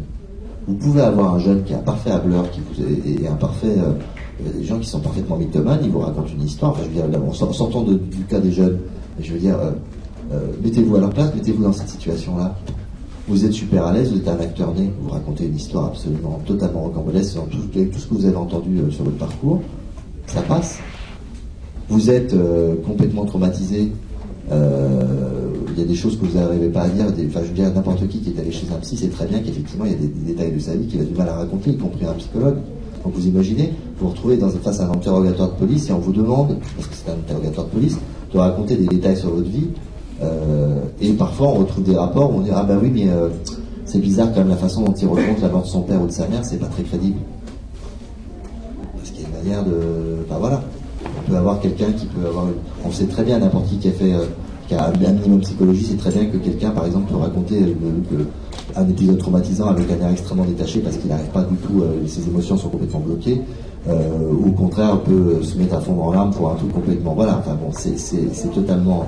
Vous 0.68 0.74
pouvez 0.74 1.00
avoir 1.02 1.34
un 1.34 1.38
jeune 1.38 1.62
qui 1.64 1.72
est 1.72 1.76
un 1.76 1.80
parfait 1.80 2.10
hableur, 2.10 2.44
qui 2.50 2.60
est, 2.82 3.22
est 3.22 3.28
un 3.28 3.34
parfait. 3.36 3.68
euh, 3.78 3.92
il 4.40 4.46
y 4.46 4.50
a 4.50 4.52
des 4.52 4.64
gens 4.64 4.78
qui 4.78 4.86
sont 4.86 5.00
parfaitement 5.00 5.36
mythomanes, 5.36 5.78
ils 5.82 5.90
vous 5.90 6.00
racontent 6.00 6.26
une 6.36 6.42
histoire. 6.44 6.72
Enfin, 6.72 6.82
je 6.82 6.88
veux 7.00 7.08
dire, 7.08 7.20
là, 7.20 7.32
sortant 7.32 7.82
de- 7.84 7.94
du 7.94 8.24
cas 8.28 8.38
des 8.38 8.52
jeunes, 8.52 8.78
je 9.18 9.32
veux 9.32 9.38
dire, 9.38 9.56
euh, 9.58 9.70
mettez-vous 10.62 10.96
à 10.96 11.00
leur 11.00 11.10
place, 11.10 11.34
mettez-vous 11.34 11.62
dans 11.62 11.72
cette 11.72 11.88
situation-là. 11.88 12.56
Vous 13.28 13.44
êtes 13.44 13.52
super 13.52 13.84
à 13.86 13.92
l'aise, 13.92 14.12
vous 14.12 14.18
êtes 14.18 14.28
un 14.28 14.38
acteur 14.38 14.72
né, 14.72 14.88
vous 15.00 15.10
racontez 15.10 15.46
une 15.46 15.56
histoire 15.56 15.86
absolument 15.86 16.40
totalement 16.46 16.82
rocambolesque 16.82 17.36
tout, 17.50 17.58
tout 17.58 17.98
ce 17.98 18.06
que 18.06 18.14
vous 18.14 18.24
avez 18.24 18.36
entendu 18.36 18.78
euh, 18.78 18.90
sur 18.90 19.02
votre 19.02 19.16
parcours, 19.16 19.62
ça 20.28 20.42
passe. 20.42 20.78
Vous 21.88 22.08
êtes 22.08 22.34
euh, 22.34 22.76
complètement 22.86 23.24
traumatisé, 23.24 23.90
euh, 24.52 25.02
il 25.72 25.80
y 25.80 25.82
a 25.82 25.86
des 25.86 25.94
choses 25.96 26.16
que 26.20 26.24
vous 26.24 26.38
n'arrivez 26.38 26.68
pas 26.68 26.82
à 26.82 26.88
dire, 26.88 27.06
enfin 27.06 27.40
je 27.42 27.48
veux 27.48 27.54
dire, 27.54 27.72
n'importe 27.74 28.06
qui 28.06 28.20
qui 28.20 28.30
est 28.30 28.40
allé 28.40 28.52
chez 28.52 28.66
un 28.72 28.78
psy, 28.78 28.96
c'est 28.96 29.08
très 29.08 29.26
bien 29.26 29.40
qu'effectivement 29.40 29.86
il 29.86 29.90
y 29.90 29.94
a 29.94 29.98
des, 29.98 30.06
détails 30.06 30.52
de 30.52 30.60
sa 30.60 30.76
vie 30.76 30.86
qu'il 30.86 31.00
a 31.00 31.04
du 31.04 31.14
mal 31.14 31.28
à 31.28 31.34
raconter, 31.34 31.70
y 31.70 31.76
compris 31.76 32.06
un 32.06 32.12
psychologue. 32.12 32.58
Donc 33.02 33.12
vous 33.12 33.26
imaginez, 33.26 33.72
vous 33.98 34.06
vous 34.06 34.12
retrouvez 34.12 34.38
face 34.62 34.78
à 34.78 34.86
un 34.86 34.92
interrogatoire 34.92 35.50
de 35.50 35.58
police 35.58 35.90
et 35.90 35.92
on 35.92 35.98
vous 35.98 36.12
demande, 36.12 36.58
parce 36.76 36.86
que 36.86 36.94
c'est 36.94 37.10
un 37.10 37.14
interrogatoire 37.14 37.66
de 37.66 37.72
police, 37.72 37.98
de 38.32 38.38
raconter 38.38 38.76
des 38.76 38.86
détails 38.86 39.16
sur 39.16 39.30
votre 39.30 39.48
vie. 39.48 39.68
Euh, 40.22 40.80
et 41.00 41.12
parfois 41.12 41.48
on 41.48 41.54
retrouve 41.56 41.84
des 41.84 41.94
rapports 41.94 42.32
où 42.32 42.38
on 42.38 42.40
dit 42.40 42.50
ah 42.54 42.62
bah 42.62 42.78
oui 42.80 42.90
mais 42.92 43.10
euh, 43.10 43.28
c'est 43.84 43.98
bizarre 43.98 44.28
quand 44.32 44.38
même 44.38 44.48
la 44.48 44.56
façon 44.56 44.82
dont 44.82 44.94
il 44.94 45.06
raconte 45.06 45.42
la 45.42 45.48
mort 45.48 45.62
de 45.62 45.66
son 45.66 45.82
père 45.82 46.00
ou 46.00 46.06
de 46.06 46.12
sa 46.12 46.26
mère, 46.26 46.42
c'est 46.42 46.58
pas 46.58 46.66
très 46.66 46.82
crédible. 46.82 47.18
Parce 48.96 49.10
qu'il 49.10 49.22
y 49.22 49.24
a 49.24 49.28
une 49.28 49.44
manière 49.44 49.64
de, 49.64 50.24
enfin 50.26 50.38
voilà, 50.40 50.62
on 51.04 51.30
peut 51.30 51.36
avoir 51.36 51.60
quelqu'un 51.60 51.92
qui 51.92 52.06
peut 52.06 52.26
avoir, 52.26 52.46
on 52.84 52.90
sait 52.90 53.04
très 53.04 53.24
bien 53.24 53.38
n'importe 53.38 53.66
qui 53.66 53.76
qui 53.76 53.88
a 53.88 53.92
fait, 53.92 54.14
euh, 54.14 54.24
qui 54.66 54.74
a 54.74 54.86
un 54.86 55.12
minimum 55.12 55.40
psychologie, 55.40 55.84
c'est 55.84 55.98
très 55.98 56.10
bien 56.10 56.24
que 56.26 56.38
quelqu'un 56.38 56.70
par 56.70 56.86
exemple 56.86 57.12
peut 57.12 57.18
raconter 57.18 57.76
un 58.74 58.88
épisode 58.88 59.18
traumatisant 59.18 59.68
avec 59.68 59.90
un 59.90 60.02
air 60.02 60.10
extrêmement 60.10 60.44
détaché 60.44 60.80
parce 60.80 60.96
qu'il 60.96 61.10
n'arrive 61.10 61.28
pas 61.28 61.42
du 61.42 61.56
tout, 61.56 61.84
ses 62.06 62.26
émotions 62.26 62.56
sont 62.56 62.70
complètement 62.70 62.98
bloquées, 62.98 63.40
ou 63.88 64.48
au 64.48 64.52
contraire 64.52 64.98
peut 65.02 65.40
se 65.42 65.56
mettre 65.56 65.76
à 65.76 65.80
fond 65.80 66.02
en 66.02 66.12
larmes 66.12 66.32
pour 66.32 66.50
un 66.50 66.56
truc 66.56 66.72
complètement, 66.72 67.14
voilà, 67.14 67.38
enfin 67.38 67.54
bon, 67.54 67.70
c'est 67.72 68.52
totalement 68.52 69.06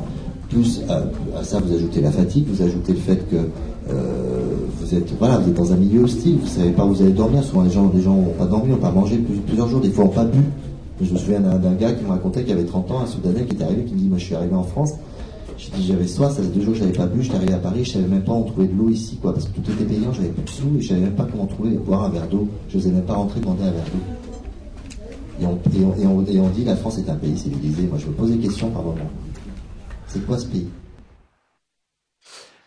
plus 0.48 0.80
à, 0.88 1.02
ça 1.44 1.60
vous 1.60 1.74
ajoutez 1.74 2.00
la 2.00 2.10
fatigue, 2.10 2.46
vous 2.48 2.62
ajoutez 2.62 2.92
le 2.92 2.98
fait 2.98 3.28
que 3.28 3.36
euh, 3.36 4.54
vous 4.80 4.94
êtes 4.94 5.10
voilà, 5.18 5.38
vous 5.38 5.48
êtes 5.50 5.54
dans 5.56 5.72
un 5.72 5.76
milieu 5.76 6.02
hostile, 6.04 6.38
vous 6.40 6.46
savez 6.46 6.70
pas 6.70 6.84
où 6.84 6.94
vous 6.94 7.02
allez 7.02 7.12
dormir. 7.12 7.42
Souvent 7.44 7.62
les 7.62 7.70
gens 7.70 7.90
les 7.94 8.02
gens 8.02 8.14
n'ont 8.14 8.32
pas 8.38 8.46
dormi, 8.46 8.70
n'ont 8.70 8.76
pas 8.78 8.90
mangé 8.90 9.16
plus- 9.18 9.36
plusieurs 9.38 9.68
jours, 9.68 9.80
des 9.80 9.90
fois 9.90 10.04
n'ont 10.04 10.10
pas 10.10 10.24
bu. 10.24 10.38
Je 11.00 11.12
me 11.12 11.18
souviens 11.18 11.40
d'un 11.40 11.74
gars 11.74 11.92
qui 11.92 12.02
me 12.04 12.08
racontait 12.08 12.42
qu'il 12.42 12.52
avait 12.52 12.64
30 12.64 12.90
ans, 12.90 13.00
un 13.00 13.06
Soudanais 13.06 13.44
qui 13.44 13.54
était 13.54 13.64
arrivé, 13.64 13.84
qui 13.84 13.94
me 13.94 13.98
dit 14.00 14.08
moi 14.08 14.18
je 14.18 14.24
suis 14.24 14.34
arrivé 14.34 14.54
en 14.54 14.64
France. 14.64 14.94
Je 15.56 15.70
dis 15.76 15.86
j'avais 15.86 16.06
soif, 16.06 16.30
ça 16.32 16.38
faisait 16.42 16.48
deux 16.50 16.60
jours 16.62 16.72
que 16.72 16.78
je 16.80 16.84
n'avais 16.84 16.96
pas 16.96 17.06
bu, 17.06 17.22
j'étais 17.22 17.36
arrivé 17.36 17.52
à 17.54 17.58
Paris, 17.58 17.84
je 17.84 17.92
savais 17.92 18.06
même 18.06 18.22
pas 18.22 18.32
où 18.32 18.36
on 18.36 18.42
trouvait 18.44 18.66
de 18.68 18.76
l'eau 18.76 18.88
ici 18.90 19.16
quoi, 19.20 19.32
parce 19.32 19.46
que 19.46 19.50
tout 19.60 19.70
était 19.72 19.84
payant, 19.84 20.12
j'avais 20.12 20.28
plus 20.28 20.42
de 20.44 20.48
sous 20.50 20.66
et 20.76 20.80
je 20.80 20.88
savais 20.88 21.00
même 21.00 21.12
pas 21.14 21.26
comment 21.30 21.46
trouver 21.46 21.70
boire 21.70 22.04
un 22.04 22.08
verre 22.10 22.28
d'eau. 22.28 22.48
Je 22.68 22.76
n'osais 22.78 22.90
même 22.90 23.02
pas 23.02 23.14
rentrer 23.14 23.40
demander 23.40 23.62
un 23.64 23.70
verre 23.72 23.84
d'eau. 23.92 24.00
Et 25.40 26.06
on 26.38 26.48
dit 26.48 26.64
la 26.64 26.74
France 26.76 26.98
est 26.98 27.08
un 27.10 27.14
pays 27.14 27.36
civilisé. 27.36 27.82
Moi 27.88 27.98
je 27.98 28.06
me 28.06 28.12
pose 28.12 28.30
des 28.32 28.38
questions 28.38 28.70
par 28.70 28.82
moment. 28.82 28.96
C'est 30.08 30.24
quoi 30.26 30.38
ce 30.38 30.46
pays? 30.46 30.68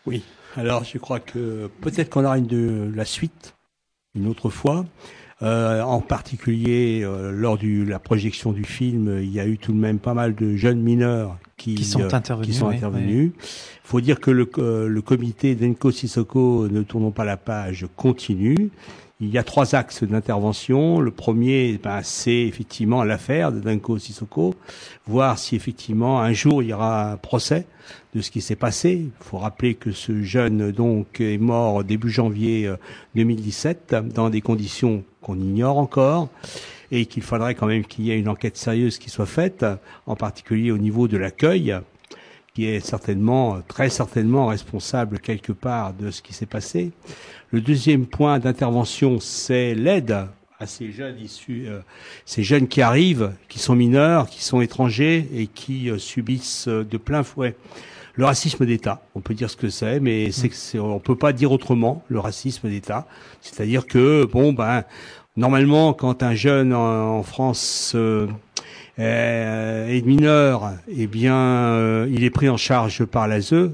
Oui. 0.06 0.22
Alors, 0.56 0.84
je 0.84 0.98
crois 0.98 1.20
que 1.20 1.68
peut-être 1.80 2.10
qu'on 2.10 2.24
aura 2.24 2.38
une 2.38 2.46
de 2.46 2.90
la 2.94 3.04
suite 3.04 3.54
une 4.14 4.26
autre 4.26 4.50
fois. 4.50 4.84
Euh, 5.42 5.82
en 5.82 6.00
particulier, 6.00 7.02
euh, 7.02 7.32
lors 7.32 7.58
de 7.58 7.84
la 7.84 7.98
projection 7.98 8.52
du 8.52 8.62
film, 8.62 9.18
il 9.20 9.32
y 9.32 9.40
a 9.40 9.46
eu 9.46 9.58
tout 9.58 9.72
de 9.72 9.78
même 9.78 9.98
pas 9.98 10.14
mal 10.14 10.36
de 10.36 10.54
jeunes 10.54 10.80
mineurs 10.80 11.36
qui, 11.56 11.74
Qui 11.74 11.84
sont 11.84 12.02
euh, 12.02 12.08
intervenus, 12.12 12.52
qui 12.52 12.54
sont 12.56 12.68
oui, 12.68 12.76
intervenus. 12.76 13.32
faut 13.82 14.00
dire 14.00 14.20
que 14.20 14.30
le, 14.30 14.48
euh, 14.58 14.86
le 14.86 15.02
comité 15.02 15.56
d'Enco 15.56 15.90
Sissoko, 15.90 16.68
ne 16.68 16.82
tournons 16.82 17.10
pas 17.10 17.24
la 17.24 17.36
page, 17.36 17.86
continue. 17.96 18.70
Il 19.24 19.30
y 19.30 19.38
a 19.38 19.44
trois 19.44 19.76
axes 19.76 20.02
d'intervention. 20.02 20.98
Le 20.98 21.12
premier, 21.12 21.78
ben, 21.80 22.00
c'est 22.02 22.40
effectivement 22.40 23.04
l'affaire 23.04 23.52
de 23.52 23.60
Danko 23.60 23.96
Sissoko, 23.96 24.56
voir 25.06 25.38
si 25.38 25.54
effectivement 25.54 26.20
un 26.20 26.32
jour 26.32 26.60
il 26.60 26.70
y 26.70 26.72
aura 26.72 27.12
un 27.12 27.16
procès 27.18 27.66
de 28.16 28.20
ce 28.20 28.32
qui 28.32 28.40
s'est 28.40 28.56
passé. 28.56 28.94
Il 29.04 29.24
faut 29.24 29.38
rappeler 29.38 29.76
que 29.76 29.92
ce 29.92 30.24
jeune 30.24 30.72
donc 30.72 31.20
est 31.20 31.38
mort 31.38 31.84
début 31.84 32.10
janvier 32.10 32.66
euh, 32.66 32.76
2017 33.14 33.94
dans 34.12 34.28
des 34.28 34.40
conditions 34.40 35.04
qu'on 35.20 35.38
ignore 35.38 35.78
encore 35.78 36.28
et 36.90 37.06
qu'il 37.06 37.22
faudrait 37.22 37.54
quand 37.54 37.66
même 37.66 37.84
qu'il 37.84 38.04
y 38.04 38.10
ait 38.10 38.18
une 38.18 38.28
enquête 38.28 38.56
sérieuse 38.56 38.98
qui 38.98 39.08
soit 39.08 39.26
faite, 39.26 39.64
en 40.06 40.16
particulier 40.16 40.72
au 40.72 40.78
niveau 40.78 41.06
de 41.06 41.16
l'accueil 41.16 41.76
qui 42.54 42.66
est 42.66 42.80
certainement, 42.80 43.60
très 43.66 43.88
certainement 43.88 44.46
responsable 44.46 45.18
quelque 45.18 45.52
part 45.52 45.94
de 45.94 46.10
ce 46.10 46.22
qui 46.22 46.34
s'est 46.34 46.46
passé. 46.46 46.92
Le 47.50 47.60
deuxième 47.60 48.06
point 48.06 48.38
d'intervention, 48.38 49.20
c'est 49.20 49.74
l'aide 49.74 50.26
à 50.58 50.66
ces 50.66 50.92
jeunes 50.92 51.18
issus, 51.18 51.64
euh, 51.66 51.80
ces 52.24 52.42
jeunes 52.42 52.68
qui 52.68 52.82
arrivent, 52.82 53.32
qui 53.48 53.58
sont 53.58 53.74
mineurs, 53.74 54.28
qui 54.28 54.44
sont 54.44 54.60
étrangers 54.60 55.28
et 55.34 55.46
qui 55.48 55.90
euh, 55.90 55.98
subissent 55.98 56.68
euh, 56.68 56.84
de 56.84 56.96
plein 56.98 57.22
fouet 57.22 57.56
le 58.14 58.24
racisme 58.24 58.66
d'État. 58.66 59.02
On 59.14 59.20
peut 59.20 59.34
dire 59.34 59.50
ce 59.50 59.56
que 59.56 59.70
c'est, 59.70 60.00
mais 60.00 60.32
c'est 60.32 60.48
que 60.48 60.54
c'est, 60.54 60.78
on 60.78 60.98
peut 60.98 61.16
pas 61.16 61.32
dire 61.32 61.52
autrement 61.52 62.04
le 62.08 62.18
racisme 62.18 62.68
d'État. 62.68 63.06
C'est-à-dire 63.40 63.86
que 63.86 64.24
bon 64.24 64.52
ben 64.52 64.84
normalement 65.36 65.94
quand 65.94 66.22
un 66.22 66.34
jeune 66.34 66.74
en, 66.74 67.18
en 67.18 67.22
France 67.22 67.92
euh, 67.94 68.26
est 68.98 70.06
mineur, 70.06 70.72
eh 70.88 71.06
bien, 71.06 71.36
euh, 71.36 72.08
il 72.10 72.24
est 72.24 72.30
pris 72.30 72.48
en 72.48 72.56
charge 72.56 73.04
par 73.04 73.26
l'ASE, 73.26 73.70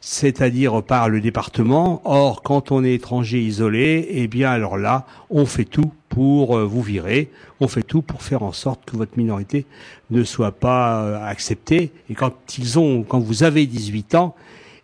c'est-à-dire 0.00 0.82
par 0.82 1.08
le 1.08 1.20
département. 1.20 2.00
Or, 2.04 2.42
quand 2.42 2.72
on 2.72 2.84
est 2.84 2.94
étranger 2.94 3.40
isolé, 3.40 4.06
eh 4.10 4.26
bien, 4.26 4.50
alors 4.50 4.76
là, 4.76 5.06
on 5.30 5.46
fait 5.46 5.64
tout 5.64 5.92
pour 6.08 6.56
euh, 6.56 6.64
vous 6.64 6.82
virer, 6.82 7.30
on 7.60 7.68
fait 7.68 7.82
tout 7.82 8.02
pour 8.02 8.22
faire 8.22 8.42
en 8.42 8.52
sorte 8.52 8.84
que 8.84 8.96
votre 8.96 9.18
minorité 9.18 9.66
ne 10.10 10.24
soit 10.24 10.52
pas 10.52 11.02
euh, 11.02 11.26
acceptée. 11.26 11.92
Et 12.08 12.14
quand 12.14 12.58
ils 12.58 12.78
ont, 12.78 13.02
quand 13.02 13.20
vous 13.20 13.42
avez 13.42 13.66
18 13.66 14.14
ans, 14.14 14.34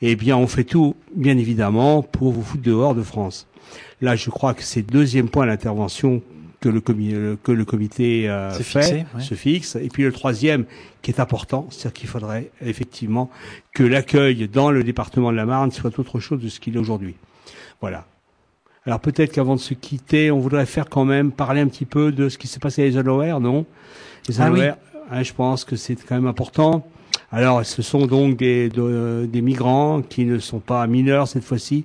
eh 0.03 0.17
bien, 0.17 0.37
on 0.37 0.47
fait 0.47 0.65
tout, 0.65 0.97
bien 1.15 1.37
évidemment, 1.39 2.03
pour 2.03 2.33
vous 2.33 2.43
foutre 2.43 2.63
dehors 2.63 2.95
de 2.95 3.03
France. 3.03 3.47
Là, 4.01 4.17
je 4.17 4.31
crois 4.31 4.55
que 4.55 4.63
c'est 4.63 4.81
le 4.81 4.87
deuxième 4.87 5.29
point 5.29 5.47
d'intervention 5.47 6.23
que 6.61 6.69
le, 6.69 6.81
comi 6.81 7.15
que 7.43 7.53
le 7.53 7.65
comité 7.65 8.29
euh, 8.29 8.53
C'est 8.53 8.63
fait, 8.65 9.07
ouais. 9.15 9.23
se 9.23 9.35
fixe. 9.35 9.77
Et 9.77 9.89
puis 9.89 10.03
le 10.03 10.13
troisième, 10.13 10.65
qui 11.03 11.11
est 11.11 11.19
important, 11.21 11.67
c'est-à-dire 11.71 11.93
qu'il 11.95 12.09
faudrait 12.09 12.51
effectivement 12.61 13.31
que 13.75 13.83
l'accueil 13.83 14.47
dans 14.49 14.71
le 14.71 14.85
département 14.85 15.31
de 15.33 15.37
la 15.37 15.47
Marne 15.47 15.71
soit 15.71 15.99
autre 15.99 16.21
chose 16.21 16.41
de 16.43 16.49
ce 16.49 16.61
qu'il 16.61 16.77
est 16.77 16.79
aujourd'hui. 16.79 17.15
Voilà. 17.81 18.05
Alors 18.87 19.01
peut-être 19.01 19.33
qu'avant 19.33 19.57
de 19.57 19.61
se 19.61 19.75
quitter, 19.75 20.31
on 20.31 20.39
voudrait 20.39 20.67
faire 20.67 20.89
quand 20.89 21.05
même 21.05 21.33
parler 21.33 21.61
un 21.61 21.69
petit 21.69 21.85
peu 21.87 22.13
de 22.13 22.29
ce 22.29 22.39
qui 22.39 22.47
s'est 22.47 22.61
passé 22.61 22.83
à 22.83 22.87
Isolower, 22.87 23.39
non? 23.41 23.65
Les 24.29 24.41
Ah 24.41 24.51
oui. 24.51 24.61
Hein, 25.11 25.23
je 25.23 25.33
pense 25.33 25.65
que 25.65 25.77
c'est 25.77 25.97
quand 26.07 26.15
même 26.15 26.27
important. 26.27 26.87
Alors, 27.33 27.65
ce 27.65 27.83
sont 27.83 28.07
donc 28.07 28.37
des, 28.37 28.69
de- 28.69 29.29
des 29.31 29.41
migrants 29.41 30.03
qui 30.03 30.25
ne 30.25 30.39
sont 30.39 30.61
pas 30.61 30.87
mineurs 30.87 31.27
cette 31.29 31.45
fois-ci, 31.45 31.85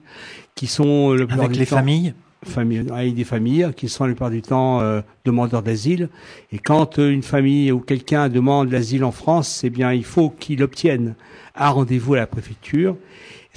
qui 0.56 0.68
sont 0.68 1.12
euh, 1.12 1.16
le 1.18 1.28
plupart 1.28 1.46
Avec 1.46 1.58
les 1.58 1.66
temps- 1.66 1.78
familles? 1.78 2.14
Famille, 2.46 3.14
des 3.14 3.24
familles 3.24 3.72
qui 3.76 3.90
sont 3.90 4.06
la 4.06 4.12
plupart 4.12 4.30
du 4.30 4.42
temps 4.42 4.82
euh, 4.82 5.02
demandeurs 5.26 5.64
d'asile. 5.64 6.10
Et 6.52 6.60
quand 6.60 7.00
euh, 7.00 7.12
une 7.12 7.24
famille 7.24 7.72
ou 7.72 7.80
quelqu'un 7.80 8.30
demande 8.30 8.72
l'asile 8.72 9.04
en 9.04 9.12
France, 9.12 9.64
eh 9.64 9.70
bien, 9.70 9.94
il 9.94 10.06
faut 10.06 10.30
qu'il 10.30 10.64
obtienne 10.64 11.16
un 11.56 11.70
rendez-vous 11.70 12.14
à 12.14 12.18
la 12.18 12.28
préfecture. 12.28 12.96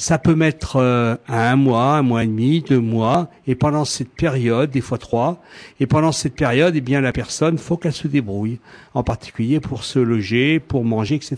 Ça 0.00 0.16
peut 0.16 0.36
mettre 0.36 0.76
euh, 0.76 1.16
un 1.26 1.56
mois, 1.56 1.96
un 1.96 2.02
mois 2.02 2.22
et 2.22 2.28
demi, 2.28 2.60
deux 2.60 2.78
mois, 2.78 3.28
et 3.48 3.56
pendant 3.56 3.84
cette 3.84 4.10
période, 4.10 4.70
des 4.70 4.80
fois 4.80 4.96
trois, 4.96 5.42
et 5.80 5.88
pendant 5.88 6.12
cette 6.12 6.36
période, 6.36 6.76
eh 6.76 6.80
bien 6.80 7.00
la 7.00 7.12
personne, 7.12 7.58
faut 7.58 7.76
qu'elle 7.76 7.92
se 7.92 8.06
débrouille, 8.06 8.60
en 8.94 9.02
particulier 9.02 9.58
pour 9.58 9.82
se 9.82 9.98
loger, 9.98 10.60
pour 10.60 10.84
manger, 10.84 11.16
etc. 11.16 11.36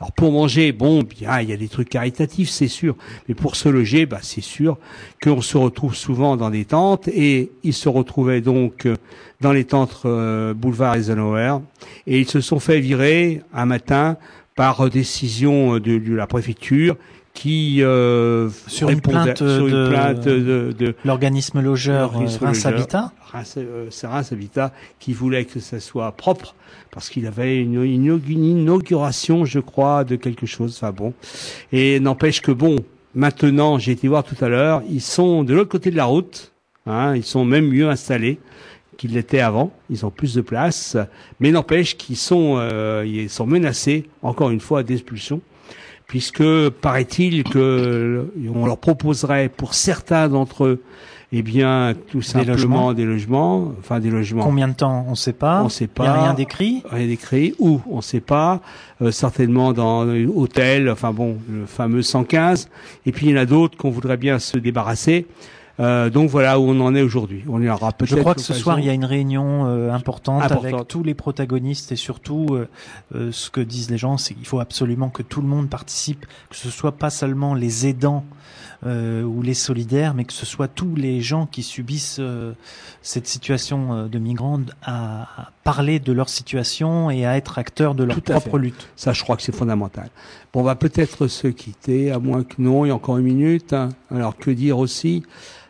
Alors 0.00 0.10
pour 0.16 0.32
manger, 0.32 0.72
bon, 0.72 1.02
bien, 1.02 1.42
il 1.42 1.50
y 1.50 1.52
a 1.52 1.56
des 1.58 1.68
trucs 1.68 1.90
caritatifs, 1.90 2.48
c'est 2.48 2.66
sûr, 2.66 2.96
mais 3.28 3.34
pour 3.34 3.56
se 3.56 3.68
loger, 3.68 4.06
bah 4.06 4.20
c'est 4.22 4.40
sûr 4.40 4.78
qu'on 5.22 5.42
se 5.42 5.58
retrouve 5.58 5.94
souvent 5.94 6.38
dans 6.38 6.48
des 6.48 6.64
tentes, 6.64 7.08
et 7.08 7.52
ils 7.62 7.74
se 7.74 7.90
retrouvaient 7.90 8.40
donc 8.40 8.86
euh, 8.86 8.96
dans 9.42 9.52
les 9.52 9.64
tentes 9.64 10.00
euh, 10.06 10.54
boulevard 10.54 10.94
Eisenhower, 10.94 11.58
et 12.06 12.20
ils 12.20 12.28
se 12.28 12.40
sont 12.40 12.58
fait 12.58 12.80
virer 12.80 13.42
un 13.52 13.66
matin 13.66 14.16
par 14.56 14.88
décision 14.88 15.74
de, 15.74 15.98
de 15.98 16.14
la 16.14 16.26
préfecture 16.26 16.96
qui 17.34 17.82
euh, 17.82 18.50
sur, 18.66 18.90
une 18.90 19.00
plainte 19.00 19.38
sur 19.38 19.66
une 19.66 19.72
de- 19.74 19.88
plainte 19.88 20.24
de, 20.26 20.74
de 20.78 20.94
L'organisme 21.04 21.60
logeur 21.60 22.12
Reims 22.12 22.66
Habitat 22.66 23.12
c'est 23.90 24.06
Reims 24.06 24.32
Habitat 24.32 24.72
qui 24.98 25.12
voulait 25.14 25.44
que 25.46 25.58
ça 25.58 25.80
soit 25.80 26.12
propre 26.12 26.54
parce 26.90 27.08
qu'il 27.08 27.26
avait 27.26 27.58
une 27.58 27.82
inauguration, 28.28 29.46
je 29.46 29.60
crois, 29.60 30.04
de 30.04 30.16
quelque 30.16 30.44
chose. 30.44 30.74
Enfin 30.76 30.92
bon, 30.92 31.14
et 31.72 32.00
n'empêche 32.00 32.42
que 32.42 32.52
bon, 32.52 32.76
maintenant, 33.14 33.78
j'ai 33.78 33.92
été 33.92 34.08
voir 34.08 34.24
tout 34.24 34.36
à 34.44 34.48
l'heure, 34.48 34.82
ils 34.90 35.00
sont 35.00 35.42
de 35.42 35.54
l'autre 35.54 35.70
côté 35.70 35.90
de 35.90 35.96
la 35.96 36.04
route. 36.04 36.52
Hein, 36.84 37.14
ils 37.16 37.24
sont 37.24 37.44
même 37.44 37.68
mieux 37.68 37.88
installés 37.88 38.38
qu'ils 38.98 39.14
l'étaient 39.14 39.40
avant. 39.40 39.72
Ils 39.88 40.04
ont 40.04 40.10
plus 40.10 40.34
de 40.34 40.42
place, 40.42 40.96
mais 41.40 41.50
n'empêche 41.50 41.96
qu'ils 41.96 42.16
sont, 42.16 42.56
euh, 42.58 43.04
ils 43.06 43.30
sont 43.30 43.46
menacés 43.46 44.04
encore 44.22 44.50
une 44.50 44.60
fois 44.60 44.82
d'expulsion 44.82 45.40
puisque 46.12 46.68
paraît-il 46.82 47.42
que 47.42 48.30
on 48.54 48.66
leur 48.66 48.76
proposerait 48.76 49.48
pour 49.48 49.72
certains 49.72 50.28
d'entre 50.28 50.64
eux, 50.64 50.82
eh 51.32 51.40
bien, 51.40 51.94
tout 52.10 52.20
simplement 52.20 52.52
logements. 52.52 52.92
des 52.92 53.04
logements, 53.06 53.72
enfin 53.78 53.98
des 53.98 54.10
logements. 54.10 54.44
Combien 54.44 54.68
de 54.68 54.74
temps 54.74 55.06
On 55.08 55.12
ne 55.12 55.16
sait 55.16 55.32
pas. 55.32 55.62
On 55.64 55.70
sait 55.70 55.88
Il 55.96 56.02
n'y 56.02 56.08
a 56.08 56.12
pas. 56.12 56.22
rien 56.24 56.34
d'écrit. 56.34 56.82
Rien 56.90 57.06
d'écrit, 57.06 57.54
où 57.58 57.80
on 57.90 57.96
ne 57.96 58.02
sait 58.02 58.20
pas, 58.20 58.60
euh, 59.00 59.10
certainement 59.10 59.72
dans 59.72 60.06
hôtel, 60.06 60.90
enfin 60.90 61.14
bon, 61.14 61.38
le 61.50 61.64
fameux 61.64 62.02
115. 62.02 62.68
Et 63.06 63.12
puis 63.12 63.28
il 63.28 63.32
y 63.32 63.34
en 63.34 63.40
a 63.40 63.46
d'autres 63.46 63.78
qu'on 63.78 63.88
voudrait 63.88 64.18
bien 64.18 64.38
se 64.38 64.58
débarrasser. 64.58 65.26
Euh, 65.82 66.10
donc 66.10 66.30
voilà 66.30 66.58
où 66.60 66.64
on 66.68 66.80
en 66.80 66.94
est 66.94 67.02
aujourd'hui. 67.02 67.42
On 67.48 67.60
y 67.60 67.68
aura 67.68 67.92
peut-être. 67.92 68.10
Je 68.10 68.16
crois 68.20 68.34
que 68.34 68.40
ce 68.40 68.54
soir, 68.54 68.78
il 68.78 68.86
y 68.86 68.90
a 68.90 68.92
une 68.92 69.04
réunion 69.04 69.66
euh, 69.66 69.90
importante, 69.92 70.42
Importante. 70.42 70.64
avec 70.74 70.88
tous 70.88 71.02
les 71.02 71.14
protagonistes 71.14 71.90
et 71.92 71.96
surtout, 71.96 72.46
euh, 72.52 72.68
euh, 73.14 73.30
ce 73.32 73.50
que 73.50 73.60
disent 73.60 73.90
les 73.90 73.98
gens, 73.98 74.16
c'est 74.16 74.34
qu'il 74.34 74.46
faut 74.46 74.60
absolument 74.60 75.08
que 75.10 75.22
tout 75.22 75.40
le 75.42 75.48
monde 75.48 75.68
participe, 75.68 76.24
que 76.50 76.56
ce 76.56 76.70
soit 76.70 76.92
pas 76.92 77.10
seulement 77.10 77.54
les 77.54 77.86
aidants 77.88 78.24
euh, 78.86 79.22
ou 79.22 79.42
les 79.42 79.54
solidaires, 79.54 80.14
mais 80.14 80.24
que 80.24 80.32
ce 80.32 80.46
soit 80.46 80.68
tous 80.68 80.94
les 80.96 81.20
gens 81.20 81.46
qui 81.46 81.62
subissent 81.62 82.18
euh, 82.20 82.52
cette 83.00 83.26
situation 83.26 83.92
euh, 83.92 84.08
de 84.08 84.18
migrants 84.18 84.60
à, 84.82 85.22
à 85.42 85.50
parler 85.64 85.98
de 86.00 86.12
leur 86.12 86.28
situation 86.28 87.10
et 87.10 87.24
à 87.26 87.36
être 87.36 87.58
acteurs 87.58 87.94
de 87.94 88.04
leur 88.04 88.16
Tout 88.16 88.32
propre 88.32 88.58
lutte. 88.58 88.88
Ça, 88.96 89.12
je 89.12 89.22
crois 89.22 89.36
que 89.36 89.42
c'est 89.42 89.54
fondamental. 89.54 90.10
Bon, 90.52 90.60
on 90.60 90.64
va 90.64 90.74
peut-être 90.74 91.28
se 91.28 91.46
quitter, 91.48 92.10
à 92.10 92.18
moins 92.18 92.42
que 92.44 92.54
non, 92.58 92.84
il 92.84 92.88
y 92.88 92.90
a 92.90 92.94
encore 92.94 93.18
une 93.18 93.24
minute. 93.24 93.72
hein. 93.72 93.88
Alors, 94.10 94.36
que 94.36 94.50
dire 94.50 94.78
aussi? 94.78 95.22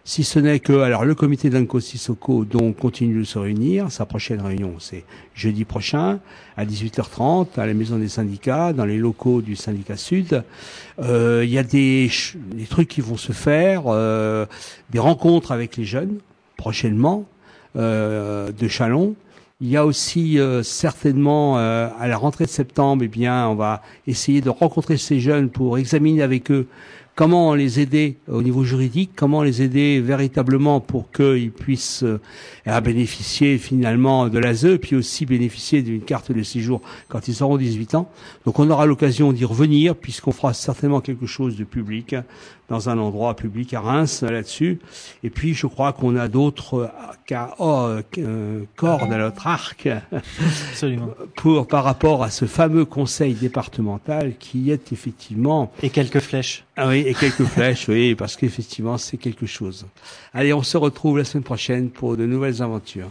Si 0.04 0.24
ce 0.24 0.40
n'est 0.40 0.58
que, 0.58 0.80
alors, 0.80 1.04
le 1.04 1.14
comité 1.14 1.48
d'Anko 1.48 1.78
Sissoko, 1.78 2.44
donc, 2.44 2.76
continue 2.76 3.20
de 3.20 3.24
se 3.24 3.38
réunir. 3.38 3.92
Sa 3.92 4.04
prochaine 4.04 4.40
réunion, 4.40 4.74
c'est 4.80 5.04
jeudi 5.34 5.64
prochain, 5.64 6.18
à 6.56 6.64
18h30, 6.64 7.46
à 7.56 7.66
la 7.66 7.74
maison 7.74 7.98
des 7.98 8.08
syndicats, 8.08 8.72
dans 8.72 8.84
les 8.84 8.98
locaux 8.98 9.42
du 9.42 9.54
syndicat 9.54 9.96
Sud. 9.96 10.42
Euh, 11.00 11.42
Il 11.44 11.50
y 11.50 11.58
a 11.58 11.62
des, 11.62 12.10
des 12.52 12.64
trucs 12.64 12.88
qui 12.88 13.00
vont 13.00 13.16
se 13.16 13.32
faire, 13.32 13.84
euh, 13.86 14.46
des 14.90 14.98
rencontres 14.98 15.52
avec 15.52 15.76
les 15.76 15.84
jeunes, 15.84 16.18
prochainement, 16.56 17.24
euh, 17.76 18.50
de 18.50 18.68
Chalon. 18.68 19.14
Il 19.60 19.68
y 19.68 19.76
a 19.76 19.86
aussi 19.86 20.40
euh, 20.40 20.64
certainement 20.64 21.56
euh, 21.58 21.88
à 22.00 22.08
la 22.08 22.16
rentrée 22.16 22.46
de 22.46 22.50
septembre, 22.50 23.04
eh 23.04 23.08
bien, 23.08 23.46
on 23.46 23.54
va 23.54 23.80
essayer 24.08 24.40
de 24.40 24.50
rencontrer 24.50 24.96
ces 24.96 25.20
jeunes 25.20 25.50
pour 25.50 25.78
examiner 25.78 26.22
avec 26.22 26.50
eux 26.50 26.66
comment 27.14 27.54
les 27.54 27.80
aider 27.80 28.16
au 28.28 28.42
niveau 28.42 28.64
juridique, 28.64 29.10
comment 29.14 29.42
les 29.42 29.62
aider 29.62 30.00
véritablement 30.00 30.80
pour 30.80 31.10
qu'ils 31.10 31.52
puissent 31.52 32.04
euh, 32.04 32.80
bénéficier 32.80 33.58
finalement 33.58 34.28
de 34.28 34.38
l'ASE, 34.38 34.78
puis 34.80 34.96
aussi 34.96 35.26
bénéficier 35.26 35.82
d'une 35.82 36.02
carte 36.02 36.32
de 36.32 36.42
séjour 36.42 36.80
quand 37.08 37.28
ils 37.28 37.42
auront 37.42 37.56
18 37.56 37.94
ans? 37.94 38.10
Donc 38.46 38.58
on 38.58 38.70
aura 38.70 38.86
l'occasion 38.86 39.32
d'y 39.32 39.44
revenir 39.44 39.94
puisqu'on 39.94 40.32
fera 40.32 40.54
certainement 40.54 41.00
quelque 41.00 41.26
chose 41.26 41.56
de 41.56 41.64
public 41.64 42.14
dans 42.72 42.88
un 42.88 42.96
endroit 42.96 43.36
public 43.36 43.74
à 43.74 43.80
Reims 43.80 44.22
là-dessus. 44.22 44.78
Et 45.22 45.28
puis 45.28 45.52
je 45.52 45.66
crois 45.66 45.92
qu'on 45.92 46.16
a 46.16 46.26
d'autres 46.26 46.90
euh, 47.30 47.46
oh, 47.58 47.88
euh, 48.16 48.62
cordes 48.76 49.12
à 49.12 49.18
notre 49.18 49.46
arc 49.46 49.90
Absolument. 50.70 51.10
pour 51.36 51.68
par 51.68 51.84
rapport 51.84 52.24
à 52.24 52.30
ce 52.30 52.46
fameux 52.46 52.86
conseil 52.86 53.34
départemental 53.34 54.32
qui 54.38 54.70
est 54.70 54.90
effectivement 54.90 55.70
Et 55.82 55.90
quelques 55.90 56.20
flèches. 56.20 56.64
ah 56.78 56.88
oui 56.88 57.04
et 57.06 57.12
quelques 57.12 57.44
flèches 57.44 57.88
oui 57.90 58.14
parce 58.14 58.36
qu'effectivement 58.36 58.96
c'est 58.96 59.18
quelque 59.18 59.44
chose. 59.44 59.84
Allez 60.32 60.54
on 60.54 60.62
se 60.62 60.78
retrouve 60.78 61.18
la 61.18 61.24
semaine 61.24 61.44
prochaine 61.44 61.90
pour 61.90 62.16
de 62.16 62.24
nouvelles 62.24 62.62
aventures. 62.62 63.10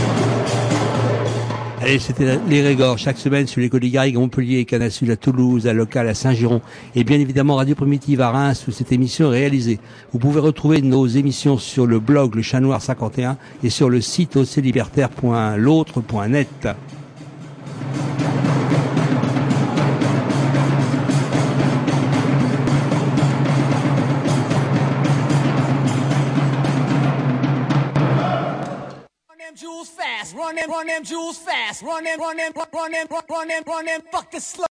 Allez, 1.83 1.97
c'était 1.97 2.37
les 2.47 2.61
Régors, 2.61 2.99
chaque 2.99 3.17
semaine 3.17 3.47
sur 3.47 3.59
les 3.59 3.67
côtes 3.67 3.81
Garrigues, 3.81 4.15
Montpellier, 4.15 4.65
Canal 4.65 4.91
Sud 4.91 5.09
à 5.09 5.15
Toulouse, 5.15 5.65
à 5.65 5.73
Local 5.73 6.07
à 6.07 6.13
Saint-Giron, 6.13 6.61
et 6.93 7.03
bien 7.03 7.19
évidemment 7.19 7.55
Radio 7.55 7.73
Primitive 7.73 8.21
à 8.21 8.29
Reims, 8.29 8.65
où 8.67 8.71
cette 8.71 8.91
émission 8.91 9.33
est 9.33 9.39
réalisée. 9.39 9.79
Vous 10.13 10.19
pouvez 10.19 10.39
retrouver 10.39 10.83
nos 10.83 11.07
émissions 11.07 11.57
sur 11.57 11.87
le 11.87 11.99
blog 11.99 12.35
Le 12.35 12.43
Chat 12.43 12.59
Noir 12.59 12.83
51 12.83 13.35
et 13.63 13.71
sur 13.71 13.89
le 13.89 13.99
site 13.99 14.35
oclibertaire.l'autre.net. 14.35 16.67
them, 30.61 30.71
run 30.71 30.87
them 30.87 31.03
jewels 31.03 31.37
fast, 31.37 31.81
run 31.81 32.03
them, 32.03 32.19
run 32.19 32.37
them, 32.37 32.51
run 32.73 32.91
them, 32.91 33.07
run 33.29 33.47
them, 33.47 33.63
run 33.67 33.85
them, 33.85 34.01
fuck 34.11 34.31
the 34.31 34.39
slow. 34.39 34.65